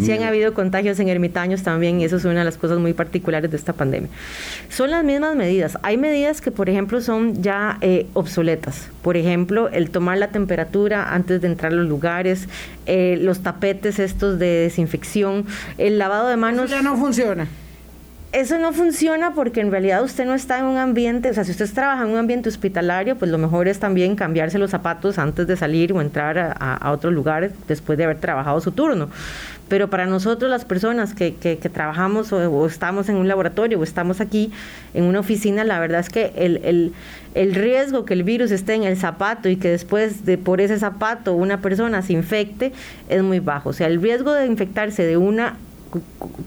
sí 0.00 0.12
han 0.12 0.22
habido 0.22 0.54
contagios 0.54 0.98
en 1.00 1.08
ermitaños 1.08 1.62
también, 1.62 2.00
y 2.00 2.04
eso 2.04 2.16
es 2.16 2.24
una 2.24 2.40
de 2.40 2.44
las 2.44 2.56
cosas 2.56 2.78
muy 2.78 2.92
particulares 2.92 3.50
de 3.50 3.56
esta 3.56 3.72
pandemia. 3.72 4.08
Son 4.68 4.90
las 4.90 5.04
mismas 5.04 5.34
medidas. 5.36 5.78
Hay 5.82 5.96
medidas 5.96 6.40
que, 6.40 6.50
por 6.50 6.68
ejemplo, 6.68 7.00
son 7.00 7.42
ya 7.42 7.78
eh, 7.80 8.06
obsoletas. 8.14 8.88
Por 9.02 9.16
ejemplo, 9.16 9.68
el 9.68 9.90
tomar 9.90 10.18
la 10.18 10.28
temperatura 10.28 11.14
antes 11.14 11.40
de 11.40 11.48
entrar 11.48 11.72
a 11.72 11.74
los 11.74 11.88
lugares, 11.88 12.48
eh, 12.86 13.18
los 13.20 13.42
tapetes 13.42 13.98
estos 13.98 14.38
de 14.38 14.46
desinfección, 14.46 15.46
el 15.78 15.98
lavado 15.98 16.28
de 16.28 16.36
manos 16.36 16.66
eso 16.66 16.76
ya 16.76 16.82
no 16.82 16.96
funciona. 16.96 17.46
Eso 18.32 18.58
no 18.58 18.72
funciona 18.72 19.34
porque 19.34 19.60
en 19.60 19.72
realidad 19.72 20.04
usted 20.04 20.24
no 20.24 20.34
está 20.34 20.60
en 20.60 20.66
un 20.66 20.76
ambiente, 20.76 21.30
o 21.30 21.34
sea, 21.34 21.42
si 21.42 21.50
usted 21.50 21.68
trabaja 21.72 22.04
en 22.04 22.10
un 22.10 22.16
ambiente 22.16 22.48
hospitalario, 22.48 23.16
pues 23.16 23.28
lo 23.28 23.38
mejor 23.38 23.66
es 23.66 23.80
también 23.80 24.14
cambiarse 24.14 24.56
los 24.56 24.70
zapatos 24.70 25.18
antes 25.18 25.48
de 25.48 25.56
salir 25.56 25.92
o 25.92 26.00
entrar 26.00 26.38
a, 26.38 26.52
a 26.52 26.92
otros 26.92 27.12
lugares 27.12 27.50
después 27.66 27.98
de 27.98 28.04
haber 28.04 28.20
trabajado 28.20 28.60
su 28.60 28.70
turno. 28.70 29.08
Pero 29.70 29.88
para 29.88 30.04
nosotros 30.06 30.50
las 30.50 30.64
personas 30.64 31.14
que, 31.14 31.36
que, 31.36 31.56
trabajamos 31.56 32.32
o, 32.32 32.66
estamos 32.66 33.08
en 33.08 33.14
un 33.14 33.28
laboratorio 33.28 33.78
o 33.78 33.84
estamos 33.84 34.20
aquí 34.20 34.52
en 34.94 35.04
una 35.04 35.20
oficina, 35.20 35.62
la 35.62 35.78
verdad 35.78 36.00
es 36.00 36.08
que 36.08 36.32
el, 36.34 36.56
el, 36.64 36.92
el, 37.34 37.54
riesgo 37.54 38.04
que 38.04 38.14
el 38.14 38.24
virus 38.24 38.50
esté 38.50 38.74
en 38.74 38.82
el 38.82 38.96
zapato 38.96 39.48
y 39.48 39.54
que 39.54 39.70
después 39.70 40.24
de 40.24 40.38
por 40.38 40.60
ese 40.60 40.76
zapato 40.76 41.34
una 41.34 41.60
persona 41.60 42.02
se 42.02 42.14
infecte 42.14 42.72
es 43.08 43.22
muy 43.22 43.38
bajo. 43.38 43.68
O 43.68 43.72
sea, 43.72 43.86
el 43.86 44.02
riesgo 44.02 44.32
de 44.32 44.46
infectarse 44.46 45.04
de 45.04 45.16
una 45.16 45.56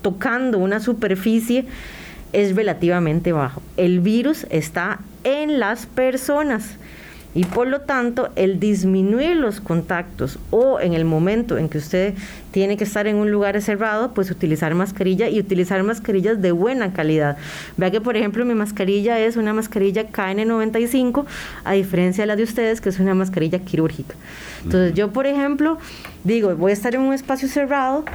tocando 0.01 0.57
una 0.57 0.79
superficie 0.79 1.65
es 2.31 2.55
relativamente 2.55 3.31
bajo. 3.31 3.61
El 3.77 3.99
virus 3.99 4.45
está 4.49 4.99
en 5.23 5.59
las 5.59 5.85
personas 5.85 6.77
y 7.35 7.45
por 7.45 7.67
lo 7.67 7.81
tanto 7.81 8.29
el 8.35 8.59
disminuir 8.59 9.35
los 9.35 9.59
contactos 9.59 10.37
o 10.51 10.79
en 10.79 10.93
el 10.93 11.05
momento 11.05 11.57
en 11.57 11.67
que 11.67 11.79
usted 11.79 12.13
tiene 12.51 12.77
que 12.77 12.83
estar 12.83 13.07
en 13.07 13.15
un 13.15 13.31
lugar 13.31 13.59
cerrado, 13.61 14.13
pues 14.13 14.29
utilizar 14.29 14.75
mascarilla 14.75 15.29
y 15.29 15.39
utilizar 15.39 15.81
mascarillas 15.83 16.41
de 16.41 16.51
buena 16.51 16.93
calidad. 16.93 17.37
Vea 17.77 17.89
que 17.89 18.01
por 18.01 18.17
ejemplo 18.17 18.45
mi 18.45 18.53
mascarilla 18.53 19.19
es 19.19 19.35
una 19.35 19.53
mascarilla 19.53 20.11
KN95 20.11 21.25
a 21.63 21.73
diferencia 21.73 22.23
de 22.23 22.27
la 22.27 22.35
de 22.35 22.43
ustedes 22.43 22.81
que 22.81 22.89
es 22.89 22.99
una 22.99 23.15
mascarilla 23.15 23.59
quirúrgica. 23.59 24.15
Entonces 24.63 24.93
yo 24.93 25.11
por 25.11 25.25
ejemplo 25.25 25.79
digo, 26.23 26.55
voy 26.55 26.71
a 26.71 26.73
estar 26.73 26.93
en 26.93 27.01
un 27.01 27.13
espacio 27.13 27.47
cerrado, 27.47 28.05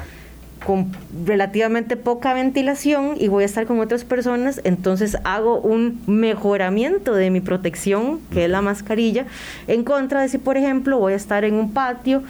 con 0.64 0.92
relativamente 1.24 1.96
poca 1.96 2.34
ventilación 2.34 3.14
y 3.18 3.28
voy 3.28 3.42
a 3.42 3.46
estar 3.46 3.66
con 3.66 3.80
otras 3.80 4.04
personas, 4.04 4.60
entonces 4.64 5.16
hago 5.24 5.60
un 5.60 6.00
mejoramiento 6.06 7.14
de 7.14 7.30
mi 7.30 7.40
protección, 7.40 8.20
que 8.32 8.44
es 8.44 8.50
la 8.50 8.60
mascarilla, 8.60 9.26
en 9.66 9.84
contra 9.84 10.22
de 10.22 10.28
si, 10.28 10.38
por 10.38 10.56
ejemplo, 10.56 10.98
voy 10.98 11.12
a 11.12 11.16
estar 11.16 11.44
en 11.44 11.54
un 11.54 11.72
patio, 11.72 12.22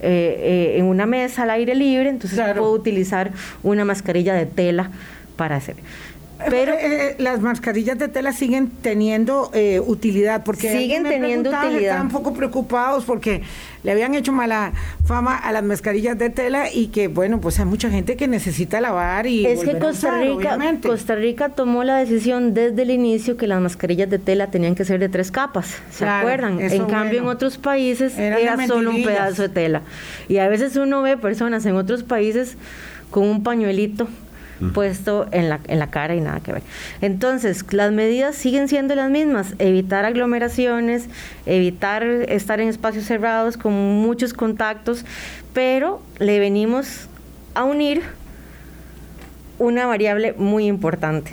eh, 0.00 0.36
eh, 0.38 0.78
en 0.78 0.84
una 0.84 1.06
mesa 1.06 1.44
al 1.44 1.50
aire 1.50 1.74
libre, 1.74 2.08
entonces 2.08 2.38
puedo 2.56 2.72
utilizar 2.72 3.32
una 3.62 3.84
mascarilla 3.84 4.34
de 4.34 4.46
tela 4.46 4.90
para 5.36 5.56
hacer. 5.56 5.76
Pero 6.50 6.72
eh, 6.72 6.78
eh, 6.82 7.16
las 7.18 7.40
mascarillas 7.40 7.98
de 7.98 8.08
tela 8.08 8.32
siguen 8.32 8.68
teniendo 8.68 9.50
eh, 9.54 9.80
utilidad 9.80 10.44
porque 10.44 10.70
siguen 10.70 11.04
teniendo 11.04 11.50
utilidad. 11.50 11.80
Están 11.80 12.02
un 12.06 12.12
poco 12.12 12.34
preocupados 12.34 13.04
porque 13.04 13.42
le 13.82 13.92
habían 13.92 14.14
hecho 14.14 14.32
mala 14.32 14.72
fama 15.06 15.36
a 15.36 15.52
las 15.52 15.62
mascarillas 15.62 16.18
de 16.18 16.28
tela 16.28 16.70
y 16.72 16.88
que 16.88 17.08
bueno, 17.08 17.40
pues 17.40 17.58
hay 17.58 17.64
mucha 17.64 17.90
gente 17.90 18.16
que 18.16 18.28
necesita 18.28 18.80
lavar 18.80 19.26
y 19.26 19.46
Es 19.46 19.60
que 19.64 19.78
Costa 19.78 20.18
Rica 20.18 20.58
Costa 20.82 21.14
Rica 21.14 21.48
tomó 21.50 21.84
la 21.84 21.96
decisión 21.96 22.52
desde 22.52 22.82
el 22.82 22.90
inicio 22.90 23.36
que 23.36 23.46
las 23.46 23.60
mascarillas 23.60 24.10
de 24.10 24.18
tela 24.18 24.50
tenían 24.50 24.74
que 24.74 24.84
ser 24.84 25.00
de 25.00 25.08
tres 25.08 25.30
capas, 25.30 25.76
¿se 25.90 26.06
acuerdan? 26.06 26.60
En 26.60 26.84
cambio 26.86 27.20
en 27.20 27.28
otros 27.28 27.56
países 27.56 28.18
era 28.18 28.66
solo 28.66 28.90
un 28.90 29.02
pedazo 29.02 29.42
de 29.42 29.48
tela. 29.48 29.82
Y 30.28 30.38
a 30.38 30.48
veces 30.48 30.76
uno 30.76 31.02
ve 31.02 31.16
personas 31.16 31.64
en 31.66 31.76
otros 31.76 32.02
países 32.02 32.56
con 33.10 33.24
un 33.24 33.42
pañuelito 33.42 34.08
puesto 34.72 35.26
en 35.32 35.48
la, 35.48 35.60
en 35.68 35.78
la 35.78 35.88
cara 35.88 36.14
y 36.14 36.20
nada 36.20 36.40
que 36.40 36.52
ver. 36.52 36.62
Entonces, 37.00 37.64
las 37.72 37.92
medidas 37.92 38.34
siguen 38.34 38.68
siendo 38.68 38.94
las 38.94 39.10
mismas, 39.10 39.54
evitar 39.58 40.04
aglomeraciones, 40.04 41.08
evitar 41.44 42.02
estar 42.04 42.60
en 42.60 42.68
espacios 42.68 43.04
cerrados 43.04 43.56
con 43.56 43.72
muchos 43.72 44.32
contactos, 44.32 45.04
pero 45.52 46.00
le 46.18 46.38
venimos 46.38 47.08
a 47.54 47.64
unir 47.64 48.02
una 49.58 49.86
variable 49.86 50.34
muy 50.36 50.66
importante, 50.66 51.32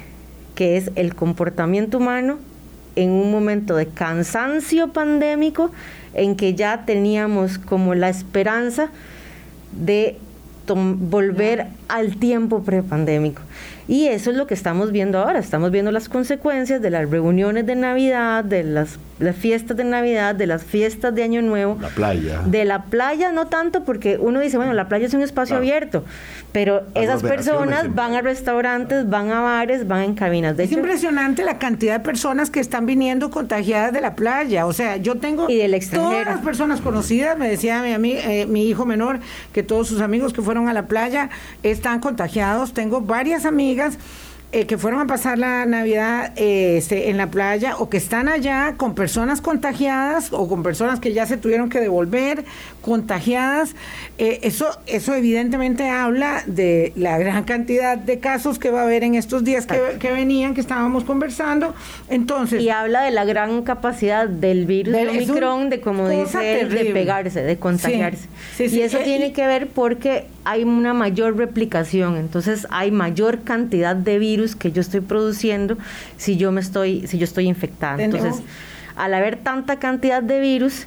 que 0.55 0.77
es 0.77 0.91
el 0.95 1.15
comportamiento 1.15 1.97
humano 1.97 2.39
en 2.95 3.09
un 3.09 3.31
momento 3.31 3.75
de 3.75 3.87
cansancio 3.87 4.93
pandémico 4.93 5.71
en 6.13 6.35
que 6.35 6.53
ya 6.53 6.85
teníamos 6.85 7.57
como 7.57 7.95
la 7.95 8.09
esperanza 8.09 8.89
de 9.71 10.17
volver 10.65 11.67
al 11.87 12.17
tiempo 12.17 12.63
prepandémico. 12.63 13.41
Y 13.87 14.07
eso 14.07 14.31
es 14.31 14.37
lo 14.37 14.47
que 14.47 14.53
estamos 14.53 14.91
viendo 14.91 15.19
ahora. 15.19 15.39
Estamos 15.39 15.71
viendo 15.71 15.91
las 15.91 16.07
consecuencias 16.07 16.81
de 16.81 16.89
las 16.89 17.09
reuniones 17.09 17.65
de 17.65 17.75
Navidad, 17.75 18.43
de 18.43 18.63
las, 18.63 18.97
fiestas 19.35 19.75
de 19.75 19.83
Navidad, 19.83 20.35
de 20.35 20.47
las 20.47 20.63
fiestas 20.63 21.13
de 21.13 21.23
Año 21.23 21.41
Nuevo. 21.41 21.77
La 21.81 21.89
playa. 21.89 22.41
De 22.45 22.63
la 22.63 22.83
playa 22.83 23.31
no 23.31 23.47
tanto 23.47 23.83
porque 23.83 24.17
uno 24.19 24.39
dice, 24.39 24.57
bueno, 24.57 24.73
la 24.73 24.87
playa 24.87 25.07
es 25.07 25.13
un 25.13 25.21
espacio 25.21 25.57
abierto, 25.57 26.03
pero 26.51 26.83
esas 26.95 27.21
personas 27.21 27.93
van 27.93 28.15
a 28.15 28.21
restaurantes, 28.21 29.09
van 29.09 29.31
a 29.31 29.41
bares, 29.41 29.87
van 29.87 30.03
en 30.03 30.15
cabinas. 30.15 30.55
De 30.55 30.63
es 30.63 30.71
impresionante 30.71 31.43
la 31.43 31.57
cantidad 31.57 31.99
de 31.99 32.05
personas 32.05 32.49
que 32.49 32.59
están 32.59 32.85
viniendo 32.85 33.31
contagiadas 33.31 33.91
de 33.91 34.01
la 34.01 34.15
playa. 34.15 34.65
O 34.65 34.73
sea, 34.73 34.97
yo 34.97 35.15
tengo 35.15 35.49
y 35.49 35.57
del 35.57 35.73
extranjero. 35.73 36.11
todas 36.11 36.35
las 36.35 36.45
personas 36.45 36.79
conocidas, 36.79 37.37
me 37.37 37.49
decía 37.49 37.81
mi, 37.99 38.13
eh, 38.13 38.45
mi 38.47 38.67
hijo 38.67 38.85
menor, 38.85 39.19
que 39.51 39.63
todos 39.63 39.87
sus 39.87 40.01
amigos 40.01 40.31
que 40.31 40.41
fueron 40.41 40.69
a 40.69 40.73
la 40.73 40.87
playa 40.87 41.29
están 41.63 41.99
contagiados. 41.99 42.73
Tengo 42.73 43.01
varias 43.01 43.45
amigas 43.45 43.72
eh, 44.51 44.67
que 44.67 44.77
fueron 44.77 45.01
a 45.01 45.07
pasar 45.07 45.39
la 45.39 45.65
Navidad 45.65 46.33
eh, 46.35 46.77
este, 46.77 47.09
en 47.09 47.17
la 47.17 47.31
playa 47.31 47.75
o 47.77 47.89
que 47.89 47.97
están 47.97 48.27
allá 48.27 48.75
con 48.77 48.93
personas 48.93 49.41
contagiadas 49.41 50.31
o 50.31 50.47
con 50.47 50.61
personas 50.61 50.99
que 50.99 51.11
ya 51.11 51.25
se 51.25 51.37
tuvieron 51.37 51.69
que 51.69 51.79
devolver 51.79 52.45
contagiadas. 52.83 53.75
Eh, 54.17 54.41
eso, 54.43 54.67
eso 54.85 55.15
evidentemente 55.15 55.89
habla 55.89 56.43
de 56.45 56.91
la 56.95 57.17
gran 57.17 57.45
cantidad 57.45 57.97
de 57.97 58.19
casos 58.19 58.59
que 58.59 58.69
va 58.69 58.81
a 58.81 58.83
haber 58.83 59.03
en 59.03 59.15
estos 59.15 59.43
días 59.43 59.65
que, 59.65 60.11
venían, 60.11 60.53
que 60.53 60.61
estábamos 60.61 61.05
conversando. 61.05 61.73
Entonces, 62.09 62.61
y 62.61 62.69
habla 62.69 63.03
de 63.03 63.11
la 63.11 63.25
gran 63.25 63.63
capacidad 63.63 64.27
del 64.27 64.65
virus 64.65 64.93
de 64.93 65.07
Omicron, 65.07 65.69
de 65.69 65.79
como 65.79 66.07
dice 66.09 66.65
de 66.65 66.91
pegarse, 66.93 67.41
de 67.41 67.57
contagiarse. 67.57 68.27
y 68.59 68.81
eso 68.81 68.99
tiene 68.99 69.31
que 69.31 69.47
ver 69.47 69.67
porque 69.67 70.25
hay 70.43 70.63
una 70.63 70.93
mayor 70.93 71.37
replicación, 71.37 72.17
entonces 72.17 72.67
hay 72.69 72.91
mayor 72.91 73.43
cantidad 73.43 73.95
de 73.95 74.19
virus 74.19 74.57
que 74.57 74.73
yo 74.73 74.81
estoy 74.81 74.99
produciendo 74.99 75.77
si 76.17 76.35
yo 76.35 76.51
me 76.51 76.59
estoy, 76.59 77.07
si 77.07 77.17
yo 77.17 77.23
estoy 77.23 77.47
infectada. 77.47 78.03
Entonces, 78.03 78.43
al 78.97 79.13
haber 79.13 79.37
tanta 79.37 79.79
cantidad 79.79 80.21
de 80.21 80.41
virus, 80.41 80.85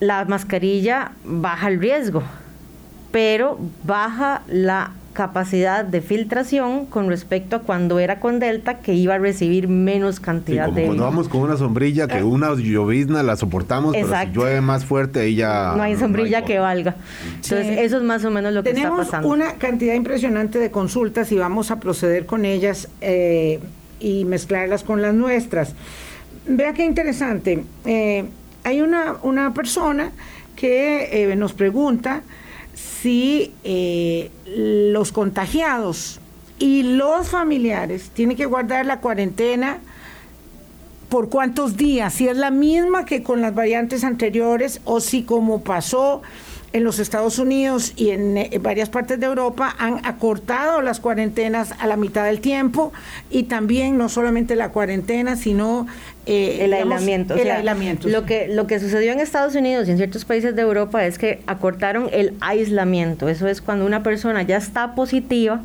la 0.00 0.24
mascarilla 0.24 1.12
baja 1.24 1.68
el 1.68 1.80
riesgo, 1.80 2.22
pero 3.12 3.58
baja 3.84 4.42
la 4.48 4.92
capacidad 5.12 5.84
de 5.84 6.00
filtración 6.00 6.86
con 6.86 7.08
respecto 7.08 7.54
a 7.54 7.58
cuando 7.60 8.00
era 8.00 8.18
con 8.18 8.40
Delta, 8.40 8.80
que 8.80 8.94
iba 8.94 9.14
a 9.14 9.18
recibir 9.18 9.68
menos 9.68 10.18
cantidad 10.18 10.64
Sí, 10.64 10.70
como 10.70 10.80
de... 10.80 10.86
cuando 10.86 11.04
vamos 11.04 11.28
con 11.28 11.42
una 11.42 11.56
sombrilla, 11.56 12.08
que 12.08 12.24
una 12.24 12.52
llovizna 12.56 13.22
la 13.22 13.36
soportamos, 13.36 13.94
pero 13.94 14.08
si 14.08 14.26
llueve 14.32 14.60
más 14.60 14.84
fuerte, 14.84 15.20
ahí 15.20 15.36
ya... 15.36 15.74
no 15.76 15.84
hay 15.84 15.96
sombrilla 15.96 16.44
que 16.44 16.58
valga. 16.58 16.96
Entonces, 17.26 17.64
Sí. 17.68 17.74
eso 17.78 17.98
es 17.98 18.02
más 18.02 18.24
o 18.24 18.30
menos 18.32 18.52
lo 18.52 18.64
que 18.64 18.72
Tenemos 18.74 18.98
está 19.02 19.18
pasando. 19.18 19.28
una 19.28 19.52
cantidad 19.54 19.94
impresionante 19.94 20.58
de 20.58 20.72
consultas 20.72 21.30
y 21.30 21.36
vamos 21.38 21.70
a 21.70 21.78
proceder 21.78 22.26
con 22.26 22.44
ellas 22.44 22.88
eh, 23.00 23.60
y 24.00 24.24
mezclarlas 24.24 24.82
con 24.82 25.00
las 25.00 25.14
nuestras. 25.14 25.74
Vea 26.48 26.72
qué 26.74 26.84
interesante. 26.84 27.64
Eh, 27.84 28.24
hay 28.64 28.80
una, 28.80 29.16
una 29.22 29.54
persona 29.54 30.10
que 30.56 31.30
eh, 31.30 31.36
nos 31.36 31.52
pregunta 31.52 32.22
si 32.74 33.52
eh, 33.62 34.30
los 34.46 35.12
contagiados 35.12 36.20
y 36.58 36.82
los 36.82 37.28
familiares 37.28 38.10
tienen 38.14 38.36
que 38.36 38.46
guardar 38.46 38.86
la 38.86 39.00
cuarentena 39.00 39.78
por 41.08 41.28
cuántos 41.28 41.76
días, 41.76 42.14
si 42.14 42.26
es 42.26 42.36
la 42.36 42.50
misma 42.50 43.04
que 43.04 43.22
con 43.22 43.40
las 43.40 43.54
variantes 43.54 44.02
anteriores 44.02 44.80
o 44.84 45.00
si 45.00 45.22
como 45.22 45.62
pasó 45.62 46.22
en 46.74 46.82
los 46.82 46.98
Estados 46.98 47.38
Unidos 47.38 47.92
y 47.94 48.10
en, 48.10 48.36
eh, 48.36 48.50
varias 48.60 48.90
partes 48.90 49.20
de 49.20 49.26
Europa 49.26 49.74
han 49.78 50.04
acortado 50.04 50.82
las 50.82 50.98
cuarentenas 50.98 51.72
a 51.78 51.86
la 51.86 51.96
mitad 51.96 52.24
del 52.24 52.40
tiempo 52.40 52.92
y 53.30 53.44
también 53.44 53.96
no 53.96 54.08
solamente 54.08 54.56
la 54.56 54.70
cuarentena, 54.70 55.36
sino 55.36 55.86
eh, 56.26 56.58
el 56.64 56.72
digamos, 56.72 56.94
aislamiento. 56.94 57.34
o 57.34 57.36
el 57.36 57.44
sea, 57.44 57.56
aislamiento, 57.58 58.08
Lo 58.08 58.26
que, 58.26 58.48
lo 58.48 58.66
que 58.66 58.80
sucedió 58.80 59.12
en 59.12 59.20
Estados 59.20 59.54
Unidos 59.54 59.86
y 59.86 59.92
en 59.92 59.98
ciertos 59.98 60.24
países 60.24 60.56
de 60.56 60.62
Europa 60.62 61.06
es 61.06 61.16
que 61.16 61.42
acortaron 61.46 62.08
el 62.12 62.34
aislamiento. 62.40 63.28
Eso 63.28 63.46
es 63.46 63.60
cuando 63.60 63.86
una 63.86 64.02
persona 64.02 64.42
ya 64.42 64.56
está 64.56 64.96
positiva 64.96 65.60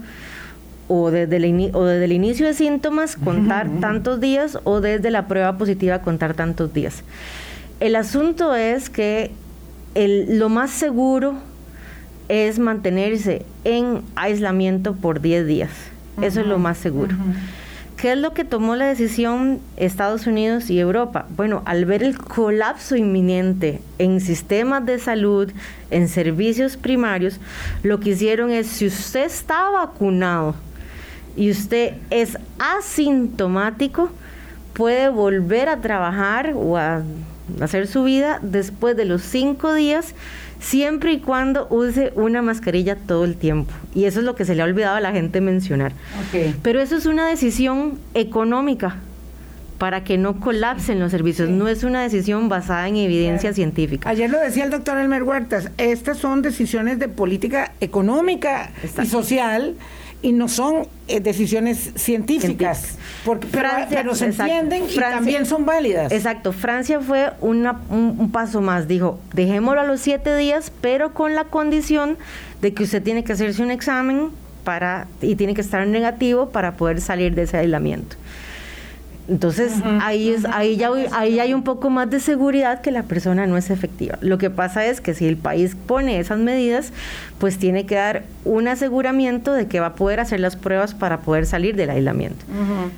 o 0.90 1.10
desde 1.10 1.38
el, 1.38 1.72
o 1.74 1.86
desde 1.86 2.06
el 2.06 2.12
inicio 2.12 2.46
de 2.46 2.54
síntomas 2.54 3.16
contar 3.16 3.68
tantos 3.82 4.20
días 4.20 4.60
o 4.64 4.80
desde 4.80 5.10
la 5.10 5.28
prueba 5.28 5.58
positiva 5.58 6.04
contar 6.04 6.36
tantos 6.36 6.72
días. 6.72 7.04
El 7.80 7.96
asunto 7.96 8.54
es 8.54 8.92
que 8.92 9.32
el- 9.96 10.40
lo 10.40 10.50
más 10.50 10.72
seguro 10.72 11.36
es 12.28 12.60
mantenerse 12.60 13.46
en 13.64 14.02
aislamiento 14.16 14.94
por 14.96 15.22
10 15.22 15.46
días. 15.48 15.72
Eso 16.22 16.42
es 16.42 16.48
lo 16.48 16.60
más 16.60 16.78
seguro. 16.78 17.16
¿Qué 17.98 18.14
es 18.14 18.18
lo 18.18 18.34
que 18.34 18.46
tomó 18.46 18.76
la 18.78 18.86
decisión 18.86 19.60
Estados 19.76 20.26
Unidos 20.28 20.70
y 20.70 20.80
Europa? 20.80 21.26
Bueno, 21.36 21.64
al 21.66 21.84
ver 21.86 22.02
el 22.04 22.18
colapso 22.18 22.96
inminente 22.96 23.82
en 23.98 24.22
sistemas 24.22 24.86
de 24.86 25.00
salud, 25.00 25.52
en 25.92 26.08
servicios 26.08 26.78
primarios, 26.78 27.40
lo 27.84 28.00
que 28.00 28.12
hicieron 28.12 28.52
es, 28.52 28.68
si 28.68 28.88
usted 28.88 29.26
está 29.26 29.70
vacunado 29.70 30.56
y 31.36 31.52
usted 31.52 31.94
es 32.10 32.38
asintomático, 32.60 34.10
puede 34.74 35.10
volver 35.10 35.68
a 35.68 35.82
trabajar 35.82 36.54
o 36.56 36.78
a 36.78 37.02
hacer 37.62 37.88
su 37.88 38.04
vida 38.04 38.40
después 38.42 38.96
de 38.96 39.06
los 39.06 39.22
cinco 39.22 39.74
días, 39.74 40.14
siempre 40.60 41.14
y 41.14 41.20
cuando 41.20 41.68
use 41.70 42.12
una 42.16 42.42
mascarilla 42.42 42.96
todo 42.96 43.26
el 43.26 43.36
tiempo. 43.36 43.72
Y 43.96 44.06
eso 44.06 44.20
es 44.20 44.26
lo 44.26 44.36
que 44.36 44.46
se 44.46 44.56
le 44.56 44.62
ha 44.62 44.66
olvidado 44.66 44.96
a 44.96 45.02
la 45.02 45.12
gente 45.12 45.42
mencionar. 45.42 45.94
Pero 46.62 46.82
eso 46.82 46.96
es 46.96 47.06
una 47.06 47.28
decisión 47.28 48.00
económica 48.14 48.98
para 49.80 50.04
que 50.04 50.18
no 50.18 50.42
colapsen 50.42 51.00
los 51.00 51.10
servicios, 51.10 51.50
no 51.50 51.70
es 51.70 51.84
una 51.84 52.04
decisión 52.04 52.50
basada 52.50 52.88
en 52.90 52.98
evidencia 52.98 53.54
científica. 53.54 54.10
Ayer 54.10 54.30
lo 54.30 54.38
decía 54.38 54.66
el 54.66 54.72
doctor 54.72 54.98
Elmer 54.98 55.24
Huertas, 55.24 55.72
estas 55.78 56.18
son 56.18 56.42
decisiones 56.42 57.00
de 57.00 57.08
política 57.08 57.72
económica 57.80 58.72
y 59.02 59.06
social 59.06 59.76
y 60.22 60.34
no 60.34 60.48
son 60.50 60.86
eh, 61.08 61.20
decisiones 61.22 61.92
científicas, 61.96 62.98
porque, 63.24 63.48
pero, 63.52 63.70
Francia, 63.70 63.98
pero 64.02 64.16
se 64.16 64.26
exacto. 64.28 64.52
entienden 64.52 64.84
y 64.90 64.94
Francia- 64.94 65.16
también 65.16 65.46
son 65.46 65.66
válidas. 65.66 66.12
Exacto, 66.12 66.52
Francia 66.52 67.00
fue 67.00 67.32
una- 67.40 67.80
un, 67.90 68.16
un 68.20 68.32
paso 68.32 68.60
más, 68.62 68.88
dijo, 68.88 69.20
dejémoslo 69.34 69.82
a 69.82 69.86
los 69.86 70.02
siete 70.02 70.36
días, 70.36 70.72
pero 70.82 71.14
con 71.14 71.36
la 71.36 71.46
condición 71.46 72.18
de 72.62 72.74
que 72.74 72.84
usted 72.84 73.02
tiene 73.02 73.24
que 73.24 73.32
hacerse 73.34 73.62
un 73.64 73.72
examen 73.72 74.30
para 74.66 75.08
y 75.22 75.36
tiene 75.36 75.54
que 75.54 75.62
estar 75.62 75.88
negativo 75.88 76.50
para 76.50 76.74
poder 76.74 77.00
salir 77.00 77.34
de 77.34 77.44
ese 77.44 77.58
aislamiento. 77.58 78.18
Entonces, 79.30 79.74
ahí 80.02 80.30
es 80.30 80.44
ahí 80.46 80.76
ya 80.76 80.90
ahí 81.12 81.40
hay 81.40 81.54
un 81.54 81.64
poco 81.64 81.92
más 81.92 82.10
de 82.10 82.20
seguridad 82.20 82.82
que 82.82 82.92
la 82.92 83.04
persona 83.04 83.46
no 83.46 83.58
es 83.58 83.70
efectiva. 83.70 84.18
Lo 84.22 84.40
que 84.40 84.50
pasa 84.50 84.86
es 84.88 85.02
que 85.02 85.14
si 85.14 85.28
el 85.28 85.38
país 85.38 85.76
pone 85.76 86.20
esas 86.20 86.40
medidas, 86.40 86.92
pues 87.38 87.60
tiene 87.60 87.86
que 87.86 87.96
dar 87.96 88.24
un 88.44 88.68
aseguramiento 88.68 89.54
de 89.54 89.68
que 89.68 89.80
va 89.80 89.88
a 89.88 89.94
poder 89.94 90.20
hacer 90.20 90.40
las 90.40 90.56
pruebas 90.56 90.96
para 90.96 91.20
poder 91.20 91.46
salir 91.46 91.76
del 91.76 91.92
aislamiento. 91.92 92.44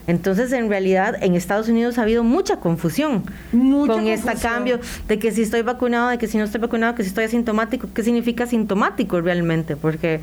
Entonces, 0.08 0.54
en 0.54 0.70
realidad, 0.70 1.22
en 1.22 1.36
Estados 1.36 1.67
Unidos 1.67 1.98
ha 1.98 2.04
habido 2.04 2.24
mucha 2.24 2.58
confusión 2.58 3.24
Mucha 3.52 3.94
con 3.94 4.08
este 4.08 4.34
cambio 4.36 4.80
de 5.10 5.20
que 5.20 5.32
si 5.32 5.41
estoy 5.41 5.63
vacunado, 5.63 6.10
de 6.10 6.17
que 6.17 6.28
si 6.28 6.38
no 6.38 6.46
estoy 6.46 6.62
vacunado, 6.62 6.96
que 6.96 7.04
si 7.04 7.10
estoy 7.10 7.26
asintomático. 7.26 7.89
¿Qué 7.94 8.04
significa 8.04 8.46
asintomático 8.46 9.20
realmente? 9.20 9.76
Porque 9.76 10.22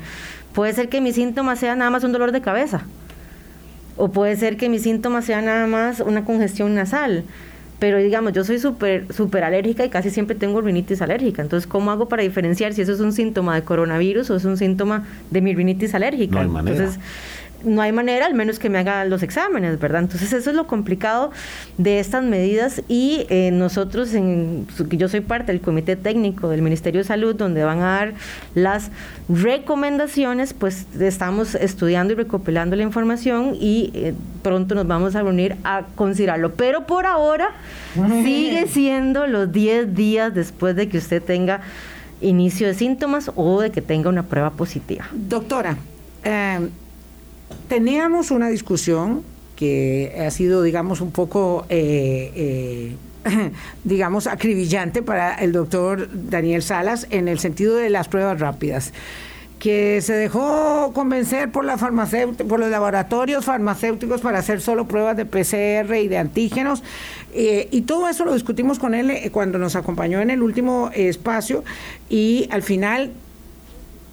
puede 0.53 0.73
ser 0.73 0.89
que 0.89 1.01
mi 1.01 1.13
síntoma 1.13 1.55
sea 1.55 1.75
nada 1.75 1.91
más 1.91 2.03
un 2.03 2.11
dolor 2.11 2.31
de 2.31 2.41
cabeza. 2.41 2.81
O 3.99 4.07
puede 4.07 4.37
ser 4.37 4.55
que 4.55 4.69
mi 4.69 4.79
síntoma 4.79 5.21
sea 5.21 5.41
nada 5.41 5.67
más 5.67 5.99
una 5.99 6.23
congestión 6.23 6.73
nasal. 6.73 7.25
Pero 7.79 7.97
digamos, 7.97 8.33
yo 8.33 8.43
soy 8.43 8.57
súper 8.57 9.05
súper 9.13 9.43
alérgica 9.43 9.85
y 9.85 9.89
casi 9.89 10.09
siempre 10.09 10.35
tengo 10.35 10.61
rinitis 10.61 11.01
alérgica. 11.01 11.41
Entonces, 11.41 11.67
¿cómo 11.67 11.91
hago 11.91 12.07
para 12.07 12.23
diferenciar 12.23 12.73
si 12.73 12.81
eso 12.81 12.93
es 12.93 13.01
un 13.01 13.11
síntoma 13.11 13.55
de 13.55 13.61
coronavirus 13.63 14.29
o 14.29 14.35
es 14.37 14.45
un 14.45 14.57
síntoma 14.57 15.05
de 15.31 15.41
mi 15.41 15.53
rinitis 15.53 15.93
alérgica? 15.93 16.35
No 16.35 16.41
hay 16.41 16.47
manera. 16.47 16.77
Entonces, 16.77 17.01
no 17.63 17.81
hay 17.81 17.91
manera, 17.91 18.25
al 18.25 18.33
menos 18.33 18.59
que 18.59 18.69
me 18.69 18.77
haga 18.77 19.05
los 19.05 19.23
exámenes, 19.23 19.79
¿verdad? 19.79 20.03
Entonces 20.03 20.33
eso 20.33 20.49
es 20.49 20.55
lo 20.55 20.67
complicado 20.67 21.31
de 21.77 21.99
estas 21.99 22.23
medidas 22.23 22.81
y 22.87 23.25
eh, 23.29 23.51
nosotros, 23.51 24.13
en, 24.13 24.67
yo 24.91 25.09
soy 25.09 25.21
parte 25.21 25.51
del 25.51 25.61
comité 25.61 25.95
técnico 25.95 26.49
del 26.49 26.61
Ministerio 26.61 27.01
de 27.01 27.05
Salud, 27.05 27.35
donde 27.35 27.63
van 27.63 27.79
a 27.79 27.97
dar 27.97 28.13
las 28.55 28.91
recomendaciones, 29.27 30.53
pues 30.53 30.85
estamos 30.99 31.55
estudiando 31.55 32.13
y 32.13 32.15
recopilando 32.15 32.75
la 32.75 32.83
información 32.83 33.55
y 33.59 33.91
eh, 33.93 34.13
pronto 34.41 34.75
nos 34.75 34.87
vamos 34.87 35.15
a 35.15 35.21
reunir 35.21 35.55
a 35.63 35.83
considerarlo. 35.95 36.53
Pero 36.53 36.85
por 36.85 37.05
ahora 37.05 37.51
sigue 38.23 38.67
siendo 38.67 39.27
los 39.27 39.51
10 39.51 39.95
días 39.95 40.33
después 40.33 40.75
de 40.75 40.89
que 40.89 40.97
usted 40.97 41.21
tenga 41.21 41.61
inicio 42.21 42.67
de 42.67 42.73
síntomas 42.73 43.31
o 43.35 43.61
de 43.61 43.71
que 43.71 43.81
tenga 43.81 44.09
una 44.09 44.23
prueba 44.23 44.51
positiva. 44.51 45.07
Doctora, 45.11 45.77
eh, 46.23 46.69
teníamos 47.67 48.31
una 48.31 48.49
discusión 48.49 49.23
que 49.55 50.15
ha 50.25 50.31
sido, 50.31 50.63
digamos, 50.63 51.01
un 51.01 51.11
poco, 51.11 51.65
eh, 51.69 52.95
eh, 53.25 53.51
digamos, 53.83 54.27
acribillante 54.27 55.01
para 55.01 55.35
el 55.35 55.51
doctor 55.51 56.07
Daniel 56.13 56.61
Salas 56.61 57.07
en 57.09 57.27
el 57.27 57.39
sentido 57.39 57.75
de 57.75 57.89
las 57.89 58.07
pruebas 58.07 58.39
rápidas 58.39 58.93
que 59.59 59.99
se 60.01 60.13
dejó 60.13 60.93
convencer 60.93 61.51
por, 61.51 61.65
la 61.65 61.75
por 61.75 62.59
los 62.59 62.69
laboratorios 62.69 63.43
farmacéuticos 63.43 64.21
para 64.21 64.39
hacer 64.39 64.61
solo 64.61 64.87
pruebas 64.87 65.17
de 65.17 65.25
PCR 65.25 65.95
y 65.95 66.07
de 66.07 66.17
antígenos. 66.17 66.81
Eh, 67.33 67.67
y 67.69 67.81
todo 67.81 68.07
eso 68.07 68.23
lo 68.23 68.33
discutimos 68.33 68.79
con 68.79 68.95
él 68.95 69.29
cuando 69.33 69.57
nos 69.57 69.75
acompañó 69.75 70.21
en 70.21 70.29
el 70.29 70.41
último 70.41 70.89
espacio 70.93 71.65
y 72.09 72.47
al 72.51 72.63
final 72.63 73.11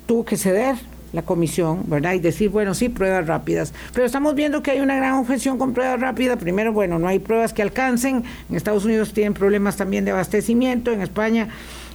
tuvo 0.07 0.25
que 0.25 0.37
ceder 0.37 0.75
la 1.17 1.23
comisión, 1.23 1.83
¿verdad? 1.87 2.13
Y 2.13 2.21
decir, 2.21 2.51
bueno, 2.51 2.75
sí, 2.75 2.89
pruebas 2.91 3.27
rápidas. 3.27 3.73
Pero 3.93 4.07
estamos 4.07 4.35
viendo 4.35 4.63
que 4.63 4.71
hay 4.71 4.81
una 4.81 4.97
gran 4.97 5.15
objeción 5.15 5.59
con 5.59 5.73
pruebas 5.73 5.99
rápidas. 5.99 6.37
Primero, 6.37 6.73
bueno, 6.73 6.99
no 6.99 7.09
hay 7.09 7.19
pruebas 7.19 7.53
que 7.53 7.63
alcancen. 7.63 8.23
En 8.49 8.55
Estados 8.55 8.85
Unidos 8.85 9.13
tienen 9.13 9.35
problemas 9.35 9.77
también 9.77 10.05
de 10.05 10.11
abastecimiento. 10.13 10.93
En 10.93 11.01
España 11.01 11.49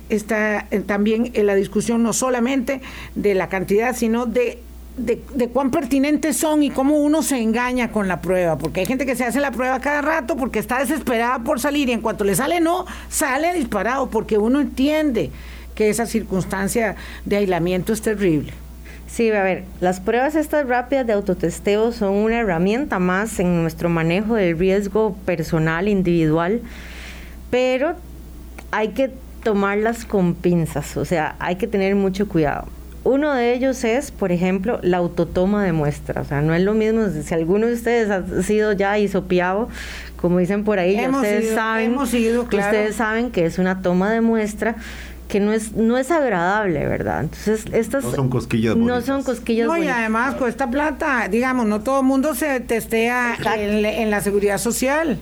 está 0.09 0.65
eh, 0.71 0.79
también 0.79 1.31
en 1.35 1.45
la 1.45 1.55
discusión 1.55 2.01
no 2.01 2.13
solamente 2.13 2.81
de 3.13 3.35
la 3.35 3.47
cantidad, 3.47 3.95
sino 3.95 4.25
de, 4.25 4.57
de, 4.97 5.21
de, 5.35 5.47
cuán 5.49 5.69
pertinentes 5.69 6.35
son 6.35 6.63
y 6.63 6.71
cómo 6.71 6.97
uno 6.97 7.21
se 7.21 7.37
engaña 7.37 7.91
con 7.91 8.07
la 8.07 8.21
prueba. 8.21 8.57
Porque 8.57 8.79
hay 8.79 8.87
gente 8.87 9.05
que 9.05 9.15
se 9.15 9.23
hace 9.23 9.39
la 9.39 9.51
prueba 9.51 9.79
cada 9.79 10.01
rato 10.01 10.35
porque 10.35 10.57
está 10.57 10.79
desesperada 10.79 11.39
por 11.43 11.59
salir 11.59 11.89
y 11.89 11.91
en 11.91 12.01
cuanto 12.01 12.23
le 12.23 12.33
sale 12.33 12.59
no, 12.59 12.87
sale 13.07 13.53
disparado 13.53 14.09
porque 14.09 14.39
uno 14.39 14.59
entiende 14.59 15.29
que 15.75 15.91
esa 15.91 16.07
circunstancia 16.07 16.95
de 17.23 17.37
aislamiento 17.37 17.93
es 17.93 18.01
terrible. 18.01 18.51
Sí, 19.11 19.29
a 19.29 19.43
ver, 19.43 19.65
las 19.81 19.99
pruebas 19.99 20.35
estas 20.35 20.65
rápidas 20.65 21.05
de 21.05 21.11
autotesteo 21.11 21.91
son 21.91 22.13
una 22.13 22.39
herramienta 22.39 22.97
más 22.97 23.41
en 23.41 23.61
nuestro 23.61 23.89
manejo 23.89 24.35
del 24.35 24.57
riesgo 24.57 25.17
personal, 25.25 25.89
individual, 25.89 26.61
pero 27.49 27.95
hay 28.71 28.89
que 28.89 29.11
tomarlas 29.43 30.05
con 30.05 30.33
pinzas, 30.33 30.95
o 30.95 31.03
sea, 31.03 31.35
hay 31.39 31.57
que 31.57 31.67
tener 31.67 31.93
mucho 31.95 32.29
cuidado. 32.29 32.69
Uno 33.03 33.33
de 33.33 33.53
ellos 33.53 33.83
es, 33.83 34.11
por 34.11 34.31
ejemplo, 34.31 34.79
la 34.83 34.97
autotoma 34.97 35.65
de 35.65 35.71
muestra. 35.71 36.21
O 36.21 36.23
sea, 36.23 36.41
no 36.43 36.53
es 36.53 36.61
lo 36.61 36.75
mismo 36.75 37.07
si 37.09 37.33
alguno 37.33 37.65
de 37.65 37.73
ustedes 37.73 38.11
ha 38.11 38.43
sido 38.43 38.73
ya 38.73 38.97
hisopiado, 38.99 39.69
como 40.17 40.37
dicen 40.37 40.63
por 40.63 40.77
ahí, 40.77 40.95
ya 40.95 41.09
ustedes 41.09 41.45
ido, 41.45 41.55
saben, 41.55 41.95
ido, 42.13 42.45
claro. 42.45 42.67
ustedes 42.67 42.95
saben 42.95 43.31
que 43.31 43.45
es 43.45 43.57
una 43.57 43.81
toma 43.81 44.11
de 44.11 44.21
muestra 44.21 44.75
que 45.31 45.39
no 45.39 45.53
es, 45.53 45.71
no 45.73 45.97
es 45.97 46.11
agradable, 46.11 46.85
¿verdad? 46.85 47.21
Entonces, 47.21 47.65
estas... 47.71 48.03
No 48.03 48.11
son 48.11 48.29
cosquillas 48.29 48.75
No 48.75 48.81
bonitas. 48.83 49.05
son 49.05 49.23
cosquillas 49.23 49.65
No, 49.65 49.75
y 49.75 49.79
bonitas. 49.79 49.97
además 49.99 50.35
cuesta 50.35 50.69
plata, 50.69 51.27
digamos, 51.29 51.65
no 51.67 51.79
todo 51.81 52.01
el 52.01 52.05
mundo 52.05 52.35
se 52.35 52.59
testea 52.59 53.37
en, 53.55 53.85
en 53.85 54.11
la 54.11 54.19
seguridad 54.21 54.57
social. 54.57 55.17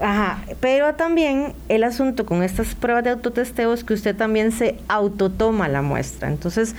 Ajá, 0.00 0.38
pero 0.60 0.94
también 0.94 1.52
el 1.68 1.84
asunto 1.84 2.24
con 2.24 2.42
estas 2.42 2.74
pruebas 2.74 3.04
de 3.04 3.10
autotesteo 3.10 3.74
es 3.74 3.84
que 3.84 3.92
usted 3.92 4.16
también 4.16 4.50
se 4.50 4.76
autotoma 4.88 5.68
la 5.68 5.82
muestra. 5.82 6.28
Entonces, 6.28 6.74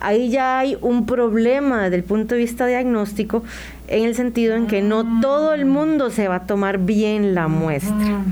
ahí 0.00 0.28
ya 0.28 0.58
hay 0.58 0.76
un 0.80 1.06
problema 1.06 1.84
desde 1.84 1.94
el 1.96 2.02
punto 2.02 2.34
de 2.34 2.40
vista 2.40 2.66
diagnóstico 2.66 3.44
en 3.86 4.02
el 4.04 4.16
sentido 4.16 4.56
en 4.56 4.66
que 4.66 4.82
no 4.82 5.20
todo 5.20 5.54
el 5.54 5.66
mundo 5.66 6.10
se 6.10 6.26
va 6.26 6.34
a 6.36 6.46
tomar 6.46 6.78
bien 6.78 7.36
la 7.36 7.46
muestra. 7.46 8.22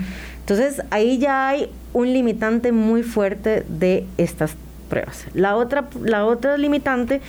Entonces, 0.52 0.84
ahí 0.90 1.16
ya 1.16 1.48
hay 1.48 1.70
un 1.94 2.12
limitante 2.12 2.72
muy 2.72 3.02
fuerte 3.02 3.64
de 3.68 4.04
estas 4.18 4.54
pruebas. 4.90 5.24
La 5.32 5.56
otra, 5.56 5.88
la 6.04 6.26
otra 6.26 6.58
limitante 6.58 7.22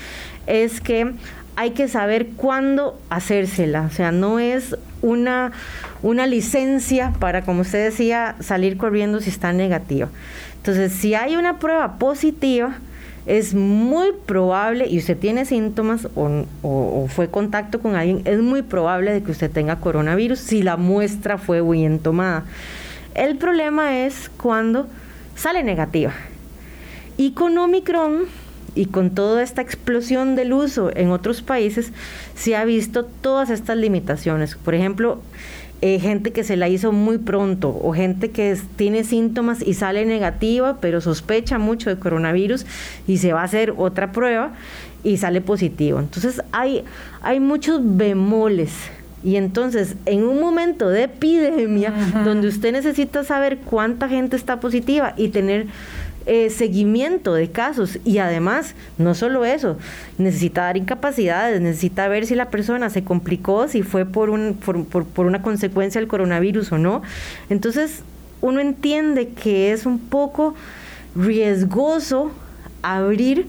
es 0.46 0.82
que 0.82 1.14
hay 1.56 1.72
que 1.72 1.88
saber 1.88 2.28
cuándo 2.36 3.00
hacérsela. 3.10 3.84
O 3.84 3.92
sea, 3.92 4.12
no 4.12 4.40
es 4.40 4.76
una, 5.02 5.54
una 6.02 6.28
licencia 6.28 7.14
para, 7.22 7.44
como 7.44 7.62
usted 7.62 7.86
decía, 7.86 8.36
salir 8.42 8.76
corriendo 8.76 9.22
si 9.22 9.30
está 9.30 9.54
negativa. 9.54 10.10
Entonces, 10.58 10.92
si 10.92 11.16
hay 11.16 11.38
una 11.38 11.60
prueba 11.60 11.98
positiva, 12.00 12.76
es 13.26 13.54
muy 13.54 14.10
probable, 14.26 14.86
y 14.90 14.98
usted 14.98 15.18
tiene 15.18 15.46
síntomas 15.46 16.10
o, 16.14 17.08
fue 17.08 17.30
contacto 17.30 17.80
con 17.80 17.96
alguien, 17.96 18.22
es 18.26 18.40
muy 18.42 18.64
probable 18.64 19.14
de 19.14 19.24
que 19.24 19.32
usted 19.32 19.50
tenga 19.50 19.78
coronavirus 19.78 20.40
si 20.40 20.62
la 20.62 20.76
muestra 20.76 21.38
fue 21.38 21.62
bien 21.62 22.00
tomada. 22.00 22.44
El 23.16 23.38
problema 23.38 24.00
es 24.06 24.30
cuando 24.38 24.88
sale 25.36 25.64
negativa. 25.64 26.14
Y 27.18 27.32
con 27.32 27.58
Omicron 27.58 28.24
y 28.76 28.88
con 28.88 29.12
toda 29.12 29.44
esta 29.44 29.62
explosión 29.62 30.36
del 30.36 30.52
uso 30.52 30.90
en 30.96 31.12
otros 31.12 31.42
países, 31.42 31.92
se 32.36 32.56
ha 32.56 32.66
visto 32.66 33.06
todas 33.06 33.50
estas 33.52 33.78
limitaciones. 33.78 34.56
Por 34.56 34.74
ejemplo, 34.74 35.22
eh, 35.82 36.00
gente 36.00 36.32
que 36.32 36.44
se 36.44 36.56
la 36.56 36.70
hizo 36.70 36.92
muy 36.92 37.18
pronto 37.18 37.70
o 37.70 37.94
gente 37.94 38.32
que 38.32 38.58
tiene 38.78 39.04
síntomas 39.04 39.62
y 39.62 39.74
sale 39.74 40.06
negativa, 40.06 40.78
pero 40.80 41.02
sospecha 41.02 41.60
mucho 41.60 41.90
de 41.90 42.00
coronavirus 42.00 42.66
y 43.06 43.18
se 43.18 43.34
va 43.34 43.42
a 43.42 43.44
hacer 43.44 43.74
otra 43.78 44.12
prueba 44.12 44.54
y 45.04 45.18
sale 45.18 45.42
positivo. 45.42 46.00
Entonces 46.00 46.42
hay, 46.52 46.84
hay 47.22 47.40
muchos 47.40 47.82
bemoles. 47.84 48.72
Y 49.24 49.38
entonces, 49.38 49.96
en 50.06 50.24
un 50.26 50.40
momento 50.42 50.90
de 50.90 51.04
epidemia, 51.04 51.94
donde 52.26 52.48
usted 52.50 52.72
necesita 52.74 53.24
saber 53.24 53.58
cuánta 53.60 54.10
gente 54.10 54.36
está 54.36 54.60
positiva 54.60 55.14
y 55.16 55.30
tener 55.30 55.68
eh, 56.26 56.50
seguimiento 56.50 57.34
de 57.34 57.50
casos 57.50 58.00
y 58.06 58.18
además, 58.18 58.76
no 58.98 59.14
solo 59.16 59.44
eso, 59.46 59.78
necesita 60.18 60.64
dar 60.64 60.78
incapacidades, 60.78 61.60
necesita 61.62 62.08
ver 62.08 62.26
si 62.26 62.36
la 62.36 62.50
persona 62.50 62.90
se 62.90 63.04
complicó, 63.04 63.68
si 63.68 63.82
fue 63.84 64.06
por, 64.06 64.30
un, 64.30 64.56
por, 64.56 64.86
por- 64.86 65.06
por 65.06 65.26
una 65.26 65.42
consecuencia 65.42 66.00
del 66.02 66.08
coronavirus 66.10 66.72
o 66.74 66.78
no. 66.78 67.02
Entonces, 67.50 68.04
uno 68.42 68.60
entiende 68.60 69.30
que 69.30 69.72
es 69.72 69.86
un 69.86 70.00
poco 70.00 70.54
riesgoso 71.16 72.32
abrir 72.82 73.48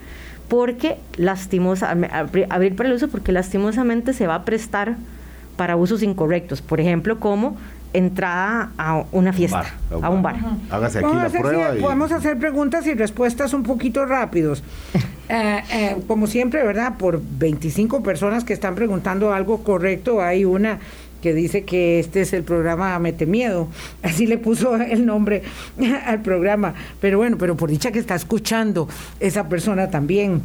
porque 0.49 0.99
lastimosa, 1.17 1.93
abri- 1.95 2.47
abrir 2.51 2.77
para 2.77 2.89
el 2.89 2.95
uso 2.95 3.09
porque 3.09 3.33
lastimosamente 3.33 4.13
se 4.13 4.27
va 4.27 4.37
a 4.37 4.45
prestar 4.45 4.97
para 5.57 5.77
usos 5.77 6.03
incorrectos, 6.03 6.61
por 6.63 6.81
ejemplo, 6.81 7.19
como 7.21 7.57
entrada 7.93 8.73
a 8.77 9.05
una 9.13 9.33
fiesta, 9.33 9.65
a 10.03 10.11
un 10.11 10.21
bar. 10.23 10.37
Hágase 10.69 10.99
aquí 10.99 11.15
la 11.15 11.29
prueba. 11.29 11.77
y- 11.77 11.81
Podemos 11.81 12.11
hacer 12.11 12.37
preguntas 12.39 12.87
y 12.89 12.95
respuestas 12.95 13.53
un 13.55 13.63
poquito 13.63 14.05
rápidos. 14.07 14.63
Eh, 15.27 15.63
eh, 15.73 15.97
como 16.07 16.27
siempre, 16.27 16.63
¿verdad? 16.67 16.99
Por 16.99 17.19
25 17.39 18.03
personas 18.03 18.45
que 18.45 18.53
están 18.53 18.75
preguntando 18.75 19.33
algo 19.33 19.65
correcto, 19.65 20.21
hay 20.21 20.45
una 20.45 20.81
que 21.23 21.33
dice 21.33 21.65
que 21.65 21.99
este 21.99 22.21
es 22.21 22.35
el 22.35 22.43
programa 22.43 22.99
Mete 22.99 23.25
Miedo. 23.25 23.69
Así 24.03 24.27
le 24.27 24.37
puso 24.37 24.77
el 24.77 25.07
nombre 25.07 25.43
al 26.07 26.21
programa. 26.21 26.75
Pero 27.01 27.17
bueno, 27.17 27.39
pero 27.39 27.57
por 27.57 27.71
dicha 27.71 27.91
que 27.91 28.01
está 28.01 28.15
escuchando 28.15 28.87
esa 29.19 29.49
persona 29.49 29.89
también. 29.89 30.43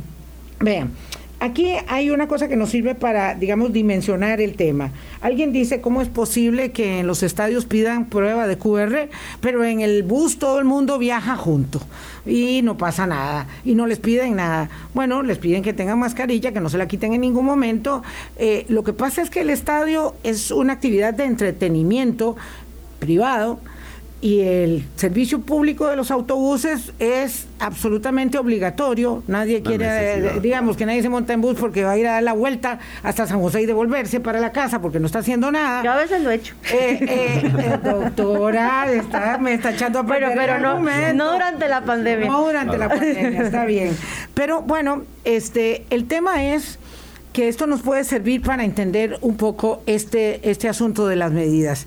Vean, 0.61 0.91
aquí 1.39 1.73
hay 1.87 2.09
una 2.09 2.27
cosa 2.27 2.47
que 2.47 2.55
nos 2.55 2.69
sirve 2.69 2.95
para, 2.95 3.35
digamos, 3.35 3.73
dimensionar 3.73 4.41
el 4.41 4.55
tema. 4.55 4.91
Alguien 5.21 5.51
dice 5.51 5.81
cómo 5.81 6.01
es 6.01 6.09
posible 6.09 6.71
que 6.71 6.99
en 6.99 7.07
los 7.07 7.23
estadios 7.23 7.65
pidan 7.65 8.05
prueba 8.05 8.47
de 8.47 8.57
QR, 8.57 9.09
pero 9.41 9.63
en 9.63 9.81
el 9.81 10.03
bus 10.03 10.39
todo 10.39 10.59
el 10.59 10.65
mundo 10.65 10.97
viaja 10.97 11.35
junto 11.35 11.81
y 12.25 12.61
no 12.61 12.77
pasa 12.77 13.07
nada 13.07 13.47
y 13.63 13.75
no 13.75 13.87
les 13.87 13.99
piden 13.99 14.35
nada. 14.35 14.69
Bueno, 14.93 15.23
les 15.23 15.37
piden 15.37 15.63
que 15.63 15.73
tengan 15.73 15.99
mascarilla, 15.99 16.51
que 16.51 16.59
no 16.59 16.69
se 16.69 16.77
la 16.77 16.87
quiten 16.87 17.13
en 17.13 17.21
ningún 17.21 17.45
momento. 17.45 18.03
Eh, 18.37 18.65
lo 18.69 18.83
que 18.83 18.93
pasa 18.93 19.21
es 19.21 19.29
que 19.29 19.41
el 19.41 19.49
estadio 19.49 20.15
es 20.23 20.51
una 20.51 20.73
actividad 20.73 21.13
de 21.13 21.25
entretenimiento 21.25 22.35
privado 22.99 23.59
y 24.21 24.41
el 24.41 24.83
servicio 24.97 25.39
público 25.39 25.87
de 25.87 25.95
los 25.95 26.11
autobuses 26.11 26.91
es 26.99 27.47
absolutamente 27.59 28.37
obligatorio. 28.37 29.23
Nadie 29.27 29.61
quiere, 29.61 29.85
eh, 30.17 30.39
digamos 30.41 30.75
que 30.75 30.85
nadie 30.85 31.01
se 31.01 31.07
monta 31.07 31.31
en 31.31 31.39
bus 31.39 31.55
porque 31.57 31.83
va 31.85 31.91
a 31.91 31.97
ir 31.97 32.05
a 32.05 32.11
dar 32.13 32.23
la 32.23 32.33
vuelta 32.33 32.79
hasta 33.01 33.25
San 33.27 33.39
José 33.41 33.61
y 33.61 33.65
devolverse 33.65 34.19
para 34.19 34.41
la 34.41 34.51
casa 34.51 34.81
porque 34.81 34.99
no 34.99 35.05
está 35.05 35.19
haciendo 35.19 35.51
nada. 35.51 35.83
Yo 35.83 35.91
a 35.91 35.95
veces 35.95 36.21
lo 36.21 36.31
he 36.31 36.35
hecho. 36.35 36.53
Eh, 36.73 36.99
eh, 37.01 37.77
doctora, 37.83 38.91
está- 38.91 39.37
me 39.37 39.53
está 39.53 39.71
echando 39.71 39.99
a 39.99 40.05
Pero, 40.05 40.27
perder 40.27 40.37
pero 40.47 40.59
no, 40.59 40.69
argumento. 40.71 41.13
no 41.13 41.31
durante 41.31 41.69
la 41.69 41.81
pandemia. 41.85 42.27
No 42.27 42.45
durante 42.45 42.77
la 42.77 42.89
pandemia, 42.89 43.41
está 43.43 43.63
bien. 43.65 43.95
Pero 44.33 44.61
bueno, 44.63 45.03
este, 45.23 45.85
el 45.91 46.05
tema 46.05 46.43
es 46.43 46.77
que 47.31 47.47
esto 47.47 47.67
nos 47.67 47.81
puede 47.83 48.03
servir 48.03 48.41
para 48.41 48.63
entender 48.65 49.17
un 49.21 49.37
poco 49.37 49.83
este, 49.85 50.49
este 50.49 50.67
asunto 50.67 51.07
de 51.07 51.15
las 51.15 51.31
medidas. 51.31 51.85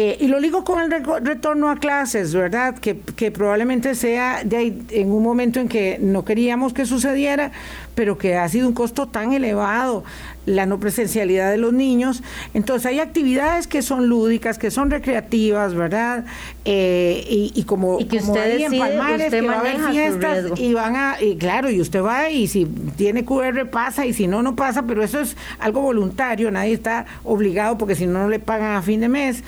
Eh, 0.00 0.16
y 0.20 0.28
lo 0.28 0.40
digo 0.40 0.62
con 0.62 0.80
el 0.80 0.92
retorno 1.24 1.70
a 1.70 1.74
clases, 1.74 2.32
¿verdad? 2.32 2.78
Que, 2.78 3.00
que 3.00 3.32
probablemente 3.32 3.96
sea 3.96 4.44
de 4.44 4.56
ahí, 4.56 4.82
en 4.90 5.10
un 5.10 5.24
momento 5.24 5.58
en 5.58 5.66
que 5.66 5.98
no 6.00 6.24
queríamos 6.24 6.72
que 6.72 6.86
sucediera, 6.86 7.50
pero 7.96 8.16
que 8.16 8.36
ha 8.36 8.48
sido 8.48 8.68
un 8.68 8.74
costo 8.74 9.08
tan 9.08 9.32
elevado 9.32 10.04
la 10.46 10.66
no 10.66 10.78
presencialidad 10.78 11.50
de 11.50 11.58
los 11.58 11.72
niños. 11.72 12.22
Entonces 12.54 12.86
hay 12.86 13.00
actividades 13.00 13.66
que 13.66 13.82
son 13.82 14.08
lúdicas, 14.08 14.56
que 14.56 14.70
son 14.70 14.88
recreativas, 14.88 15.74
¿verdad? 15.74 16.26
Eh, 16.64 17.26
y, 17.28 17.50
y 17.56 17.64
como, 17.64 17.98
Y 17.98 18.04
que 18.04 18.20
como 18.20 18.34
usted 18.34 18.60
en 18.60 18.78
Palmares, 18.78 19.26
usted 19.26 19.40
que 19.40 19.46
va 19.48 19.54
a 19.54 19.58
haber 19.58 19.80
fiestas 19.90 20.44
y 20.60 20.74
van 20.74 20.94
a, 20.94 21.16
y 21.20 21.36
claro, 21.38 21.70
y 21.70 21.80
usted 21.80 22.04
va 22.04 22.30
y 22.30 22.46
si 22.46 22.66
tiene 22.66 23.24
QR 23.24 23.68
pasa 23.68 24.06
y 24.06 24.12
si 24.12 24.28
no, 24.28 24.44
no 24.44 24.54
pasa, 24.54 24.84
pero 24.84 25.02
eso 25.02 25.18
es 25.18 25.36
algo 25.58 25.82
voluntario, 25.82 26.52
nadie 26.52 26.74
está 26.74 27.04
obligado 27.24 27.76
porque 27.78 27.96
si 27.96 28.06
no, 28.06 28.20
no 28.20 28.28
le 28.28 28.38
pagan 28.38 28.76
a 28.76 28.82
fin 28.82 29.00
de 29.00 29.08
mes. 29.08 29.42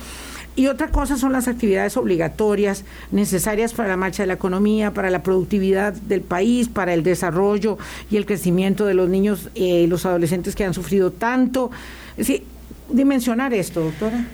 Y 0.56 0.66
otra 0.66 0.88
cosa 0.88 1.16
son 1.16 1.32
las 1.32 1.48
actividades 1.48 1.96
obligatorias 1.96 2.84
necesarias 3.12 3.72
para 3.72 3.88
la 3.88 3.96
marcha 3.96 4.24
de 4.24 4.26
la 4.26 4.34
economía, 4.34 4.92
para 4.92 5.08
la 5.10 5.22
productividad 5.22 5.92
del 5.92 6.22
país, 6.22 6.68
para 6.68 6.92
el 6.92 7.02
desarrollo 7.02 7.78
y 8.10 8.16
el 8.16 8.26
crecimiento 8.26 8.84
de 8.84 8.94
los 8.94 9.08
niños 9.08 9.48
eh, 9.54 9.82
y 9.82 9.86
los 9.86 10.04
adolescentes 10.06 10.56
que 10.56 10.64
han 10.64 10.74
sufrido 10.74 11.12
tanto. 11.12 11.70
Decir, 12.16 12.44
dimensionar 12.90 13.54
esto, 13.54 13.80
doctora. 13.80 14.26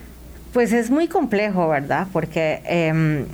Pues 0.52 0.72
es 0.72 0.90
muy 0.90 1.06
complejo, 1.06 1.68
¿verdad? 1.68 2.08
Porque 2.12 2.62
em, 2.64 3.26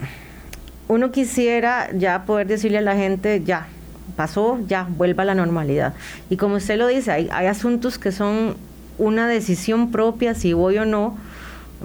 uno 0.88 1.12
quisiera 1.12 1.88
ya 1.92 2.24
poder 2.24 2.48
decirle 2.48 2.78
a 2.78 2.82
la 2.82 2.96
gente, 2.96 3.42
ya, 3.44 3.68
pasó, 4.16 4.58
ya, 4.66 4.88
vuelva 4.88 5.22
a 5.22 5.26
la 5.26 5.34
normalidad. 5.36 5.94
Y 6.30 6.36
como 6.36 6.56
usted 6.56 6.76
lo 6.76 6.88
dice, 6.88 7.12
hay, 7.12 7.28
hay 7.30 7.46
asuntos 7.46 7.98
que 7.98 8.10
son 8.10 8.56
una 8.98 9.28
decisión 9.28 9.92
propia, 9.92 10.34
si 10.34 10.52
voy 10.52 10.78
o 10.78 10.84
no, 10.84 11.16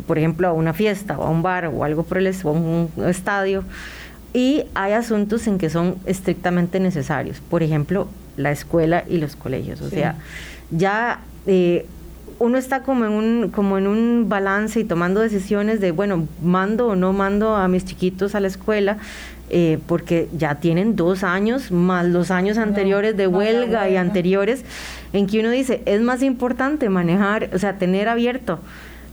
por 0.06 0.18
ejemplo, 0.18 0.48
a 0.48 0.54
una 0.54 0.74
fiesta 0.74 1.18
o 1.18 1.24
a 1.24 1.30
un 1.30 1.42
bar 1.42 1.66
o 1.68 1.84
algo 1.84 2.04
por 2.04 2.18
el 2.18 2.28
es- 2.28 2.44
o 2.46 2.50
a 2.50 2.52
un 2.54 2.90
estadio. 3.08 3.64
Y 4.34 4.64
hay 4.76 4.92
asuntos 4.94 5.48
en 5.48 5.58
que 5.58 5.70
son 5.70 5.96
estrictamente 6.06 6.80
necesarios. 6.80 7.40
Por 7.50 7.64
ejemplo, 7.64 8.08
la 8.36 8.52
escuela 8.52 9.04
y 9.10 9.18
los 9.18 9.36
colegios. 9.36 9.82
O 9.82 9.90
Sí. 9.90 9.96
sea, 9.96 10.16
ya 10.72 11.22
eh, 11.48 11.86
uno 12.40 12.58
está 12.58 12.84
como 12.84 13.06
en 13.06 13.12
un 13.14 13.50
como 13.50 13.78
en 13.80 13.88
un 13.88 14.26
balance 14.28 14.80
y 14.80 14.84
tomando 14.84 15.22
decisiones 15.22 15.80
de 15.80 15.92
bueno 15.92 16.28
mando 16.44 16.88
o 16.90 16.96
no 16.96 17.14
mando 17.14 17.56
a 17.56 17.68
mis 17.68 17.84
chiquitos 17.86 18.36
a 18.36 18.40
la 18.42 18.48
escuela 18.48 18.98
eh, 19.50 19.80
porque 19.88 20.28
ya 20.38 20.56
tienen 20.56 20.96
dos 20.98 21.24
años 21.24 21.72
más 21.72 22.06
los 22.06 22.30
años 22.30 22.58
anteriores 22.60 23.16
de 23.18 23.26
huelga 23.28 23.90
y 23.90 23.96
anteriores 23.96 24.66
en 25.14 25.26
que 25.26 25.40
uno 25.40 25.50
dice 25.50 25.82
es 25.86 26.02
más 26.02 26.22
importante 26.22 26.90
manejar 26.90 27.50
o 27.56 27.58
sea 27.60 27.78
tener 27.80 28.08
abierto 28.10 28.60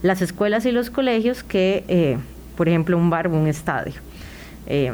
las 0.05 0.21
escuelas 0.21 0.67
y 0.67 0.71
los 0.71 0.91
colegios, 0.91 1.43
que, 1.43 1.83
eh, 1.89 2.19
por 2.59 2.69
ejemplo, 2.69 2.99
un 2.99 3.09
bar 3.09 3.27
o 3.27 3.31
un 3.31 3.47
estadio. 3.47 3.95
Eh, 4.67 4.93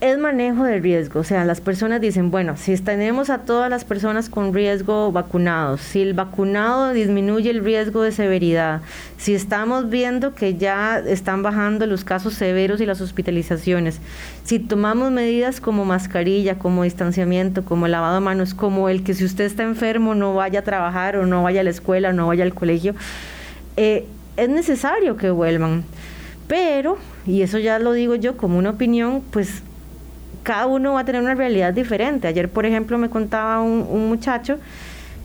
es 0.00 0.18
manejo 0.18 0.64
de 0.64 0.78
riesgo. 0.78 1.20
O 1.20 1.24
sea, 1.24 1.44
las 1.44 1.60
personas 1.60 2.00
dicen, 2.00 2.30
bueno, 2.30 2.56
si 2.56 2.76
tenemos 2.76 3.30
a 3.30 3.38
todas 3.38 3.70
las 3.70 3.84
personas 3.84 4.28
con 4.28 4.52
riesgo 4.52 5.10
vacunados, 5.10 5.80
si 5.80 6.02
el 6.02 6.12
vacunado 6.12 6.92
disminuye 6.92 7.50
el 7.50 7.64
riesgo 7.64 8.02
de 8.02 8.12
severidad, 8.12 8.82
si 9.16 9.34
estamos 9.34 9.88
viendo 9.88 10.34
que 10.34 10.56
ya 10.56 10.98
están 10.98 11.42
bajando 11.42 11.86
los 11.86 12.04
casos 12.04 12.34
severos 12.34 12.80
y 12.80 12.86
las 12.86 13.00
hospitalizaciones, 13.00 14.00
si 14.44 14.58
tomamos 14.58 15.10
medidas 15.10 15.60
como 15.60 15.86
mascarilla, 15.86 16.58
como 16.58 16.82
distanciamiento, 16.82 17.64
como 17.64 17.88
lavado 17.88 18.16
de 18.16 18.20
manos, 18.20 18.52
como 18.52 18.90
el 18.90 19.02
que 19.02 19.14
si 19.14 19.24
usted 19.24 19.44
está 19.44 19.62
enfermo 19.62 20.14
no 20.14 20.34
vaya 20.34 20.60
a 20.60 20.62
trabajar 20.62 21.16
o 21.16 21.26
no 21.26 21.42
vaya 21.42 21.62
a 21.62 21.64
la 21.64 21.70
escuela 21.70 22.10
o 22.10 22.12
no 22.12 22.26
vaya 22.26 22.44
al 22.44 22.54
colegio, 22.54 22.94
eh, 23.78 24.06
es 24.36 24.48
necesario 24.50 25.16
que 25.16 25.30
vuelvan. 25.30 25.84
Pero, 26.48 26.98
y 27.26 27.42
eso 27.42 27.58
ya 27.58 27.78
lo 27.78 27.92
digo 27.92 28.14
yo 28.14 28.36
como 28.36 28.58
una 28.58 28.70
opinión, 28.70 29.22
pues 29.32 29.62
cada 30.46 30.66
uno 30.66 30.92
va 30.92 31.00
a 31.00 31.04
tener 31.04 31.20
una 31.20 31.34
realidad 31.34 31.74
diferente. 31.74 32.28
Ayer, 32.28 32.48
por 32.48 32.66
ejemplo, 32.66 32.96
me 32.98 33.10
contaba 33.10 33.60
un, 33.60 34.08
muchacho 34.08 34.58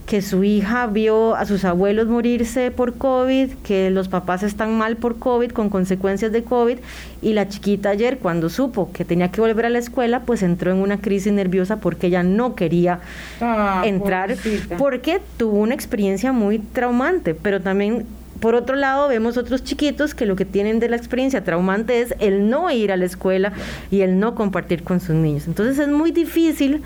que 0.04 0.20
su 0.20 0.42
hija 0.42 0.88
vio 0.88 1.36
a 1.36 1.46
sus 1.46 1.64
abuelos 1.64 2.08
morirse 2.08 2.72
por 2.72 2.94
COVID, 2.94 3.50
que 3.62 3.90
los 3.90 4.08
papás 4.08 4.42
están 4.42 4.76
mal 4.76 4.96
por 4.96 5.20
COVID, 5.20 5.52
con 5.52 5.70
consecuencias 5.70 6.32
de 6.32 6.42
COVID, 6.42 6.78
y 7.22 7.34
la 7.34 7.48
chiquita 7.48 7.90
ayer, 7.90 8.18
cuando 8.18 8.48
supo 8.48 8.90
que 8.92 9.04
tenía 9.04 9.30
que 9.30 9.40
volver 9.40 9.66
a 9.66 9.70
la 9.70 9.78
escuela, 9.78 10.22
pues 10.22 10.42
entró 10.42 10.72
en 10.72 10.78
una 10.78 10.98
crisis 10.98 11.32
nerviosa 11.32 11.76
porque 11.76 12.08
ella 12.08 12.24
no 12.24 12.56
quería 12.56 12.98
ah, 13.40 13.82
entrar, 13.84 14.34
porque 14.76 15.20
tuvo 15.36 15.60
una 15.60 15.74
experiencia 15.74 16.32
muy 16.32 16.58
traumante, 16.58 17.34
pero 17.36 17.60
también 17.60 18.06
por 18.42 18.56
otro 18.56 18.74
lado, 18.74 19.06
vemos 19.06 19.36
otros 19.36 19.62
chiquitos 19.62 20.16
que 20.16 20.26
lo 20.26 20.34
que 20.34 20.44
tienen 20.44 20.80
de 20.80 20.88
la 20.88 20.96
experiencia 20.96 21.44
traumante 21.44 22.00
es 22.00 22.12
el 22.18 22.50
no 22.50 22.68
ir 22.72 22.90
a 22.90 22.96
la 22.96 23.04
escuela 23.04 23.52
y 23.88 24.00
el 24.00 24.18
no 24.18 24.34
compartir 24.34 24.82
con 24.82 24.98
sus 24.98 25.14
niños. 25.14 25.46
Entonces 25.46 25.78
es 25.78 25.86
muy 25.86 26.10
difícil 26.10 26.82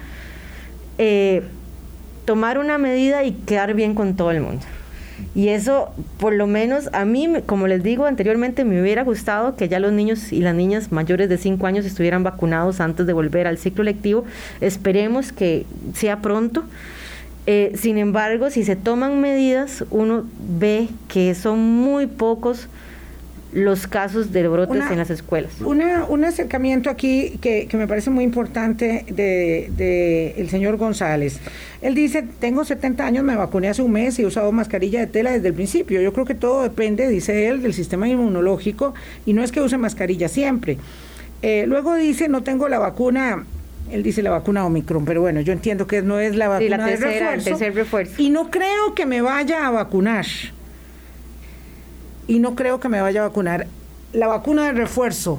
eh, 0.98 1.44
tomar 2.26 2.59
una 2.59 2.76
medida 2.76 3.24
y 3.24 3.32
quedar 3.32 3.72
bien 3.72 3.94
con 3.94 4.16
todo 4.16 4.32
el 4.32 4.42
mundo. 4.42 4.66
Y 5.34 5.48
eso, 5.48 5.94
por 6.18 6.34
lo 6.34 6.46
menos 6.46 6.90
a 6.92 7.07
mí, 7.07 7.26
como 7.46 7.68
les 7.68 7.82
digo 7.82 8.04
anteriormente, 8.04 8.66
me 8.66 8.82
hubiera 8.82 9.02
gustado 9.02 9.57
que 9.57 9.66
ya 9.66 9.80
los 9.80 9.94
niños 9.94 10.34
y 10.34 10.42
las 10.42 10.54
niñas 10.54 10.92
mayores 10.92 11.30
de 11.30 11.38
5 11.38 11.66
años 11.66 11.86
estuvieran 11.86 12.22
vacunados 12.22 12.80
antes 12.80 13.07
de 13.07 13.14
volver 13.14 13.46
al 13.46 13.57
ciclo 13.57 13.82
lectivo. 13.82 14.26
Esperemos 14.61 15.32
que 15.32 15.64
sea 15.94 16.20
pronto. 16.20 16.64
Eh, 17.47 17.72
sin 17.76 17.97
embargo, 17.99 18.51
si 18.51 18.64
se 18.64 18.74
toman 18.74 19.20
medidas, 19.20 19.84
uno 19.90 20.24
ve 20.38 20.88
que 21.09 21.34
son 21.34 21.61
muy 21.61 22.07
pocos 22.07 22.68
los 23.53 23.86
casos 23.86 24.32
de 24.32 24.47
brotes 24.49 24.82
en 24.90 24.99
las 24.99 25.09
escuelas. 25.09 25.53
un 25.62 26.24
acercamiento 26.24 26.90
aquí 26.90 27.38
que, 27.40 27.68
me 27.72 27.86
parece 27.86 28.11
muy 28.11 28.24
importante 28.24 29.07
de, 29.09 30.34
el 30.36 30.51
señor 30.51 30.76
González. 30.76 31.40
Él 31.80 31.94
dice, 31.94 32.22
tengo 32.38 32.64
70 32.64 33.07
años, 33.07 33.24
me 33.24 33.34
vacuné 33.34 33.68
hace 33.68 33.80
un 33.80 33.92
mes 33.92 34.18
y 34.18 34.22
he 34.22 34.26
usado 34.26 34.53
mascarilla 34.53 35.01
de 35.01 35.07
tela 35.07 35.32
desde 35.32 35.49
el 35.49 35.55
principio. 35.55 36.03
Yo 36.03 36.12
creo 36.12 36.26
que 36.26 36.34
todo 36.34 36.64
depende, 36.64 37.09
dice 37.09 37.49
él, 37.49 37.62
del 37.62 37.72
sistema 37.72 38.09
inmunológico 38.09 38.92
y 39.24 39.32
no 39.32 39.42
es 39.42 39.53
que 39.53 39.62
use 39.62 39.78
mascarilla 39.78 40.28
siempre. 40.28 40.76
Eh, 41.40 41.64
luego 41.66 41.94
dice, 41.94 42.28
no 42.28 42.42
tengo 42.42 42.68
la 42.68 42.78
vacuna 42.78 43.47
él 43.91 44.03
dice 44.03 44.22
la 44.22 44.30
vacuna 44.30 44.66
Omicron, 44.66 45.05
pero 45.05 45.20
bueno, 45.20 45.41
yo 45.41 45.53
entiendo 45.53 45.87
que 45.87 46.03
no 46.03 46.18
es 46.18 46.37
la 46.37 46.49
vacuna 46.49 46.76
la 46.76 46.87
tercera, 46.87 47.30
de 47.37 47.70
refuerzo, 47.70 48.14
Y 48.18 48.30
no 48.30 48.51
creo 48.51 48.95
que 48.95 49.07
me 49.07 49.20
vaya 49.20 49.66
a 49.66 49.70
vacunar. 49.70 50.26
Y 52.26 52.39
no 52.41 52.55
creo 52.55 52.80
que 52.80 52.89
me 52.89 53.01
vaya 53.01 53.22
a 53.22 53.28
vacunar. 53.28 53.66
La 54.12 54.26
vacuna 54.26 54.66
de 54.66 54.72
refuerzo, 54.72 55.39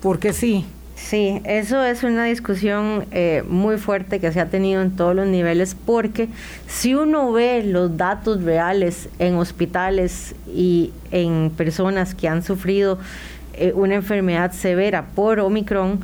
porque 0.00 0.32
sí. 0.32 0.64
Sí, 0.94 1.42
eso 1.44 1.84
es 1.84 2.04
una 2.04 2.24
discusión 2.24 3.04
eh, 3.10 3.44
muy 3.46 3.76
fuerte 3.76 4.18
que 4.18 4.32
se 4.32 4.40
ha 4.40 4.46
tenido 4.46 4.80
en 4.80 4.96
todos 4.96 5.14
los 5.14 5.26
niveles 5.26 5.76
porque 5.84 6.28
si 6.66 6.94
uno 6.94 7.30
ve 7.32 7.62
los 7.62 7.98
datos 7.98 8.42
reales 8.42 9.10
en 9.18 9.34
hospitales 9.34 10.34
y 10.48 10.92
en 11.10 11.52
personas 11.54 12.14
que 12.14 12.28
han 12.28 12.42
sufrido 12.42 12.98
eh, 13.52 13.72
una 13.74 13.94
enfermedad 13.94 14.52
severa 14.52 15.04
por 15.14 15.38
Omicron, 15.38 16.00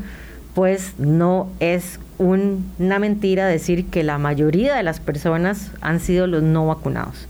pues 0.54 0.94
no 0.98 1.48
es 1.60 1.98
una 2.18 2.98
mentira 2.98 3.46
decir 3.46 3.86
que 3.86 4.02
la 4.02 4.18
mayoría 4.18 4.74
de 4.74 4.82
las 4.82 5.00
personas 5.00 5.70
han 5.80 5.98
sido 6.00 6.26
los 6.26 6.42
no 6.42 6.66
vacunados 6.66 7.26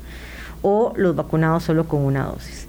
o 0.63 0.93
los 0.97 1.15
vacunados 1.15 1.65
solo 1.65 1.87
con 1.87 2.05
una 2.05 2.25
dosis. 2.25 2.67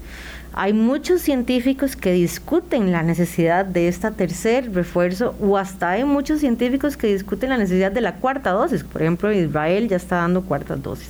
Hay 0.56 0.74
muchos 0.74 1.22
científicos 1.22 1.96
que 1.96 2.14
discuten 2.14 2.92
la 2.92 3.02
necesidad 3.02 3.66
de 3.66 3.88
este 3.88 4.12
tercer 4.12 4.72
refuerzo 4.72 5.34
o 5.42 5.58
hasta 5.58 5.90
hay 5.90 6.04
muchos 6.04 6.42
científicos 6.42 6.96
que 6.96 7.08
discuten 7.08 7.50
la 7.50 7.58
necesidad 7.58 7.92
de 7.92 8.02
la 8.02 8.16
cuarta 8.16 8.52
dosis. 8.52 8.84
Por 8.84 9.02
ejemplo, 9.02 9.34
Israel 9.34 9.90
ya 9.90 9.96
está 9.96 10.18
dando 10.18 10.44
cuartas 10.44 10.84
dosis. 10.84 11.10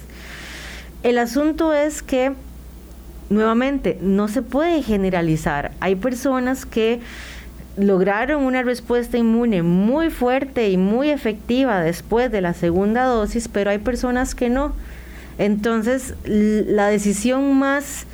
El 1.04 1.18
asunto 1.18 1.74
es 1.74 2.02
que, 2.02 2.32
nuevamente, 3.30 3.98
no 4.02 4.30
se 4.30 4.42
puede 4.42 4.82
generalizar. 4.82 5.74
Hay 5.82 5.96
personas 5.96 6.66
que 6.66 7.02
lograron 7.78 8.44
una 8.44 8.62
respuesta 8.62 9.18
inmune 9.18 9.64
muy 9.64 10.10
fuerte 10.10 10.70
y 10.70 10.78
muy 10.78 11.10
efectiva 11.10 11.82
después 11.82 12.32
de 12.32 12.42
la 12.42 12.54
segunda 12.54 13.06
dosis, 13.06 13.48
pero 13.48 13.72
hay 13.72 13.80
personas 13.80 14.36
que 14.36 14.50
no. 14.50 14.74
Entonces, 15.38 16.14
la 16.26 16.88
decisión 16.88 17.58
más, 17.58 18.06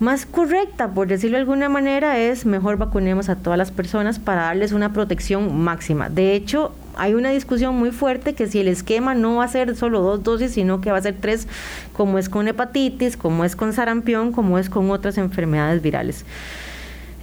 más 0.00 0.26
correcta, 0.26 0.88
por 0.88 1.06
decirlo 1.06 1.36
de 1.36 1.42
alguna 1.42 1.68
manera, 1.68 2.18
es 2.18 2.44
mejor 2.44 2.76
vacunemos 2.76 3.28
a 3.28 3.36
todas 3.36 3.56
las 3.56 3.70
personas 3.70 4.18
para 4.18 4.42
darles 4.42 4.72
una 4.72 4.92
protección 4.92 5.62
máxima. 5.62 6.08
De 6.08 6.34
hecho, 6.34 6.72
hay 6.96 7.14
una 7.14 7.30
discusión 7.30 7.76
muy 7.76 7.92
fuerte 7.92 8.34
que 8.34 8.48
si 8.48 8.58
el 8.58 8.66
esquema 8.66 9.14
no 9.14 9.36
va 9.36 9.44
a 9.44 9.48
ser 9.48 9.76
solo 9.76 10.00
dos 10.00 10.24
dosis, 10.24 10.52
sino 10.52 10.80
que 10.80 10.90
va 10.90 10.98
a 10.98 11.02
ser 11.02 11.14
tres, 11.20 11.46
como 11.92 12.18
es 12.18 12.28
con 12.28 12.48
hepatitis, 12.48 13.16
como 13.16 13.44
es 13.44 13.54
con 13.54 13.72
sarampión, 13.72 14.32
como 14.32 14.58
es 14.58 14.68
con 14.68 14.90
otras 14.90 15.18
enfermedades 15.18 15.80
virales. 15.80 16.24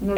No 0.02 0.16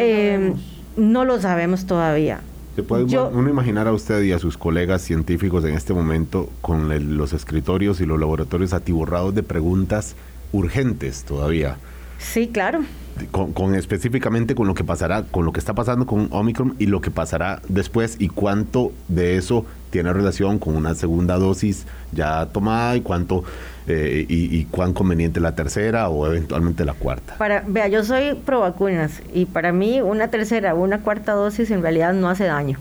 lo 1.26 1.40
sabemos 1.40 1.86
todavía. 1.86 2.42
¿Se 2.76 2.84
puede 2.84 3.04
uno 3.04 3.50
imaginar 3.50 3.88
a 3.88 3.92
usted 3.92 4.24
y 4.24 4.32
a 4.32 4.40
sus 4.40 4.58
colegas 4.58 5.02
científicos 5.02 5.66
en 5.66 5.76
este 5.76 5.94
momento 5.94 6.50
con 6.62 7.18
los 7.18 7.34
escritorios 7.34 8.00
y 8.00 8.06
los 8.06 8.20
laboratorios 8.20 8.74
atiborrados 8.74 9.36
de 9.36 9.44
preguntas 9.44 10.16
urgentes 10.54 11.24
todavía? 11.24 11.78
Sí, 12.22 12.48
claro. 12.48 12.84
Con, 13.32 13.76
específicamente 13.76 14.56
con 14.56 14.68
lo 14.68 14.74
que 14.74 14.84
pasará, 14.84 15.24
con 15.24 15.46
lo 15.46 15.52
que 15.52 15.60
está 15.60 15.74
pasando 15.74 16.06
con 16.06 16.30
Omicron 16.32 16.76
y 16.80 16.86
lo 16.86 17.02
que 17.02 17.12
pasará 17.12 17.62
después 17.68 18.16
y 18.20 18.30
cuánto 18.30 18.94
de 19.10 19.36
eso 19.36 19.66
tiene 19.90 20.14
relación 20.14 20.58
con 20.58 20.76
una 20.76 20.96
segunda 20.96 21.38
dosis 21.38 21.86
ya 22.14 22.48
tomada 22.48 22.96
y 22.96 23.02
cuánto 23.02 23.44
eh, 23.88 24.26
y, 24.28 24.64
cuán 24.66 24.94
conveniente 24.94 25.40
la 25.40 25.56
tercera 25.56 26.10
o 26.10 26.26
eventualmente 26.26 26.86
la 26.86 26.94
cuarta. 26.94 27.36
Para, 27.38 27.64
vea, 27.68 27.90
yo 27.90 28.04
soy 28.04 28.36
pro 28.46 28.62
vacunas 28.62 29.22
y 29.34 29.46
para 29.46 29.74
mí 29.74 30.02
una 30.02 30.30
tercera 30.30 30.74
o 30.74 30.82
una 30.82 31.02
cuarta 31.02 31.34
dosis 31.34 31.70
en 31.70 31.82
realidad 31.82 32.14
no 32.14 32.30
hace 32.30 32.46
daño 32.46 32.80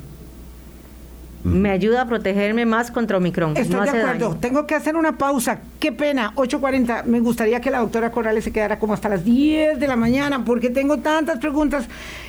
me 1.45 1.71
ayuda 1.71 2.03
a 2.03 2.07
protegerme 2.07 2.67
más 2.67 2.91
contra 2.91 3.17
Omicron. 3.17 3.57
Estoy 3.57 3.81
de 3.83 3.99
acuerdo. 3.99 4.37
Tengo 4.37 4.67
que 4.67 4.75
hacer 4.75 4.97
una 4.97 5.17
pausa. 5.17 5.61
Qué 5.79 5.93
pena, 5.93 6.33
8.40. 6.37 7.05
Me 7.05 7.21
gustaría 7.21 7.61
que 7.61 7.71
la 7.71 7.79
doctora 7.79 8.11
Corrales 8.11 8.45
se 8.45 8.53
quedara 8.53 8.79
como 8.79 8.95
hasta 8.95 9.09
las 9.09 9.25
10 9.25 9.81
de 9.81 9.89
la 9.89 9.97
mañana 9.97 10.45
porque 10.45 10.71
tengo 10.71 10.99
tantas 10.99 11.39
preguntas 11.39 11.87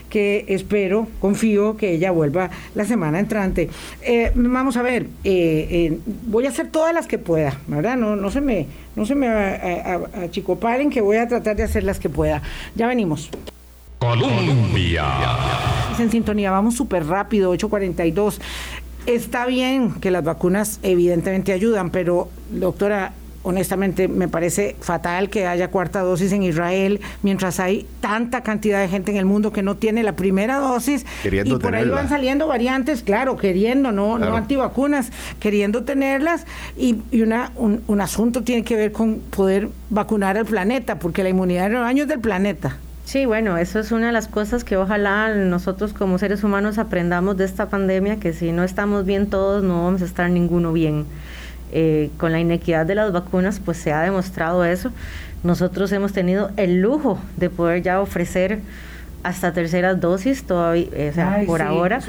que 0.09 0.45
espero, 0.49 1.07
confío 1.20 1.78
que 1.78 1.93
ella 1.93 2.12
vuelva 2.12 2.49
la 2.76 2.86
semana 2.86 3.20
entrante. 3.20 3.70
Eh, 4.01 4.32
vamos 4.36 4.78
a 4.78 4.82
ver, 4.82 5.03
eh, 5.24 5.68
eh, 5.70 5.99
voy 6.28 6.45
a 6.45 6.49
hacer 6.49 6.68
todas 6.68 6.93
las 6.93 7.07
que 7.07 7.18
pueda, 7.18 7.57
¿verdad? 7.68 7.95
No, 7.95 8.16
no 8.16 8.30
se 8.30 8.41
me, 8.41 8.68
no 8.95 9.05
se 9.05 9.16
me 9.16 9.28
achicoparen 9.28 10.89
que 10.89 11.01
voy 11.01 11.18
a 11.18 11.28
tratar 11.28 11.55
de 11.55 11.64
hacer 11.64 11.84
las 11.84 11.99
que 11.99 12.09
pueda. 12.09 12.41
Ya 12.76 12.88
venimos. 12.88 13.30
Colombia. 14.01 15.05
En 15.99 16.09
sintonía, 16.09 16.49
vamos 16.49 16.76
súper 16.76 17.05
rápido, 17.05 17.53
8.42. 17.53 18.39
Está 19.06 19.45
bien 19.45 19.93
que 19.99 20.12
las 20.12 20.24
vacunas 20.24 20.80
evidentemente 20.84 21.54
ayudan, 21.54 21.89
pero 21.89 22.30
doctora, 22.52 23.14
honestamente 23.43 24.08
me 24.08 24.28
parece 24.28 24.76
fatal 24.80 25.30
que 25.30 25.47
haya 25.47 25.70
cuarta 25.70 26.02
dosis 26.02 26.32
en 26.32 26.43
Israel 26.43 27.02
mientras 27.24 27.60
hay 27.60 27.88
tanta 27.99 28.41
cantidad 28.41 28.80
de 28.80 28.88
gente 28.88 29.12
en 29.12 29.18
el 29.18 29.26
mundo 29.26 29.52
que 29.52 29.64
no 29.64 29.76
tiene 29.78 30.04
la 30.04 30.16
primera 30.16 30.58
dosis. 30.58 31.06
Queriendo 31.24 31.56
y 31.56 31.60
por 31.60 31.76
ahí 31.76 31.89
van 31.89 32.10
saliendo 32.10 32.47
variantes, 32.47 33.02
claro, 33.02 33.38
queriendo, 33.38 33.91
no, 33.91 34.20
no 34.20 34.36
antivacunas, 34.36 35.12
queriendo 35.39 35.84
tenerlas. 35.84 36.45
Y, 36.78 37.02
una, 37.20 37.52
un, 37.56 37.82
un 37.88 38.02
asunto 38.02 38.43
tiene 38.43 38.64
que 38.64 38.76
ver 38.76 38.91
con 38.91 39.20
poder 39.20 39.70
vacunar 39.89 40.38
al 40.38 40.45
planeta, 40.45 40.99
porque 40.99 41.24
la 41.24 41.30
inmunidad 41.30 41.64
de 41.64 41.70
rebaño 41.70 42.04
es 42.04 42.10
del 42.10 42.20
planeta. 42.20 42.78
Sí, 43.06 43.26
bueno, 43.26 43.58
eso 43.58 43.80
es 43.80 43.91
una 43.91 44.08
de 44.08 44.14
las 44.14 44.28
cosas 44.28 44.64
que 44.64 44.78
ojalá 44.78 45.34
nosotros 45.34 45.91
como 45.93 46.18
seres 46.18 46.43
humanos 46.43 46.78
aprendamos 46.78 47.36
de 47.38 47.45
esta 47.45 47.68
pandemia, 47.68 48.18
que 48.18 48.32
si 48.34 48.52
no 48.52 48.64
estamos 48.64 49.06
bien 49.06 49.28
todos, 49.28 49.64
no 49.64 49.84
vamos 49.84 50.02
a 50.02 50.06
estar 50.06 50.30
ninguno 50.30 50.72
bien. 50.72 51.06
Eh, 51.74 52.10
con 52.18 52.34
la 52.34 52.39
inequidad 52.39 52.86
de 52.86 52.95
las 52.95 53.14
vacunas, 53.14 53.62
pues 53.64 53.78
se 53.78 53.93
ha 53.93 54.02
demostrado 54.02 54.66
eso. 54.66 54.91
Nosotros 55.43 55.91
hemos 55.93 56.12
tenido 56.12 56.52
el 56.58 56.82
lujo 56.82 57.18
de 57.38 57.49
poder 57.49 57.82
ya 57.82 58.02
ofrecer 58.02 58.60
hasta 59.24 59.54
terceras 59.54 59.99
dosis 59.99 60.43
todavía, 60.43 60.88
o 61.10 61.14
sea, 61.14 61.43
por 61.45 61.62
ahora, 61.62 61.99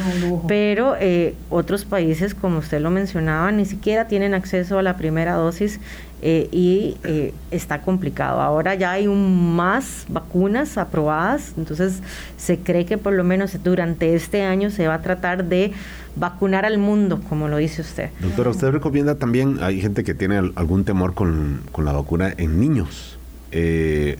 pero 0.49 0.97
eh, 0.99 1.35
otros 1.51 1.85
países, 1.85 2.35
como 2.35 2.59
usted 2.59 2.81
lo 2.81 2.91
mencionaba, 2.91 3.53
ni 3.53 3.67
siquiera 3.67 4.09
tienen 4.09 4.35
acceso 4.35 4.79
a 4.79 4.83
la 4.83 4.97
primera 4.97 5.35
dosis 5.35 5.79
eh, 6.23 6.49
y 6.51 6.97
eh, 7.05 7.35
está 7.51 7.83
complicado. 7.83 8.41
Ahora 8.41 8.75
ya 8.75 8.93
hay 8.93 9.07
un 9.07 9.55
más 9.55 10.07
vacunas 10.09 10.79
aprobadas, 10.79 11.53
entonces 11.57 12.01
se 12.37 12.59
cree 12.59 12.87
que 12.87 12.97
por 12.97 13.13
lo 13.13 13.25
menos 13.25 13.63
durante 13.63 14.15
este 14.15 14.43
año 14.43 14.71
se 14.71 14.89
va 14.89 14.95
a 14.95 15.03
tratar 15.03 15.45
de 15.45 15.73
vacunar 16.17 16.65
al 16.65 16.79
mundo, 16.79 17.21
como 17.29 17.49
lo 17.49 17.57
dice 17.57 17.83
usted. 17.83 18.11
Doctora, 18.21 18.51
¿usted 18.51 18.71
recomienda 18.71 19.17
también, 19.17 19.59
hay 19.63 19.81
gente 19.81 20.05
que 20.05 20.15
tiene 20.15 20.37
algún 20.37 20.85
temor 20.85 21.15
con, 21.15 21.63
con 21.73 21.85
la 21.85 21.93
vacuna 21.93 22.33
en 22.37 22.61
niños? 22.61 23.19
Eh, 23.53 24.19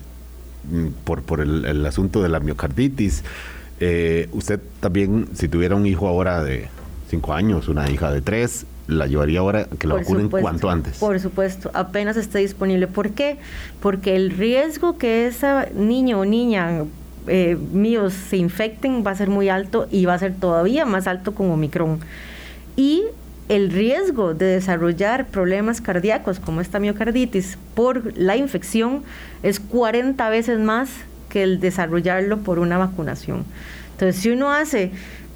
por, 1.05 1.23
por 1.23 1.41
el, 1.41 1.85
asunto 1.87 2.23
de 2.23 2.29
la 2.29 2.41
miocarditis. 2.41 3.25
Eh, 3.81 4.29
usted 4.33 4.61
también, 4.81 5.29
si 5.35 5.49
tuviera 5.49 5.75
un 5.75 5.87
hijo 5.87 6.07
ahora 6.07 6.43
de 6.43 6.69
5 7.11 7.33
años, 7.33 7.69
una 7.69 7.91
hija 7.91 8.13
de 8.13 8.23
3, 8.23 8.67
la 8.87 9.07
llevaría 9.07 9.41
ahora 9.41 9.67
que 9.79 9.87
la 9.87 9.95
vacunen 9.95 10.29
cuanto 10.29 10.71
antes. 10.71 10.99
Por 10.99 11.19
supuesto, 11.21 11.71
apenas 11.75 12.17
esté 12.17 12.39
disponible. 12.39 12.87
¿Por 12.87 13.11
qué? 13.11 13.37
Porque 13.81 14.17
el 14.17 14.31
riesgo 14.31 14.99
que 14.99 15.27
ese 15.27 15.73
niño 15.75 16.21
o 16.21 16.25
niña 16.25 16.85
eh, 17.29 17.57
míos 17.73 18.13
se 18.13 18.37
infecten 18.37 19.05
va 19.07 19.13
a 19.13 19.15
ser 19.15 19.31
muy 19.31 19.49
alto 19.49 19.87
y 19.91 20.07
va 20.07 20.15
a 20.15 20.19
ser 20.19 20.35
todavía 20.35 20.85
más 20.85 21.07
alto 21.07 21.35
con 21.35 21.51
Omicron. 21.51 22.01
Y 22.77 23.03
el 23.49 23.71
riesgo 23.71 24.35
de 24.35 24.47
desarrollar 24.47 25.27
problemas 25.27 25.81
cardíacos 25.81 26.41
como 26.41 26.61
esta 26.61 26.79
miocarditis 26.79 27.59
por 27.75 28.17
la 28.17 28.37
infección 28.37 29.03
es 29.43 29.61
40 29.61 30.29
veces 30.31 30.59
más 30.59 30.91
que 31.29 31.43
el 31.43 31.61
desarrollarlo 31.61 32.39
por 32.39 32.59
una 32.59 32.79
vacunación. 32.79 33.45
Entonces, 33.93 34.21
si 34.23 34.31
uno 34.31 34.51
hace 34.53 34.91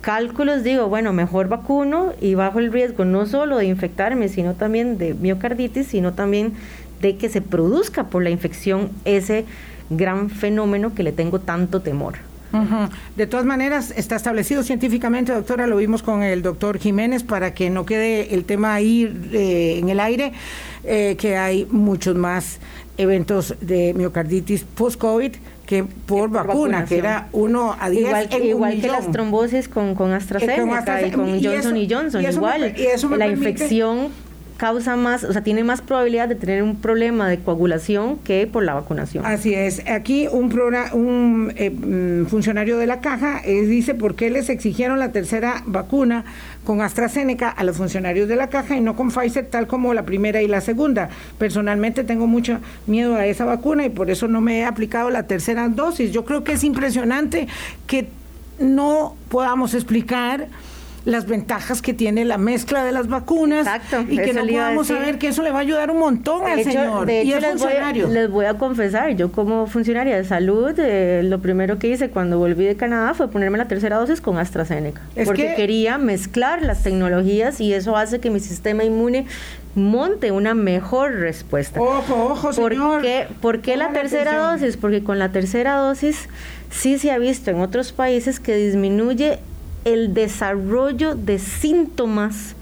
cálculos, 0.07 0.62
digo, 0.62 0.88
bueno, 0.88 1.12
mejor 1.12 1.48
vacuno 1.48 2.12
y 2.20 2.36
bajo 2.36 2.61
el 2.61 2.72
riesgo 2.72 3.04
no 3.04 3.26
solo 3.26 3.57
de 3.57 3.64
infectarme, 3.64 4.28
sino 4.28 4.54
también 4.54 4.98
de 4.98 5.14
miocarditis, 5.14 5.88
sino 5.88 6.12
también 6.12 6.52
de 7.00 7.16
que 7.16 7.28
se 7.28 7.40
produzca 7.40 8.04
por 8.04 8.22
la 8.22 8.30
infección 8.30 8.90
ese 9.04 9.46
gran 9.90 10.30
fenómeno 10.30 10.94
que 10.94 11.02
le 11.02 11.11
tengo 11.11 11.40
tanto 11.40 11.80
temor. 11.80 12.14
De 13.16 13.26
todas 13.26 13.44
maneras, 13.44 13.92
está 13.96 14.14
establecido 14.14 14.62
científicamente, 14.62 15.32
doctora, 15.32 15.66
lo 15.66 15.76
vimos 15.76 16.04
con 16.04 16.22
el 16.22 16.40
doctor 16.40 16.78
Jiménez, 16.78 17.24
para 17.24 17.52
que 17.52 17.68
no 17.68 17.84
quede 17.84 18.32
el 18.32 18.44
tema 18.44 18.74
ahí 18.74 19.12
eh, 19.32 19.78
en 19.78 19.88
el 19.88 19.98
aire, 19.98 20.32
eh, 20.84 21.16
que 21.18 21.36
hay 21.36 21.66
muchos 21.68 22.14
más 22.14 22.61
eventos 22.96 23.57
de 23.61 23.92
miocarditis 23.92 24.62
post-COVID 24.62 25.32
que 25.66 25.84
por, 25.84 26.30
vacuna, 26.30 26.84
que 26.84 26.96
era 26.98 27.28
uno 27.32 27.76
a 27.78 27.90
10 27.90 28.06
Igual, 28.06 28.44
igual 28.44 28.80
que 28.80 28.86
las 28.86 29.10
trombosis 29.10 29.68
con, 29.68 29.94
con 29.94 30.12
AstraZeneca, 30.12 31.06
y 31.06 31.10
con 31.10 31.42
Johnson 31.42 31.76
y, 31.76 31.88
Johnson, 31.90 32.24
igual. 32.24 32.74
la 33.18 33.26
infección 33.26 34.08
causa 34.57 34.96
más, 34.96 35.24
o 35.24 35.32
sea, 35.32 35.42
tiene 35.42 35.64
más 35.64 35.82
probabilidad 35.82 36.28
de 36.28 36.34
tener 36.34 36.62
un 36.62 36.76
problema 36.76 37.28
de 37.28 37.38
coagulación 37.38 38.16
que 38.18 38.46
por 38.46 38.64
la 38.64 38.74
vacunación. 38.74 39.24
Así 39.26 39.54
es. 39.54 39.82
Aquí 39.88 40.28
un, 40.28 40.52
un 40.92 41.52
eh, 41.57 41.70
mm, 41.70 42.26
funcionario 42.26 42.78
de 42.78 42.86
la 42.86 43.00
caja 43.00 43.40
eh, 43.44 43.62
dice 43.62 43.94
por 43.94 44.14
qué 44.14 44.30
les 44.30 44.48
exigieron 44.48 44.98
la 44.98 45.12
tercera 45.12 45.62
vacuna 45.66 46.24
con 46.64 46.80
AstraZeneca 46.80 47.48
a 47.48 47.64
los 47.64 47.76
funcionarios 47.76 48.28
de 48.28 48.36
la 48.36 48.48
caja 48.48 48.76
y 48.76 48.80
no 48.80 48.96
con 48.96 49.11
Pfizer 49.11 49.46
tal 49.46 49.66
como 49.66 49.94
la 49.94 50.04
primera 50.04 50.42
y 50.42 50.48
la 50.48 50.61
segunda. 50.61 51.11
Personalmente 51.38 52.02
tengo 52.02 52.26
mucho 52.26 52.59
miedo 52.86 53.14
a 53.14 53.26
esa 53.26 53.44
vacuna 53.44 53.84
y 53.84 53.90
por 53.90 54.11
eso 54.11 54.26
no 54.26 54.40
me 54.40 54.61
he 54.61 54.64
aplicado 54.64 55.11
la 55.11 55.24
tercera 55.24 55.68
dosis. 55.68 56.12
Yo 56.12 56.24
creo 56.24 56.44
que 56.44 56.52
es 56.52 56.64
impresionante 56.64 57.46
que 57.86 58.09
no 58.59 59.16
podamos 59.28 59.74
explicar 59.74 60.48
las 61.07 61.26
ventajas 61.26 61.82
que 61.82 61.94
tiene 61.94 62.24
la 62.24 62.36
mezcla 62.36 62.84
de 62.84 62.90
las 62.90 63.07
vacunas 63.07 63.66
y 64.09 64.18
que 64.18 64.34
no 64.34 64.44
podamos 64.44 64.88
saber 64.88 65.18
que 65.18 65.28
eso 65.28 65.42
le 65.42 65.52
va 65.52 65.59
a 65.59 65.62
ayudar 65.62 65.92
un 65.92 66.00
montón 66.00 66.44
al 66.44 66.62
señor 66.64 67.07
de 67.07 67.22
hecho, 67.22 67.38
les, 67.38 67.61
voy 67.61 67.72
a, 67.72 67.92
les 67.92 68.28
voy 68.28 68.44
a 68.46 68.54
confesar, 68.54 69.14
yo 69.14 69.30
como 69.30 69.68
funcionaria 69.68 70.16
de 70.16 70.24
salud, 70.24 70.74
eh, 70.78 71.22
lo 71.22 71.38
primero 71.38 71.78
que 71.78 71.86
hice 71.86 72.11
cuando 72.11 72.38
volví 72.38 72.64
de 72.64 72.74
Canadá 72.74 73.14
fue 73.14 73.30
ponerme 73.30 73.57
la 73.57 73.68
tercera 73.68 73.96
dosis 73.98 74.20
con 74.20 74.36
AstraZeneca, 74.36 75.00
porque 75.24 75.54
quería 75.54 75.96
mezclar 75.96 76.62
las 76.62 76.82
tecnologías 76.82 77.61
y 77.61 77.72
eso 77.72 77.96
hace 77.96 78.18
que 78.18 78.28
mi 78.30 78.40
sistema 78.40 78.82
inmune 78.82 79.26
monte 79.76 80.32
una 80.32 80.54
mejor 80.54 81.12
respuesta. 81.14 81.80
Ojo, 81.80 82.32
ojo, 82.32 82.52
señor. 82.52 83.04
¿Por 83.40 83.61
qué, 83.61 83.76
la 83.76 83.92
tercera 83.92 84.38
dosis? 84.38 84.76
Porque 84.76 85.04
con 85.04 85.20
la 85.20 85.30
tercera 85.30 85.76
dosis 85.76 86.28
sí 86.70 86.98
se 86.98 87.12
ha 87.12 87.18
visto 87.18 87.52
en 87.52 87.61
otros 87.61 87.92
países 87.92 88.40
que 88.40 88.57
disminuye 88.57 89.38
el 89.87 90.14
desarrollo 90.14 91.14
de 91.14 91.39
síntomas 91.39 92.55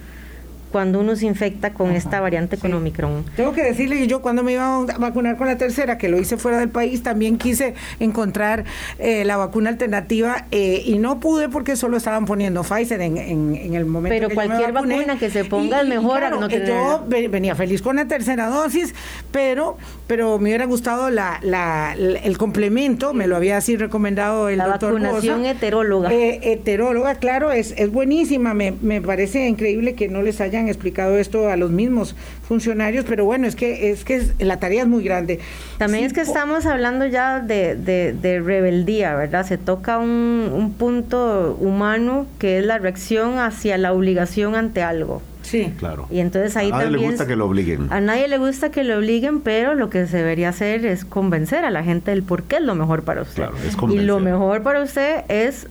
cuando 0.74 0.98
uno 0.98 1.14
se 1.14 1.26
infecta 1.26 1.72
con 1.72 1.92
esta 1.92 2.20
variante 2.20 2.56
con 2.56 2.74
Omicron. 2.74 3.24
Tengo 3.36 3.52
que 3.52 3.62
decirle 3.62 3.96
que 3.96 4.08
yo 4.08 4.20
cuando 4.22 4.42
me 4.42 4.54
iba 4.54 4.78
a 4.78 4.98
vacunar 4.98 5.36
con 5.36 5.46
la 5.46 5.56
tercera, 5.56 5.98
que 5.98 6.08
lo 6.08 6.18
hice 6.18 6.36
fuera 6.36 6.58
del 6.58 6.68
país, 6.68 7.04
también 7.04 7.38
quise 7.38 7.74
encontrar 8.00 8.64
eh, 8.98 9.24
la 9.24 9.36
vacuna 9.36 9.70
alternativa 9.70 10.46
eh, 10.50 10.82
y 10.84 10.98
no 10.98 11.20
pude 11.20 11.48
porque 11.48 11.76
solo 11.76 11.96
estaban 11.96 12.24
poniendo 12.24 12.64
Pfizer 12.64 13.00
en, 13.02 13.16
el 13.16 13.84
momento. 13.86 14.16
Pero 14.18 14.34
cualquier 14.34 14.72
vacuna 14.72 15.16
que 15.16 15.30
se 15.30 15.44
ponga 15.44 15.82
es 15.82 15.86
mejor 15.86 16.28
no 16.28 16.48
Yo 16.48 17.06
venía 17.08 17.54
feliz 17.54 17.80
con 17.80 17.94
la 17.94 18.06
tercera 18.06 18.48
dosis, 18.48 18.96
pero, 19.30 19.76
pero 20.08 20.40
me 20.40 20.48
hubiera 20.48 20.64
gustado 20.64 21.08
la, 21.08 21.94
el 21.94 22.36
complemento, 22.36 23.14
me 23.14 23.28
lo 23.28 23.36
había 23.36 23.58
así 23.58 23.76
recomendado 23.76 24.48
el 24.48 24.58
doctor. 24.58 25.00
La 25.00 25.12
vacunación 25.12 25.46
heteróloga. 25.46 26.12
Eh, 26.12 26.40
heteróloga, 26.42 27.14
claro, 27.14 27.52
es, 27.52 27.74
es 27.76 27.92
buenísima. 27.92 28.54
Me, 28.54 28.72
me 28.82 29.00
parece 29.00 29.46
increíble 29.46 29.94
que 29.94 30.08
no 30.08 30.20
les 30.20 30.40
hayan 30.40 30.63
explicado 30.68 31.16
esto 31.16 31.48
a 31.48 31.56
los 31.56 31.70
mismos 31.70 32.14
funcionarios, 32.46 33.04
pero 33.08 33.24
bueno, 33.24 33.46
es 33.46 33.56
que 33.56 33.90
es 33.90 34.04
que 34.04 34.22
la 34.38 34.58
tarea 34.58 34.82
es 34.82 34.88
muy 34.88 35.02
grande. 35.04 35.40
También 35.78 36.04
es 36.04 36.12
que 36.12 36.20
estamos 36.20 36.66
hablando 36.66 37.06
ya 37.06 37.40
de, 37.40 37.74
de, 37.76 38.40
rebeldía, 38.40 39.14
¿verdad? 39.14 39.46
Se 39.46 39.58
toca 39.58 39.98
un, 39.98 40.50
un 40.52 40.72
punto 40.72 41.56
humano 41.60 42.26
que 42.38 42.58
es 42.58 42.66
la 42.66 42.78
reacción 42.78 43.38
hacia 43.38 43.78
la 43.78 43.92
obligación 43.92 44.54
ante 44.54 44.82
algo. 44.82 45.22
Sí, 45.44 45.72
claro. 45.78 46.06
Y 46.10 46.20
entonces 46.20 46.56
ahí 46.56 46.70
a 46.70 46.78
nadie 46.78 46.90
le 46.90 46.98
gusta 46.98 47.26
que 47.26 47.36
lo 47.36 47.46
obliguen. 47.46 47.92
A 47.92 48.00
nadie 48.00 48.28
le 48.28 48.38
gusta 48.38 48.70
que 48.70 48.82
lo 48.82 48.96
obliguen, 48.96 49.40
pero 49.40 49.74
lo 49.74 49.90
que 49.90 50.06
se 50.06 50.16
debería 50.16 50.48
hacer 50.48 50.84
es 50.86 51.04
convencer 51.04 51.64
a 51.64 51.70
la 51.70 51.84
gente 51.84 52.10
del 52.10 52.22
por 52.22 52.44
qué 52.44 52.56
es 52.56 52.62
lo 52.62 52.74
mejor 52.74 53.02
para 53.02 53.22
usted. 53.22 53.36
Claro, 53.36 53.56
es 53.58 53.76
y 53.92 53.98
lo 54.00 54.20
mejor 54.20 54.62
para 54.62 54.82
usted 54.82 55.24
es 55.28 55.68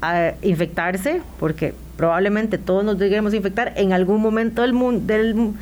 ah, 0.00 0.32
infectarse, 0.42 1.22
porque 1.38 1.74
probablemente 2.00 2.56
todos 2.56 2.82
nos 2.82 2.98
lleguemos 2.98 3.34
a 3.34 3.36
infectar 3.36 3.74
en 3.76 3.92
algún 3.92 4.22
momento 4.22 4.62
del, 4.62 4.72
mundo, 4.72 5.02
del 5.04 5.52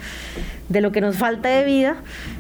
de 0.69 0.81
lo 0.81 0.93
que 0.93 1.01
nos 1.01 1.17
falta 1.17 1.49
de 1.49 1.65
vida, 1.65 1.97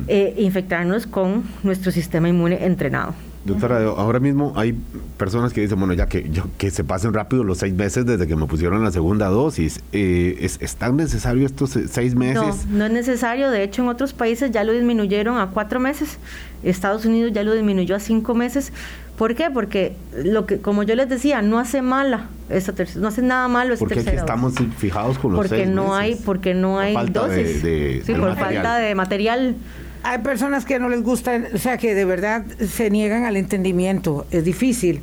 eh, 0.06 0.34
infectarnos 0.38 1.08
con 1.08 1.42
nuestro 1.64 1.90
sistema 1.90 2.28
inmune 2.28 2.64
entrenado. 2.64 3.12
Doctora, 3.44 3.82
ahora 3.82 4.20
mismo 4.20 4.52
hay 4.54 4.72
personas 5.16 5.52
que 5.52 5.62
dicen, 5.62 5.80
bueno, 5.80 5.94
ya 5.94 6.06
que, 6.06 6.30
que 6.58 6.70
se 6.70 6.84
pasen 6.84 7.12
rápido 7.12 7.42
los 7.42 7.58
seis 7.58 7.74
meses 7.74 8.06
desde 8.06 8.28
que 8.28 8.36
me 8.36 8.46
pusieron 8.46 8.84
la 8.84 8.92
segunda 8.92 9.26
dosis. 9.26 9.80
Eh, 9.92 10.36
¿es, 10.40 10.76
tan 10.76 10.96
necesario 10.96 11.44
estos 11.44 11.76
seis 11.90 12.14
meses? 12.14 12.66
No, 12.68 12.78
no 12.78 12.84
es 12.84 12.92
necesario. 12.92 13.50
De 13.50 13.64
hecho, 13.64 13.82
en 13.82 13.88
otros 13.88 14.12
países 14.12 14.52
ya 14.52 14.62
lo 14.62 14.72
disminuyeron 14.72 15.38
a 15.38 15.48
cuatro 15.48 15.80
meses. 15.80 16.18
Estados 16.62 17.04
Unidos 17.04 17.32
ya 17.32 17.42
lo 17.42 17.52
disminuyó 17.52 17.96
a 17.96 18.00
cinco 18.00 18.32
meses. 18.34 18.72
¿Por 19.18 19.34
qué? 19.34 19.50
Porque, 19.50 19.96
lo 20.14 20.46
que, 20.46 20.60
como 20.60 20.84
yo 20.84 20.94
les 20.94 21.08
decía, 21.08 21.42
no 21.42 21.58
hace 21.58 21.82
mala 21.82 22.28
esa 22.48 22.72
no 22.96 23.08
hace 23.08 23.20
nada 23.20 23.46
malo 23.48 23.74
esa 23.74 23.80
Porque 23.80 24.00
estamos 24.00 24.54
fijados 24.78 25.18
con 25.18 25.32
los 25.32 25.40
porque 25.40 25.66
no 25.66 25.94
hay 25.94 26.14
Porque 26.14 26.54
no 26.54 26.78
hay 26.78 26.94
dosis. 27.10 27.60
sí, 28.04 28.14
por 28.14 28.36
falta 28.36 28.78
de 28.78 28.94
material 28.94 29.56
hay 30.02 30.18
personas 30.18 30.64
que 30.64 30.78
no 30.78 30.88
les 30.88 31.02
gusta, 31.02 31.38
o 31.52 31.58
sea, 31.58 31.76
que 31.76 31.94
de 31.94 32.04
verdad 32.04 32.44
se 32.66 32.88
niegan 32.88 33.24
al 33.24 33.36
entendimiento, 33.36 34.26
es 34.30 34.44
difícil. 34.44 35.00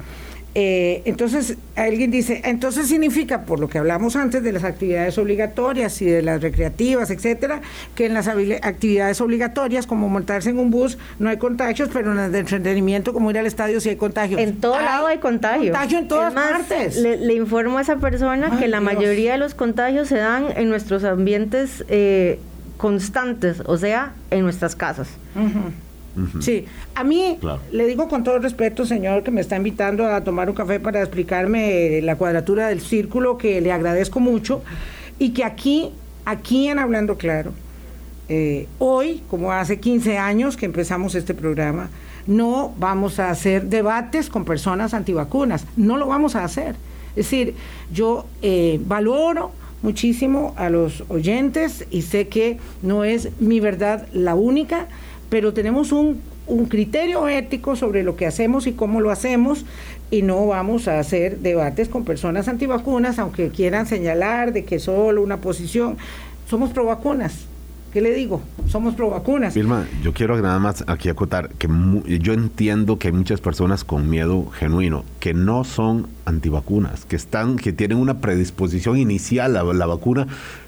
Eh, 0.58 1.02
entonces, 1.04 1.58
alguien 1.76 2.12
dice, 2.12 2.42
entonces 2.46 2.88
significa, 2.88 3.44
por 3.44 3.60
lo 3.60 3.68
que 3.68 3.78
hablamos 3.78 4.16
antes 4.16 4.42
de 4.42 4.54
las 4.54 4.64
actividades 4.64 5.18
obligatorias 5.18 6.02
y 6.02 6.06
de 6.06 6.22
las 6.22 6.42
recreativas, 6.42 7.12
etcétera, 7.12 7.60
que 7.94 8.06
en 8.06 8.14
las 8.14 8.30
actividades 8.30 9.20
obligatorias, 9.20 9.86
como 9.86 10.08
montarse 10.08 10.52
en 10.52 10.60
un 10.60 10.72
bus, 10.72 10.98
no 11.20 11.30
hay 11.30 11.38
contagios, 11.38 11.90
pero 11.92 12.12
en 12.12 12.18
las 12.18 12.32
de 12.32 12.40
entretenimiento, 12.40 13.12
como 13.12 13.30
ir 13.32 13.38
al 13.38 13.48
estadio, 13.48 13.82
sí 13.82 13.90
hay 13.90 13.98
contagios. 13.98 14.40
En 14.40 14.62
todo 14.62 14.80
lado 14.80 15.08
hay 15.08 15.18
contagio. 15.18 15.74
Contagio 15.74 16.00
en 16.00 16.08
todas 16.08 16.34
partes. 16.34 16.96
Le, 16.96 17.34
informo 17.34 17.78
a 17.78 17.82
esa 17.82 17.98
persona 17.98 18.58
que 18.58 18.70
la 18.70 18.80
mayoría 18.80 19.34
de 19.34 19.38
los 19.38 19.56
contagios 19.56 20.08
se 20.08 20.16
dan 20.16 20.48
en 20.56 20.70
nuestros 20.70 21.04
ambientes. 21.04 21.84
Eh, 21.90 22.40
constantes, 22.78 23.62
o 23.66 23.78
sea, 23.78 24.14
en 24.32 24.44
nuestras 24.44 24.76
casas. 24.76 25.08
Sí, 26.40 26.66
a 26.94 27.04
mí 27.04 27.38
le 27.72 27.88
digo 27.88 28.08
con 28.08 28.24
todo 28.24 28.40
respeto, 28.40 28.86
señor, 28.86 29.24
que 29.24 29.32
me 29.32 29.42
está 29.42 29.58
invitando 29.58 30.08
a 30.08 30.24
tomar 30.24 30.50
un 30.50 30.56
café 30.56 30.80
para 30.80 31.02
explicarme 31.02 32.02
la 32.02 32.16
cuadratura 32.16 32.70
del 32.70 32.82
círculo, 32.82 33.38
que 33.38 33.60
le 33.62 33.72
agradezco 33.72 34.20
mucho, 34.20 34.62
y 35.20 35.32
que 35.32 35.44
aquí, 35.44 35.92
aquí 36.26 36.68
en 36.68 36.80
Hablando 36.80 37.18
Claro, 37.18 37.52
eh, 38.28 38.68
hoy, 38.80 39.22
como 39.30 39.52
hace 39.52 39.80
15 39.80 40.18
años 40.18 40.58
que 40.58 40.66
empezamos 40.66 41.16
este 41.16 41.34
programa, 41.34 41.90
no 42.28 42.74
vamos 42.78 43.20
a 43.20 43.30
hacer 43.30 43.66
debates 43.66 44.30
con 44.30 44.46
personas 44.46 44.94
antivacunas, 44.94 45.66
no 45.78 45.98
lo 45.98 46.08
vamos 46.08 46.36
a 46.36 46.44
hacer. 46.44 46.76
Es 47.16 47.30
decir, 47.30 47.56
yo 47.94 48.26
eh, 48.42 48.80
valoro 48.86 49.52
muchísimo 49.82 50.54
a 50.58 50.70
los 50.70 51.04
oyentes 51.10 51.86
y 51.92 52.02
sé 52.02 52.28
que 52.28 52.58
no 52.82 53.04
es 53.04 53.30
mi 53.40 53.60
verdad 53.60 54.08
la 54.12 54.34
única, 54.36 54.88
pero 55.30 55.54
tenemos 55.54 55.92
un, 55.92 56.22
un 56.48 56.66
criterio 56.66 57.28
ético 57.28 57.76
sobre 57.76 58.04
lo 58.04 58.16
que 58.16 58.26
hacemos 58.26 58.68
y 58.68 58.74
cómo 58.74 59.02
lo 59.02 59.12
hacemos 59.12 59.66
y 60.12 60.22
no 60.22 60.46
vamos 60.48 60.88
a 60.88 61.00
hacer 61.00 61.40
debates 61.40 61.90
con 61.90 62.06
personas 62.06 62.48
antivacunas, 62.48 63.20
aunque 63.20 63.50
quieran 63.50 63.88
señalar 63.88 64.54
de 64.54 64.66
que 64.66 64.80
solo 64.80 65.22
una 65.22 65.38
posición, 65.38 65.98
somos 66.48 66.72
pro 66.72 66.86
vacunas 66.86 67.48
¿Qué 67.96 68.02
le 68.02 68.14
digo? 68.14 68.42
Somos 68.68 68.94
pro 68.94 69.10
vacunas. 69.10 69.56
Vilma, 69.56 69.88
yo 70.04 70.14
quiero 70.14 70.38
nada 70.42 70.60
más 70.60 70.84
aquí 70.86 71.08
acotar 71.08 71.52
que 71.52 71.70
yo 72.20 72.34
entiendo 72.34 73.00
que 73.00 73.08
hay 73.08 73.14
muchas 73.14 73.40
personas 73.40 73.86
con 73.86 74.10
miedo 74.10 74.48
genuino 74.48 75.06
que 75.22 75.34
no 75.34 75.64
son 75.64 76.10
antivacunas, 76.26 77.06
que 77.06 77.16
están, 77.16 77.56
que 77.56 77.72
tienen 77.72 77.98
una 77.98 78.20
predisposición 78.20 78.98
inicial 78.98 79.56
a 79.56 79.64
la 79.64 79.86
vacuna, 79.86 80.28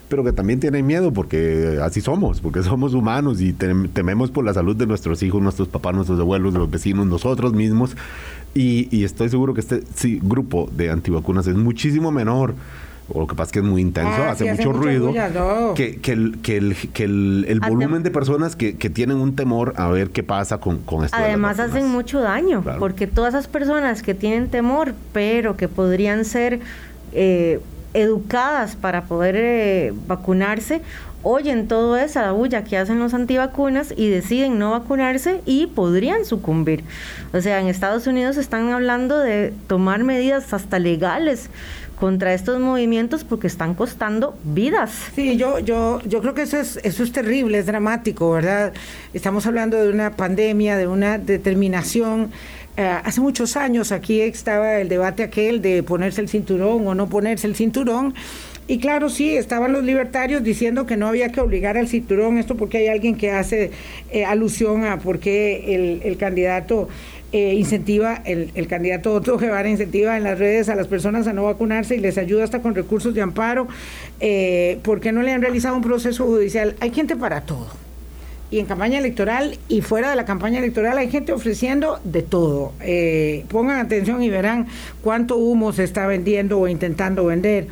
pero 0.10 0.24
que 0.24 0.32
también 0.32 0.60
tienen 0.60 0.86
miedo 0.86 1.12
porque 1.12 1.80
así 1.84 2.02
somos, 2.02 2.42
porque 2.42 2.64
somos 2.64 2.94
humanos 2.94 3.42
y 3.42 3.54
tememos 3.54 4.32
por 4.32 4.46
la 4.46 4.54
salud 4.54 4.76
de 4.76 4.88
nuestros 4.88 5.22
hijos, 5.24 5.42
nuestros 5.42 5.68
papás, 5.68 5.94
nuestros 5.94 6.20
abuelos, 6.20 6.54
los 6.54 6.70
vecinos, 6.70 7.08
nosotros 7.08 7.54
mismos. 7.54 7.96
Y, 8.54 9.04
estoy 9.04 9.30
seguro 9.30 9.54
que 9.54 9.62
este 9.62 9.84
grupo 10.22 10.68
de 10.76 10.90
antivacunas 10.90 11.46
es 11.46 11.56
muchísimo 11.56 12.12
menor 12.12 12.56
o 13.10 13.22
lo 13.22 13.28
que 13.28 13.36
pasa 13.36 13.50
es 13.50 13.52
que 13.54 13.60
es 13.60 13.66
muy 13.66 13.82
intenso, 13.82 14.22
ah, 14.22 14.32
hace, 14.32 14.52
mucho 14.52 14.74
ruido, 14.74 15.14
que, 15.76 15.98
que, 16.02 16.12
el, 16.12 16.40
que, 16.42 16.58
el, 16.58 16.76
que 16.76 17.04
el, 17.06 17.62
volumen 17.62 18.04
de 18.04 18.12
personas 18.12 18.58
que, 18.58 18.76
que, 18.76 18.90
tienen 18.90 19.18
un 19.18 19.36
temor 19.36 19.74
a 19.78 19.88
ver 19.88 20.10
qué 20.10 20.24
pasa 20.24 20.58
con, 20.58 20.80
con 20.80 21.06
esto. 21.06 21.16
Además 21.16 21.60
hacen 21.60 21.88
mucho 21.88 22.20
daño, 22.20 22.64
porque 22.80 23.08
todas 23.08 23.34
esas 23.34 23.48
personas 23.48 24.04
que 24.04 24.14
tienen 24.14 24.50
temor, 24.50 24.94
pero 25.14 25.56
que 25.56 25.70
podrían 25.70 26.26
ser 26.26 26.60
eh, 27.14 27.62
educadas 27.94 28.76
para 28.76 29.06
poder 29.06 29.36
eh, 29.38 29.94
vacunarse, 30.08 30.82
oyen 31.24 31.68
todo 31.68 31.98
esa 31.98 32.32
bulla 32.32 32.64
que 32.64 32.78
hacen 32.78 33.00
los 33.00 33.14
antivacunas 33.14 33.94
y 33.96 34.10
deciden 34.10 34.60
no 34.60 34.72
vacunarse 34.72 35.42
y 35.46 35.68
podrían 35.68 36.26
sucumbir. 36.26 36.84
O 37.34 37.42
sea, 37.42 37.60
en 37.60 37.68
Estados 37.68 38.08
Unidos 38.08 38.38
están 38.38 38.70
hablando 38.70 39.20
de 39.20 39.54
tomar 39.68 40.04
medidas 40.04 40.54
hasta 40.54 40.80
legales 40.80 41.50
contra 42.00 42.34
estos 42.34 42.60
movimientos 42.60 43.24
porque 43.24 43.48
están 43.48 43.74
costando 43.74 44.38
vidas. 44.44 44.92
Sí, 45.16 45.36
yo, 45.36 45.60
yo, 45.60 46.00
yo 46.06 46.22
creo 46.22 46.34
que 46.34 46.44
eso 46.44 46.58
es, 46.58 46.80
eso 46.84 47.04
es 47.04 47.12
terrible, 47.12 47.58
es 47.58 47.66
dramático, 47.66 48.32
¿verdad? 48.32 48.72
Estamos 49.14 49.48
hablando 49.48 49.78
de 49.78 49.90
una 49.90 50.12
pandemia, 50.12 50.78
de 50.78 50.88
una 50.88 51.18
determinación. 51.18 52.32
Eh, 52.78 52.84
hace 53.04 53.22
muchos 53.22 53.58
años 53.58 53.92
aquí 53.92 54.22
estaba 54.22 54.80
el 54.80 54.88
debate 54.88 55.24
aquel 55.24 55.62
de 55.62 55.82
ponerse 55.82 56.22
el 56.22 56.30
cinturón 56.30 56.88
o 56.88 56.96
no 56.96 57.10
ponerse 57.10 57.48
el 57.48 57.56
cinturón. 57.56 58.14
Y 58.70 58.80
claro, 58.80 59.10
sí, 59.10 59.36
estaban 59.36 59.72
los 59.72 59.84
libertarios 59.84 60.44
diciendo 60.44 60.86
que 60.86 60.98
no 60.98 61.08
había 61.08 61.30
que 61.30 61.40
obligar 61.40 61.78
al 61.78 61.88
cinturón, 61.88 62.38
esto 62.38 62.56
porque 62.56 62.80
hay 62.80 62.88
alguien 62.88 63.16
que 63.16 63.32
hace 63.32 63.72
eh, 64.12 64.26
alusión 64.26 64.84
a 64.84 65.00
por 65.00 65.20
qué 65.20 65.74
el, 65.76 66.02
el 66.04 66.18
candidato 66.18 66.90
eh, 67.32 67.56
incentiva, 67.56 68.22
el, 68.26 68.52
el, 68.56 68.68
candidato 68.68 69.14
Otto 69.14 69.38
Guevara 69.38 69.70
incentiva 69.70 70.16
en 70.16 70.24
las 70.24 70.38
redes 70.38 70.70
a 70.70 70.76
las 70.76 70.88
personas 70.88 71.28
a 71.28 71.34
no 71.34 71.44
vacunarse 71.44 71.96
y 71.96 72.00
les 72.00 72.18
ayuda 72.18 72.44
hasta 72.44 72.62
con 72.62 72.76
recursos 72.76 73.14
de 73.14 73.22
amparo, 73.22 73.68
eh, 74.20 74.80
porque 74.84 75.12
no 75.12 75.22
le 75.22 75.32
han 75.32 75.42
realizado 75.42 75.76
un 75.76 75.82
proceso 75.82 76.26
judicial. 76.26 76.76
Hay 76.80 76.92
gente 76.92 77.16
para 77.16 77.42
todo. 77.42 77.87
Y 78.50 78.60
en 78.60 78.66
campaña 78.66 78.98
electoral 79.00 79.58
y 79.68 79.82
fuera 79.82 80.10
de 80.10 80.16
la 80.16 80.26
campaña 80.26 80.60
electoral 80.60 80.98
hay 80.98 81.10
gente 81.12 81.34
ofreciendo 81.34 82.00
de 82.04 82.22
todo. 82.22 82.72
Eh, 82.82 83.46
pongan 83.50 83.80
atención 83.80 84.24
y 84.24 84.30
verán 84.30 84.68
cuánto 85.04 85.36
humo 85.38 85.74
se 85.74 85.84
está 85.84 86.08
vendiendo 86.08 86.60
o 86.60 86.68
intentando 86.68 87.26
vender. 87.26 87.68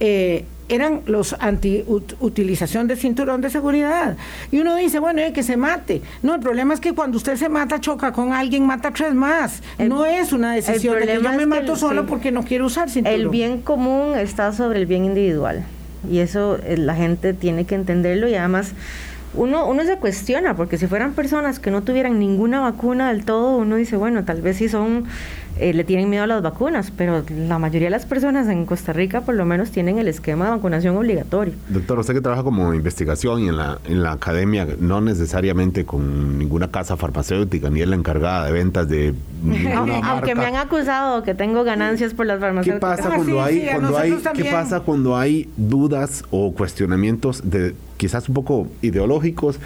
Eh, 0.00 0.44
eran 0.70 1.02
los 1.06 1.34
anti-utilización 1.38 2.86
de 2.86 2.96
cinturón 2.96 3.40
de 3.40 3.50
seguridad. 3.50 4.16
Y 4.52 4.60
uno 4.60 4.76
dice, 4.76 5.00
bueno, 5.00 5.20
que 5.34 5.42
se 5.42 5.56
mate. 5.56 6.00
No, 6.22 6.34
el 6.34 6.40
problema 6.40 6.74
es 6.74 6.80
que 6.80 6.92
cuando 6.92 7.16
usted 7.16 7.36
se 7.36 7.48
mata, 7.48 7.80
choca 7.80 8.12
con 8.12 8.32
alguien, 8.32 8.64
mata 8.64 8.92
tres 8.92 9.12
más. 9.12 9.62
no 9.78 10.06
es 10.06 10.32
una 10.32 10.54
decisión 10.54 10.98
de 10.98 11.06
que 11.06 11.20
yo 11.20 11.32
me 11.32 11.46
mato 11.46 11.76
solo 11.76 12.06
porque 12.06 12.30
no 12.30 12.44
quiero 12.44 12.66
usar 12.66 12.88
cinturón. 12.88 13.20
El 13.20 13.28
bien 13.28 13.60
común 13.60 14.16
está 14.16 14.52
sobre 14.52 14.78
el 14.78 14.86
bien 14.86 15.04
individual. 15.04 15.64
Y 16.08 16.20
eso 16.20 16.58
eh, 16.64 16.76
la 16.76 16.94
gente 16.94 17.34
tiene 17.34 17.64
que 17.64 17.74
entenderlo 17.74 18.28
y 18.28 18.34
además 18.34 18.72
uno, 19.34 19.66
uno 19.66 19.84
se 19.84 19.96
cuestiona, 19.96 20.56
porque 20.56 20.76
si 20.76 20.86
fueran 20.86 21.12
personas 21.12 21.60
que 21.60 21.70
no 21.70 21.82
tuvieran 21.82 22.18
ninguna 22.18 22.60
vacuna 22.60 23.12
del 23.12 23.24
todo, 23.24 23.56
uno 23.56 23.76
dice, 23.76 23.96
bueno, 23.96 24.24
tal 24.24 24.42
vez 24.42 24.56
sí 24.56 24.68
son 24.68 25.04
eh, 25.60 25.74
le 25.74 25.84
tienen 25.84 26.08
miedo 26.08 26.24
a 26.24 26.26
las 26.26 26.42
vacunas, 26.42 26.90
pero 26.96 27.22
la 27.30 27.58
mayoría 27.58 27.86
de 27.86 27.90
las 27.90 28.06
personas 28.06 28.48
en 28.48 28.66
Costa 28.66 28.92
Rica 28.92 29.20
por 29.20 29.34
lo 29.34 29.44
menos 29.44 29.70
tienen 29.70 29.98
el 29.98 30.08
esquema 30.08 30.46
de 30.46 30.50
vacunación 30.52 30.96
obligatorio. 30.96 31.54
Doctor, 31.68 31.98
usted 31.98 32.14
que 32.14 32.20
trabaja 32.20 32.42
como 32.42 32.72
investigación 32.74 33.42
y 33.42 33.48
en 33.48 33.56
la, 33.56 33.78
en 33.84 34.02
la 34.02 34.12
academia, 34.12 34.66
no 34.78 35.00
necesariamente 35.00 35.84
con 35.84 36.38
ninguna 36.38 36.70
casa 36.70 36.96
farmacéutica, 36.96 37.70
ni 37.70 37.82
es 37.82 37.88
la 37.88 37.96
encargada 37.96 38.46
de 38.46 38.52
ventas 38.52 38.88
de 38.88 39.14
Aunque 40.04 40.34
me 40.34 40.46
han 40.46 40.56
acusado 40.56 41.22
que 41.22 41.34
tengo 41.34 41.64
ganancias 41.64 42.14
por 42.14 42.26
las 42.26 42.40
farmacéuticas. 42.40 42.96
¿Qué 42.96 43.02
pasa 43.02 43.16
cuando, 43.16 43.42
hay, 43.42 43.66
cuando 43.70 43.98
hay, 43.98 44.18
¿qué 44.34 44.44
pasa 44.44 44.80
cuando 44.80 45.16
hay 45.16 45.48
dudas 45.56 46.24
o 46.30 46.52
cuestionamientos 46.54 47.42
de 47.48 47.74
quizás 47.96 48.28
un 48.28 48.34
poco 48.34 48.68
ideológicos? 48.82 49.58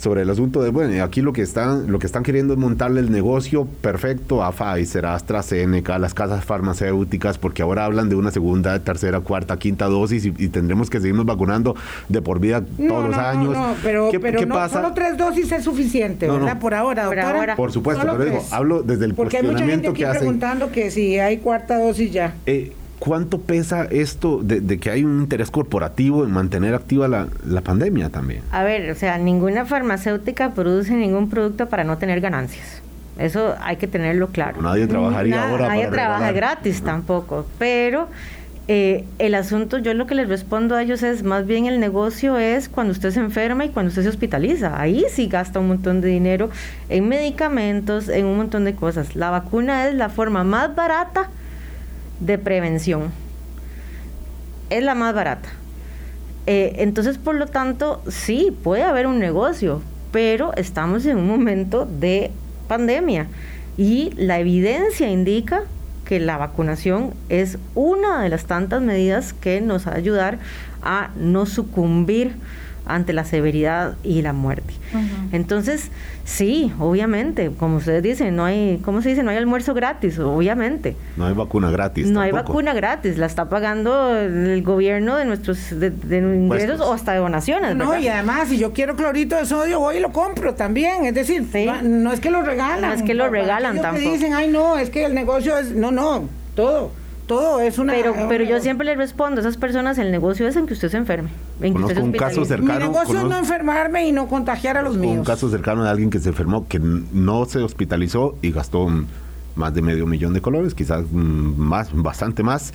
Sobre 0.00 0.22
el 0.22 0.30
asunto 0.30 0.62
de, 0.62 0.70
bueno, 0.70 1.04
aquí 1.04 1.20
lo 1.20 1.34
que 1.34 1.42
están, 1.42 1.92
lo 1.92 1.98
que 1.98 2.06
están 2.06 2.22
queriendo 2.22 2.54
es 2.54 2.58
montarle 2.58 3.00
el 3.00 3.12
negocio 3.12 3.66
perfecto 3.82 4.42
a 4.42 4.50
Pfizer, 4.50 5.04
a 5.04 5.14
AstraZeneca, 5.14 5.96
a 5.96 5.98
las 5.98 6.14
casas 6.14 6.42
farmacéuticas, 6.42 7.36
porque 7.36 7.60
ahora 7.60 7.84
hablan 7.84 8.08
de 8.08 8.14
una 8.14 8.30
segunda, 8.30 8.78
tercera, 8.80 9.20
cuarta, 9.20 9.58
quinta 9.58 9.86
dosis 9.86 10.24
y, 10.24 10.48
tendremos 10.48 10.88
que 10.88 11.00
seguirnos 11.00 11.26
vacunando 11.26 11.76
de 12.08 12.22
por 12.22 12.40
vida 12.40 12.62
todos 12.62 13.10
los 13.10 13.16
años. 13.16 13.52
No, 13.52 13.74
pero, 13.82 14.10
pero 14.20 14.46
no, 14.46 14.68
solo 14.70 14.92
tres 14.94 15.18
dosis 15.18 15.52
es 15.52 15.64
suficiente, 15.64 16.28
¿verdad? 16.30 16.58
Por 16.58 16.72
ahora, 16.72 17.04
doctora. 17.04 17.26
Por, 17.26 17.36
ahora. 17.36 17.56
por 17.56 17.72
supuesto, 17.72 18.06
pero 18.10 18.24
digo, 18.24 18.42
hablo 18.50 18.82
desde 18.82 19.04
el 19.04 19.14
porque 19.14 19.38
cuestionamiento 19.38 19.88
hay 19.88 19.92
mucha 19.92 20.06
gente 20.06 20.06
aquí 20.06 20.18
preguntando 20.18 20.72
que 20.72 20.90
si 20.90 21.18
hay 21.18 21.38
cuarta 21.38 21.78
dosis 21.78 22.10
ya. 22.10 22.34
Eh, 22.46 22.72
¿Cuánto 23.00 23.40
pesa 23.40 23.84
esto 23.84 24.40
de, 24.42 24.78
que 24.78 24.90
hay 24.90 25.04
un 25.04 25.22
interés 25.22 25.50
corporativo 25.50 26.22
en 26.22 26.32
mantener 26.32 26.74
activa 26.74 27.08
la, 27.08 27.60
pandemia 27.62 28.10
también? 28.10 28.42
A 28.52 28.62
ver, 28.62 28.90
o 28.90 28.94
sea, 28.94 29.16
ninguna 29.16 29.64
farmacéutica 29.64 30.50
produce 30.50 30.92
ningún 30.94 31.30
producto 31.30 31.66
para 31.70 31.82
no 31.82 31.96
tener 31.96 32.20
ganancias. 32.20 32.82
Eso 33.18 33.54
hay 33.62 33.76
que 33.76 33.86
tenerlo 33.86 34.28
claro. 34.28 34.60
Nadie 34.60 34.86
trabajaría 34.86 35.48
ahora. 35.48 35.68
Nadie 35.68 35.86
trabaja 35.86 36.30
gratis 36.32 36.82
tampoco. 36.82 37.46
Pero 37.58 38.08
eh, 38.68 39.06
el 39.18 39.34
asunto, 39.34 39.78
yo 39.78 39.94
lo 39.94 40.06
que 40.06 40.14
les 40.14 40.28
respondo 40.28 40.76
a 40.76 40.82
ellos 40.82 41.02
es, 41.02 41.22
más 41.22 41.46
bien 41.46 41.64
el 41.64 41.80
negocio 41.80 42.36
es 42.36 42.68
cuando 42.68 42.92
usted 42.92 43.12
se 43.12 43.20
enferma 43.20 43.64
y 43.64 43.70
cuando 43.70 43.88
usted 43.88 44.02
se 44.02 44.10
hospitaliza. 44.10 44.78
Ahí 44.78 45.06
sí 45.10 45.26
gasta 45.26 45.58
un 45.58 45.68
montón 45.68 46.02
de 46.02 46.08
dinero 46.08 46.50
en 46.90 47.08
medicamentos, 47.08 48.10
en 48.10 48.26
un 48.26 48.36
montón 48.36 48.66
de 48.66 48.74
cosas. 48.74 49.16
La 49.16 49.30
vacuna 49.30 49.88
es 49.88 49.94
la 49.94 50.10
forma 50.10 50.44
más 50.44 50.74
barata 50.74 51.30
de 52.20 52.38
prevención. 52.38 53.10
Es 54.70 54.82
la 54.84 54.94
más 54.94 55.14
barata. 55.14 55.48
Eh, 56.46 56.74
entonces, 56.78 57.18
por 57.18 57.34
lo 57.34 57.46
tanto, 57.46 58.02
sí, 58.08 58.56
puede 58.62 58.82
haber 58.82 59.06
un 59.06 59.18
negocio, 59.18 59.82
pero 60.12 60.54
estamos 60.54 61.04
en 61.06 61.18
un 61.18 61.26
momento 61.26 61.86
de 61.86 62.30
pandemia 62.68 63.26
y 63.76 64.12
la 64.16 64.38
evidencia 64.38 65.08
indica 65.08 65.64
que 66.04 66.20
la 66.20 66.36
vacunación 66.36 67.14
es 67.28 67.58
una 67.74 68.22
de 68.22 68.28
las 68.28 68.44
tantas 68.44 68.82
medidas 68.82 69.32
que 69.32 69.60
nos 69.60 69.86
va 69.86 69.92
a 69.92 69.96
ayudar 69.96 70.38
a 70.82 71.10
no 71.16 71.46
sucumbir 71.46 72.34
ante 72.94 73.12
la 73.12 73.24
severidad 73.24 73.96
y 74.02 74.22
la 74.22 74.32
muerte. 74.32 74.74
Entonces, 75.32 75.90
sí, 76.24 76.72
obviamente, 76.78 77.50
como 77.50 77.76
ustedes 77.76 78.02
dicen, 78.02 78.36
no 78.36 78.44
hay, 78.44 78.80
¿cómo 78.84 79.02
se 79.02 79.10
dice? 79.10 79.22
No 79.22 79.30
hay 79.30 79.36
almuerzo 79.36 79.74
gratis, 79.74 80.18
obviamente. 80.18 80.96
No 81.16 81.26
hay 81.26 81.34
vacuna 81.34 81.70
gratis. 81.70 82.08
No 82.08 82.20
hay 82.20 82.32
vacuna 82.32 82.72
gratis, 82.72 83.18
la 83.18 83.26
está 83.26 83.48
pagando 83.48 84.16
el 84.16 84.62
gobierno 84.62 85.16
de 85.16 85.24
nuestros 85.24 85.78
de, 85.78 85.92
ingresos 86.18 86.80
o 86.80 86.92
hasta 86.92 87.12
de 87.12 87.18
donaciones. 87.18 87.76
No, 87.76 87.98
y 87.98 88.08
además, 88.08 88.48
si 88.48 88.58
yo 88.58 88.72
quiero 88.72 88.96
clorito 88.96 89.36
de 89.36 89.46
sodio, 89.46 89.80
voy 89.80 89.96
y 89.96 90.00
lo 90.00 90.12
compro 90.12 90.54
también. 90.54 91.04
Es 91.04 91.14
decir, 91.14 91.46
no, 91.82 92.12
es 92.12 92.20
que 92.20 92.30
lo 92.30 92.42
regalan. 92.42 92.90
No 92.90 92.92
es 92.96 93.02
que 93.02 93.14
lo 93.14 93.28
regalan 93.28 93.80
tampoco. 93.80 94.10
dicen, 94.10 94.34
ay, 94.34 94.48
no, 94.48 94.78
es 94.78 94.90
que 94.90 95.04
el 95.04 95.14
negocio 95.14 95.56
es. 95.56 95.72
No, 95.72 95.90
no, 95.90 96.28
todo 96.54 96.99
todo 97.30 97.60
es 97.60 97.78
una... 97.78 97.92
Pero, 97.92 98.12
pero 98.28 98.42
yo 98.42 98.58
siempre 98.58 98.84
le 98.84 98.96
respondo 98.96 99.40
a 99.40 99.42
esas 99.42 99.56
personas, 99.56 99.98
el 99.98 100.10
negocio 100.10 100.48
es 100.48 100.56
en 100.56 100.66
que 100.66 100.72
usted 100.72 100.88
se 100.88 100.96
enferme. 100.96 101.30
En 101.60 101.74
que 101.74 102.00
un 102.00 102.10
caso 102.10 102.44
cercano... 102.44 102.80
Mi 102.80 102.86
negocio 102.86 103.18
es 103.18 103.24
no 103.24 103.38
enfermarme 103.38 104.08
y 104.08 104.10
no 104.10 104.26
contagiar 104.26 104.76
a 104.76 104.82
los 104.82 104.96
míos. 104.96 105.18
Un 105.18 105.24
caso 105.24 105.48
cercano 105.48 105.84
de 105.84 105.90
alguien 105.90 106.10
que 106.10 106.18
se 106.18 106.30
enfermó, 106.30 106.66
que 106.66 106.80
no 106.80 107.44
se 107.44 107.60
hospitalizó 107.60 108.36
y 108.42 108.50
gastó 108.50 108.88
más 109.54 109.72
de 109.72 109.80
medio 109.80 110.06
millón 110.06 110.32
de 110.32 110.40
colores, 110.40 110.74
quizás 110.74 111.04
mm, 111.08 111.54
más, 111.56 111.90
bastante 111.92 112.42
más. 112.42 112.72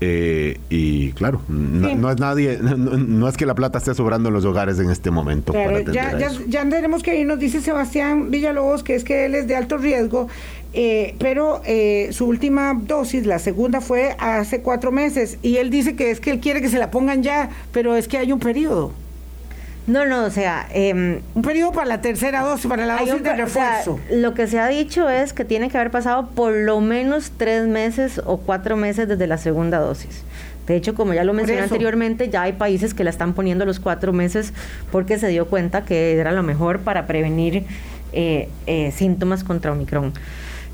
Eh, 0.00 0.60
y 0.70 1.10
claro, 1.12 1.42
no, 1.48 2.10
es 2.10 2.20
nadie, 2.20 2.58
no, 2.62 3.28
es 3.28 3.36
que 3.36 3.44
la 3.44 3.56
plata 3.56 3.78
esté 3.78 3.94
sobrando 3.94 4.28
en 4.28 4.34
los 4.34 4.44
hogares 4.44 4.78
en 4.78 4.90
este 4.90 5.10
momento. 5.10 5.52
Claro, 5.52 5.80
ya, 5.80 6.16
ya, 6.16 6.30
ya, 6.46 6.68
tenemos 6.68 7.02
que 7.02 7.18
ir, 7.18 7.26
nos 7.26 7.40
dice 7.40 7.60
Sebastián 7.60 8.30
Villalobos, 8.30 8.84
que 8.84 8.94
es 8.94 9.02
que 9.02 9.26
él 9.26 9.34
es 9.34 9.48
de 9.48 9.56
alto 9.56 9.76
riesgo, 9.76 10.28
eh, 10.72 11.14
pero 11.18 11.62
eh, 11.64 12.08
su 12.12 12.26
última 12.26 12.74
dosis, 12.74 13.26
la 13.26 13.38
segunda, 13.38 13.80
fue 13.80 14.14
hace 14.18 14.60
cuatro 14.60 14.92
meses, 14.92 15.38
y 15.42 15.56
él 15.56 15.70
dice 15.70 15.96
que 15.96 16.10
es 16.10 16.20
que 16.20 16.30
él 16.30 16.40
quiere 16.40 16.60
que 16.60 16.68
se 16.68 16.78
la 16.78 16.90
pongan 16.90 17.22
ya, 17.22 17.50
pero 17.72 17.96
es 17.96 18.08
que 18.08 18.18
hay 18.18 18.32
un 18.32 18.40
periodo. 18.40 18.92
No, 19.86 20.04
no, 20.04 20.24
o 20.24 20.30
sea... 20.30 20.68
Em, 20.70 21.20
un 21.34 21.42
periodo 21.42 21.72
para 21.72 21.86
la 21.86 22.02
tercera 22.02 22.42
dosis, 22.42 22.66
para 22.66 22.84
la 22.84 22.98
dosis 22.98 23.22
de 23.22 23.34
refuerzo. 23.34 23.98
lo 24.10 24.34
que 24.34 24.46
se 24.46 24.58
ha 24.58 24.68
dicho 24.68 25.08
es 25.08 25.32
que 25.32 25.46
tiene 25.46 25.70
que 25.70 25.78
haber 25.78 25.90
pasado 25.90 26.28
por 26.28 26.52
lo 26.52 26.82
menos 26.82 27.32
tres 27.36 27.66
meses 27.66 28.20
o 28.26 28.36
cuatro 28.36 28.76
meses 28.76 29.08
desde 29.08 29.26
la 29.26 29.38
segunda 29.38 29.78
dosis. 29.78 30.24
De 30.66 30.76
hecho, 30.76 30.94
como 30.94 31.14
ya 31.14 31.24
lo 31.24 31.32
mencioné 31.32 31.62
anteriormente, 31.62 32.28
ya 32.28 32.42
hay 32.42 32.52
países 32.52 32.92
que 32.92 33.02
la 33.02 33.08
están 33.08 33.32
poniendo 33.32 33.64
los 33.64 33.80
cuatro 33.80 34.12
meses 34.12 34.52
porque 34.92 35.18
se 35.18 35.28
dio 35.28 35.46
cuenta 35.46 35.86
que 35.86 36.18
era 36.18 36.32
lo 36.32 36.42
mejor 36.42 36.80
para 36.80 37.06
prevenir 37.06 37.64
eh, 38.12 38.50
eh, 38.66 38.92
síntomas 38.94 39.44
contra 39.44 39.72
Omicron. 39.72 40.12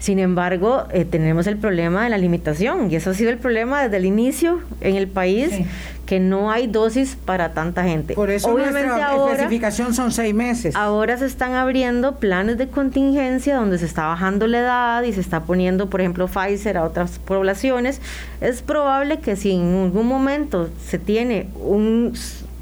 Sin 0.04 0.18
embargo, 0.18 0.84
eh, 0.90 1.06
tenemos 1.06 1.46
el 1.46 1.56
problema 1.56 2.04
de 2.04 2.10
la 2.10 2.18
limitación 2.18 2.90
y 2.90 2.96
eso 2.96 3.08
ha 3.08 3.14
sido 3.14 3.30
el 3.30 3.38
problema 3.38 3.82
desde 3.82 3.96
el 3.96 4.04
inicio 4.04 4.60
en 4.82 4.96
el 4.96 5.08
país, 5.08 5.50
que 6.04 6.20
no 6.20 6.50
hay 6.50 6.66
dosis 6.66 7.16
para 7.16 7.54
tanta 7.54 7.84
gente. 7.84 8.12
Por 8.12 8.28
eso 8.28 8.52
Obviamente 8.52 8.86
nuestra 8.86 9.32
especificación 9.32 9.94
son 9.94 10.12
seis 10.12 10.34
meses. 10.34 10.76
Ahora 10.76 11.16
se 11.16 11.24
están 11.24 11.54
abriendo 11.54 12.16
planes 12.16 12.58
de 12.58 12.68
contingencia 12.68 13.56
donde 13.56 13.78
se 13.78 13.86
está 13.86 14.04
bajando 14.04 14.46
la 14.46 14.58
edad 14.58 15.02
y 15.04 15.14
se 15.14 15.22
está 15.22 15.44
poniendo, 15.44 15.88
por 15.88 16.02
ejemplo, 16.02 16.28
Pfizer 16.28 16.76
a 16.76 16.84
otras 16.84 17.18
poblaciones. 17.18 18.02
Es 18.42 18.60
probable 18.60 19.20
que 19.20 19.36
si 19.36 19.52
en 19.52 19.84
algún 19.84 20.06
momento 20.06 20.68
se 20.86 20.98
tiene 20.98 21.48
un, 21.54 22.12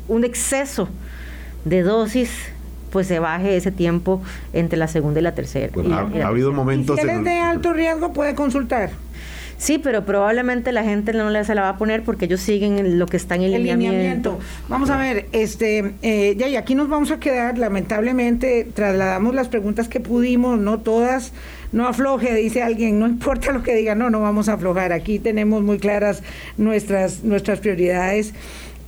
un 0.06 0.22
exceso 0.22 0.88
de 1.64 1.82
dosis 1.82 2.30
pues 2.92 3.06
se 3.06 3.18
baje 3.18 3.56
ese 3.56 3.72
tiempo 3.72 4.22
entre 4.52 4.78
la 4.78 4.86
segunda 4.86 5.18
y 5.18 5.22
la 5.22 5.34
tercera. 5.34 5.72
ha, 5.90 6.26
habido 6.26 6.52
momentos... 6.52 7.00
si 7.00 7.06
eres 7.06 7.24
de 7.24 7.38
alto 7.38 7.72
riesgo, 7.72 8.12
puede 8.12 8.34
consultar. 8.34 8.90
Sí, 9.62 9.78
pero 9.78 10.04
probablemente 10.04 10.72
la 10.72 10.82
gente 10.82 11.12
no 11.12 11.30
le 11.30 11.44
se 11.44 11.54
la 11.54 11.62
va 11.62 11.68
a 11.68 11.78
poner 11.78 12.02
porque 12.02 12.24
ellos 12.24 12.40
siguen 12.40 12.98
lo 12.98 13.06
que 13.06 13.16
está 13.16 13.36
en 13.36 13.42
el, 13.42 13.52
lineamiento. 13.52 14.40
Vamos 14.68 14.90
a 14.90 14.96
ver, 14.96 15.28
este, 15.30 15.94
eh, 16.02 16.34
ya 16.36 16.48
y 16.48 16.56
aquí 16.56 16.74
nos 16.74 16.88
vamos 16.88 17.12
a 17.12 17.20
quedar, 17.20 17.58
lamentablemente, 17.58 18.66
trasladamos 18.74 19.36
las 19.36 19.48
preguntas 19.48 19.88
que 19.88 20.00
pudimos, 20.00 20.58
no 20.58 20.80
todas, 20.80 21.32
no 21.70 21.86
afloje, 21.86 22.34
dice 22.34 22.60
alguien, 22.60 22.98
no 22.98 23.06
importa 23.08 23.52
lo 23.52 23.62
que 23.62 23.76
diga, 23.76 23.94
no, 23.94 24.10
no 24.10 24.20
vamos 24.20 24.48
a 24.48 24.54
aflojar, 24.54 24.92
aquí 24.92 25.20
tenemos 25.20 25.62
muy 25.62 25.78
claras 25.78 26.24
nuestras, 26.56 27.22
nuestras 27.22 27.60
prioridades 27.60 28.34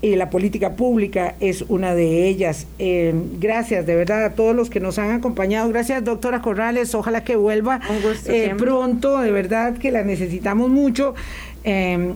y 0.04 0.16
la 0.16 0.28
política 0.28 0.76
pública 0.76 1.34
es 1.40 1.62
una 1.62 1.94
de 1.94 2.28
ellas. 2.28 2.66
Eh, 2.78 3.14
gracias 3.40 3.86
de 3.86 3.96
verdad 3.96 4.22
a 4.22 4.34
todos 4.34 4.54
los 4.54 4.68
que 4.68 4.78
nos 4.78 4.98
han 4.98 5.12
acompañado. 5.12 5.66
Gracias, 5.70 6.04
doctora 6.04 6.42
Corrales. 6.42 6.94
Ojalá 6.94 7.24
que 7.24 7.36
vuelva 7.36 7.80
eh, 8.26 8.54
pronto, 8.58 9.18
de 9.20 9.32
verdad 9.32 9.78
que 9.78 9.90
la 9.90 10.04
necesitamos 10.04 10.68
mucho. 10.68 11.14
Eh, 11.64 12.12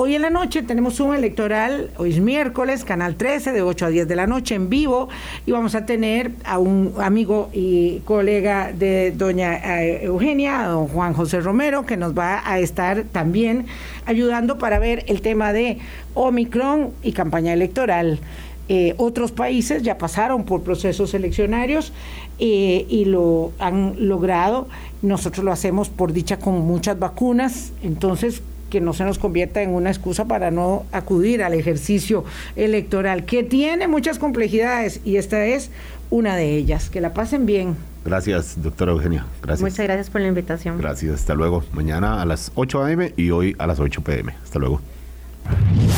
Hoy 0.00 0.14
en 0.14 0.22
la 0.22 0.30
noche 0.30 0.62
tenemos 0.62 1.00
un 1.00 1.12
electoral, 1.12 1.90
hoy 1.96 2.10
es 2.10 2.20
miércoles, 2.20 2.84
Canal 2.84 3.16
13, 3.16 3.50
de 3.50 3.62
8 3.62 3.86
a 3.86 3.88
10 3.88 4.06
de 4.06 4.14
la 4.14 4.28
noche 4.28 4.54
en 4.54 4.68
vivo, 4.70 5.08
y 5.44 5.50
vamos 5.50 5.74
a 5.74 5.86
tener 5.86 6.30
a 6.44 6.60
un 6.60 6.94
amigo 7.00 7.50
y 7.52 7.98
colega 8.04 8.70
de 8.72 9.10
doña 9.10 9.56
eh, 9.56 10.04
Eugenia, 10.04 10.68
don 10.68 10.86
Juan 10.86 11.14
José 11.14 11.40
Romero, 11.40 11.84
que 11.84 11.96
nos 11.96 12.16
va 12.16 12.48
a 12.48 12.60
estar 12.60 13.06
también 13.10 13.66
ayudando 14.06 14.56
para 14.56 14.78
ver 14.78 15.02
el 15.08 15.20
tema 15.20 15.52
de 15.52 15.78
Omicron 16.14 16.92
y 17.02 17.10
campaña 17.10 17.52
electoral. 17.52 18.20
Eh, 18.68 18.94
otros 18.98 19.32
países 19.32 19.82
ya 19.82 19.98
pasaron 19.98 20.44
por 20.44 20.62
procesos 20.62 21.12
eleccionarios 21.12 21.92
eh, 22.38 22.86
y 22.88 23.04
lo 23.06 23.50
han 23.58 23.96
logrado. 24.06 24.68
Nosotros 25.02 25.44
lo 25.44 25.50
hacemos 25.50 25.88
por 25.88 26.12
dicha 26.12 26.38
con 26.38 26.60
muchas 26.60 27.00
vacunas, 27.00 27.72
entonces 27.82 28.42
que 28.68 28.80
no 28.80 28.92
se 28.92 29.04
nos 29.04 29.18
convierta 29.18 29.62
en 29.62 29.70
una 29.70 29.90
excusa 29.90 30.26
para 30.26 30.50
no 30.50 30.84
acudir 30.92 31.42
al 31.42 31.54
ejercicio 31.54 32.24
electoral, 32.56 33.24
que 33.24 33.42
tiene 33.42 33.88
muchas 33.88 34.18
complejidades 34.18 35.00
y 35.04 35.16
esta 35.16 35.44
es 35.46 35.70
una 36.10 36.36
de 36.36 36.56
ellas. 36.56 36.90
Que 36.90 37.00
la 37.00 37.12
pasen 37.12 37.46
bien. 37.46 37.76
Gracias, 38.04 38.62
doctora 38.62 38.92
Eugenia. 38.92 39.26
Gracias. 39.42 39.60
Muchas 39.60 39.84
gracias 39.84 40.10
por 40.10 40.20
la 40.20 40.28
invitación. 40.28 40.78
Gracias, 40.78 41.14
hasta 41.14 41.34
luego. 41.34 41.64
Mañana 41.72 42.22
a 42.22 42.24
las 42.24 42.52
8 42.54 42.84
a.m. 42.84 43.12
y 43.16 43.30
hoy 43.30 43.54
a 43.58 43.66
las 43.66 43.80
8 43.80 44.00
p.m. 44.02 44.34
Hasta 44.42 44.58
luego. 44.58 44.80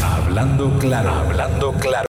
Hablando 0.03 0.79
claro, 0.79 1.11
hablando 1.11 1.73
claro. 1.75 1.99